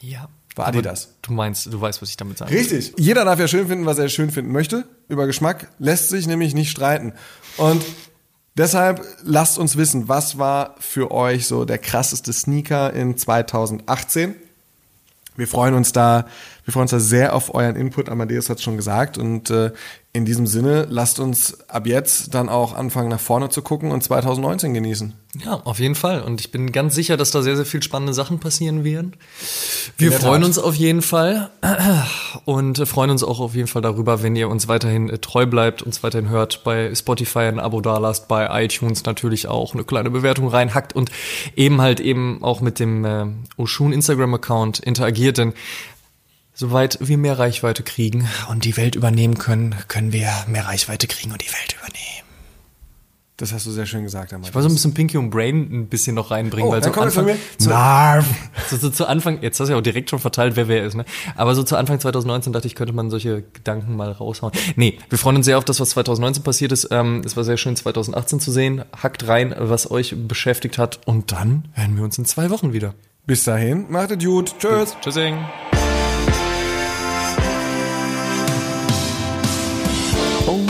Ja. 0.00 0.28
War 0.54 0.66
Adidas. 0.66 1.14
Du 1.22 1.32
meinst, 1.32 1.72
du 1.72 1.80
weißt, 1.80 2.02
was 2.02 2.08
ich 2.08 2.16
damit 2.16 2.38
sage. 2.38 2.52
Richtig. 2.52 2.92
Jeder 2.96 3.24
darf 3.24 3.38
ja 3.38 3.46
schön 3.46 3.68
finden, 3.68 3.86
was 3.86 3.98
er 3.98 4.08
schön 4.08 4.30
finden 4.30 4.50
möchte. 4.50 4.84
Über 5.08 5.26
Geschmack 5.26 5.68
lässt 5.78 6.08
sich 6.08 6.26
nämlich 6.26 6.52
nicht 6.52 6.70
streiten. 6.70 7.12
Und 7.58 7.84
deshalb 8.56 9.04
lasst 9.22 9.58
uns 9.58 9.76
wissen, 9.76 10.08
was 10.08 10.38
war 10.38 10.74
für 10.80 11.12
euch 11.12 11.46
so 11.46 11.64
der 11.64 11.78
krasseste 11.78 12.32
Sneaker 12.32 12.92
in 12.92 13.16
2018? 13.16 14.34
Wir 15.36 15.46
freuen 15.46 15.74
uns 15.74 15.92
da, 15.92 16.26
wir 16.68 16.72
freuen 16.72 16.82
uns 16.82 16.90
da 16.90 17.00
sehr 17.00 17.34
auf 17.34 17.54
euren 17.54 17.76
Input. 17.76 18.10
Amadeus 18.10 18.50
hat 18.50 18.58
es 18.58 18.62
schon 18.62 18.76
gesagt. 18.76 19.16
Und 19.16 19.48
äh, 19.48 19.72
in 20.12 20.26
diesem 20.26 20.46
Sinne, 20.46 20.86
lasst 20.90 21.18
uns 21.18 21.66
ab 21.70 21.86
jetzt 21.86 22.34
dann 22.34 22.50
auch 22.50 22.74
anfangen, 22.74 23.08
nach 23.08 23.20
vorne 23.20 23.48
zu 23.48 23.62
gucken 23.62 23.90
und 23.90 24.04
2019 24.04 24.74
genießen. 24.74 25.14
Ja, 25.42 25.62
auf 25.64 25.78
jeden 25.78 25.94
Fall. 25.94 26.20
Und 26.20 26.42
ich 26.42 26.50
bin 26.50 26.70
ganz 26.70 26.94
sicher, 26.94 27.16
dass 27.16 27.30
da 27.30 27.40
sehr, 27.40 27.56
sehr 27.56 27.64
viel 27.64 27.82
spannende 27.82 28.12
Sachen 28.12 28.38
passieren 28.38 28.84
werden. 28.84 29.16
Wir 29.96 30.12
freuen 30.12 30.42
Tat. 30.42 30.48
uns 30.48 30.58
auf 30.58 30.74
jeden 30.74 31.00
Fall 31.00 31.48
und 32.44 32.86
freuen 32.86 33.08
uns 33.12 33.24
auch 33.24 33.40
auf 33.40 33.54
jeden 33.54 33.68
Fall 33.68 33.80
darüber, 33.80 34.22
wenn 34.22 34.36
ihr 34.36 34.50
uns 34.50 34.68
weiterhin 34.68 35.08
äh, 35.08 35.16
treu 35.16 35.46
bleibt, 35.46 35.80
uns 35.80 36.02
weiterhin 36.02 36.28
hört, 36.28 36.64
bei 36.64 36.94
Spotify 36.94 37.40
ein 37.40 37.60
Abo 37.60 37.80
dalasst, 37.80 38.28
bei 38.28 38.62
iTunes 38.62 39.06
natürlich 39.06 39.48
auch 39.48 39.72
eine 39.72 39.84
kleine 39.84 40.10
Bewertung 40.10 40.48
reinhackt 40.48 40.94
und 40.94 41.10
eben 41.56 41.80
halt 41.80 42.00
eben 42.00 42.42
auch 42.42 42.60
mit 42.60 42.78
dem 42.78 43.06
äh, 43.06 43.24
Oshun 43.56 43.94
Instagram-Account 43.94 44.80
interagiert, 44.80 45.38
denn 45.38 45.54
Soweit 46.60 46.98
wir 47.00 47.18
mehr 47.18 47.38
Reichweite 47.38 47.84
kriegen 47.84 48.26
und 48.50 48.64
die 48.64 48.76
Welt 48.76 48.96
übernehmen 48.96 49.38
können, 49.38 49.76
können 49.86 50.12
wir 50.12 50.28
mehr 50.48 50.66
Reichweite 50.66 51.06
kriegen 51.06 51.30
und 51.30 51.40
die 51.40 51.52
Welt 51.52 51.76
übernehmen. 51.78 52.26
Das 53.36 53.52
hast 53.52 53.64
du 53.66 53.70
sehr 53.70 53.86
schön 53.86 54.02
gesagt. 54.02 54.32
Ich 54.32 54.52
wollte 54.52 54.62
so 54.62 54.68
ein 54.68 54.74
bisschen 54.74 54.92
Pinky 54.92 55.18
und 55.18 55.30
Brain 55.30 55.68
ein 55.70 55.86
bisschen 55.86 56.16
noch 56.16 56.32
reinbringen, 56.32 56.68
oh, 56.68 56.72
weil 56.72 56.82
so 56.82 56.88
Anfang, 56.88 57.10
von 57.12 57.24
mir. 57.26 57.36
Zu. 57.58 57.70
So, 58.70 58.76
so, 58.76 58.90
zu 58.90 59.06
Anfang, 59.06 59.40
jetzt 59.40 59.60
hast 59.60 59.68
du 59.68 59.72
ja 59.74 59.78
auch 59.78 59.82
direkt 59.82 60.10
schon 60.10 60.18
verteilt, 60.18 60.56
wer 60.56 60.66
wer 60.66 60.84
ist, 60.84 60.96
ne? 60.96 61.04
Aber 61.36 61.54
so 61.54 61.62
zu 61.62 61.76
Anfang 61.76 62.00
2019 62.00 62.52
dachte 62.52 62.66
ich, 62.66 62.74
könnte 62.74 62.92
man 62.92 63.08
solche 63.08 63.44
Gedanken 63.52 63.94
mal 63.94 64.10
raushauen. 64.10 64.52
Nee, 64.74 64.98
wir 65.08 65.16
freuen 65.16 65.36
uns 65.36 65.46
sehr 65.46 65.58
auf 65.58 65.64
das, 65.64 65.78
was 65.78 65.90
2019 65.90 66.42
passiert 66.42 66.72
ist. 66.72 66.88
Ähm, 66.90 67.22
es 67.24 67.36
war 67.36 67.44
sehr 67.44 67.56
schön, 67.56 67.76
2018 67.76 68.40
zu 68.40 68.50
sehen. 68.50 68.82
Hackt 69.00 69.28
rein, 69.28 69.54
was 69.56 69.88
euch 69.92 70.16
beschäftigt 70.26 70.76
hat. 70.76 70.98
Und 71.06 71.30
dann 71.30 71.68
hören 71.74 71.96
wir 71.96 72.02
uns 72.02 72.18
in 72.18 72.24
zwei 72.24 72.50
Wochen 72.50 72.72
wieder. 72.72 72.94
Bis 73.26 73.44
dahin, 73.44 73.86
macht 73.88 74.10
es 74.10 74.24
gut. 74.24 74.58
Tschüss. 74.58 74.96
Tschüssing. 75.00 75.38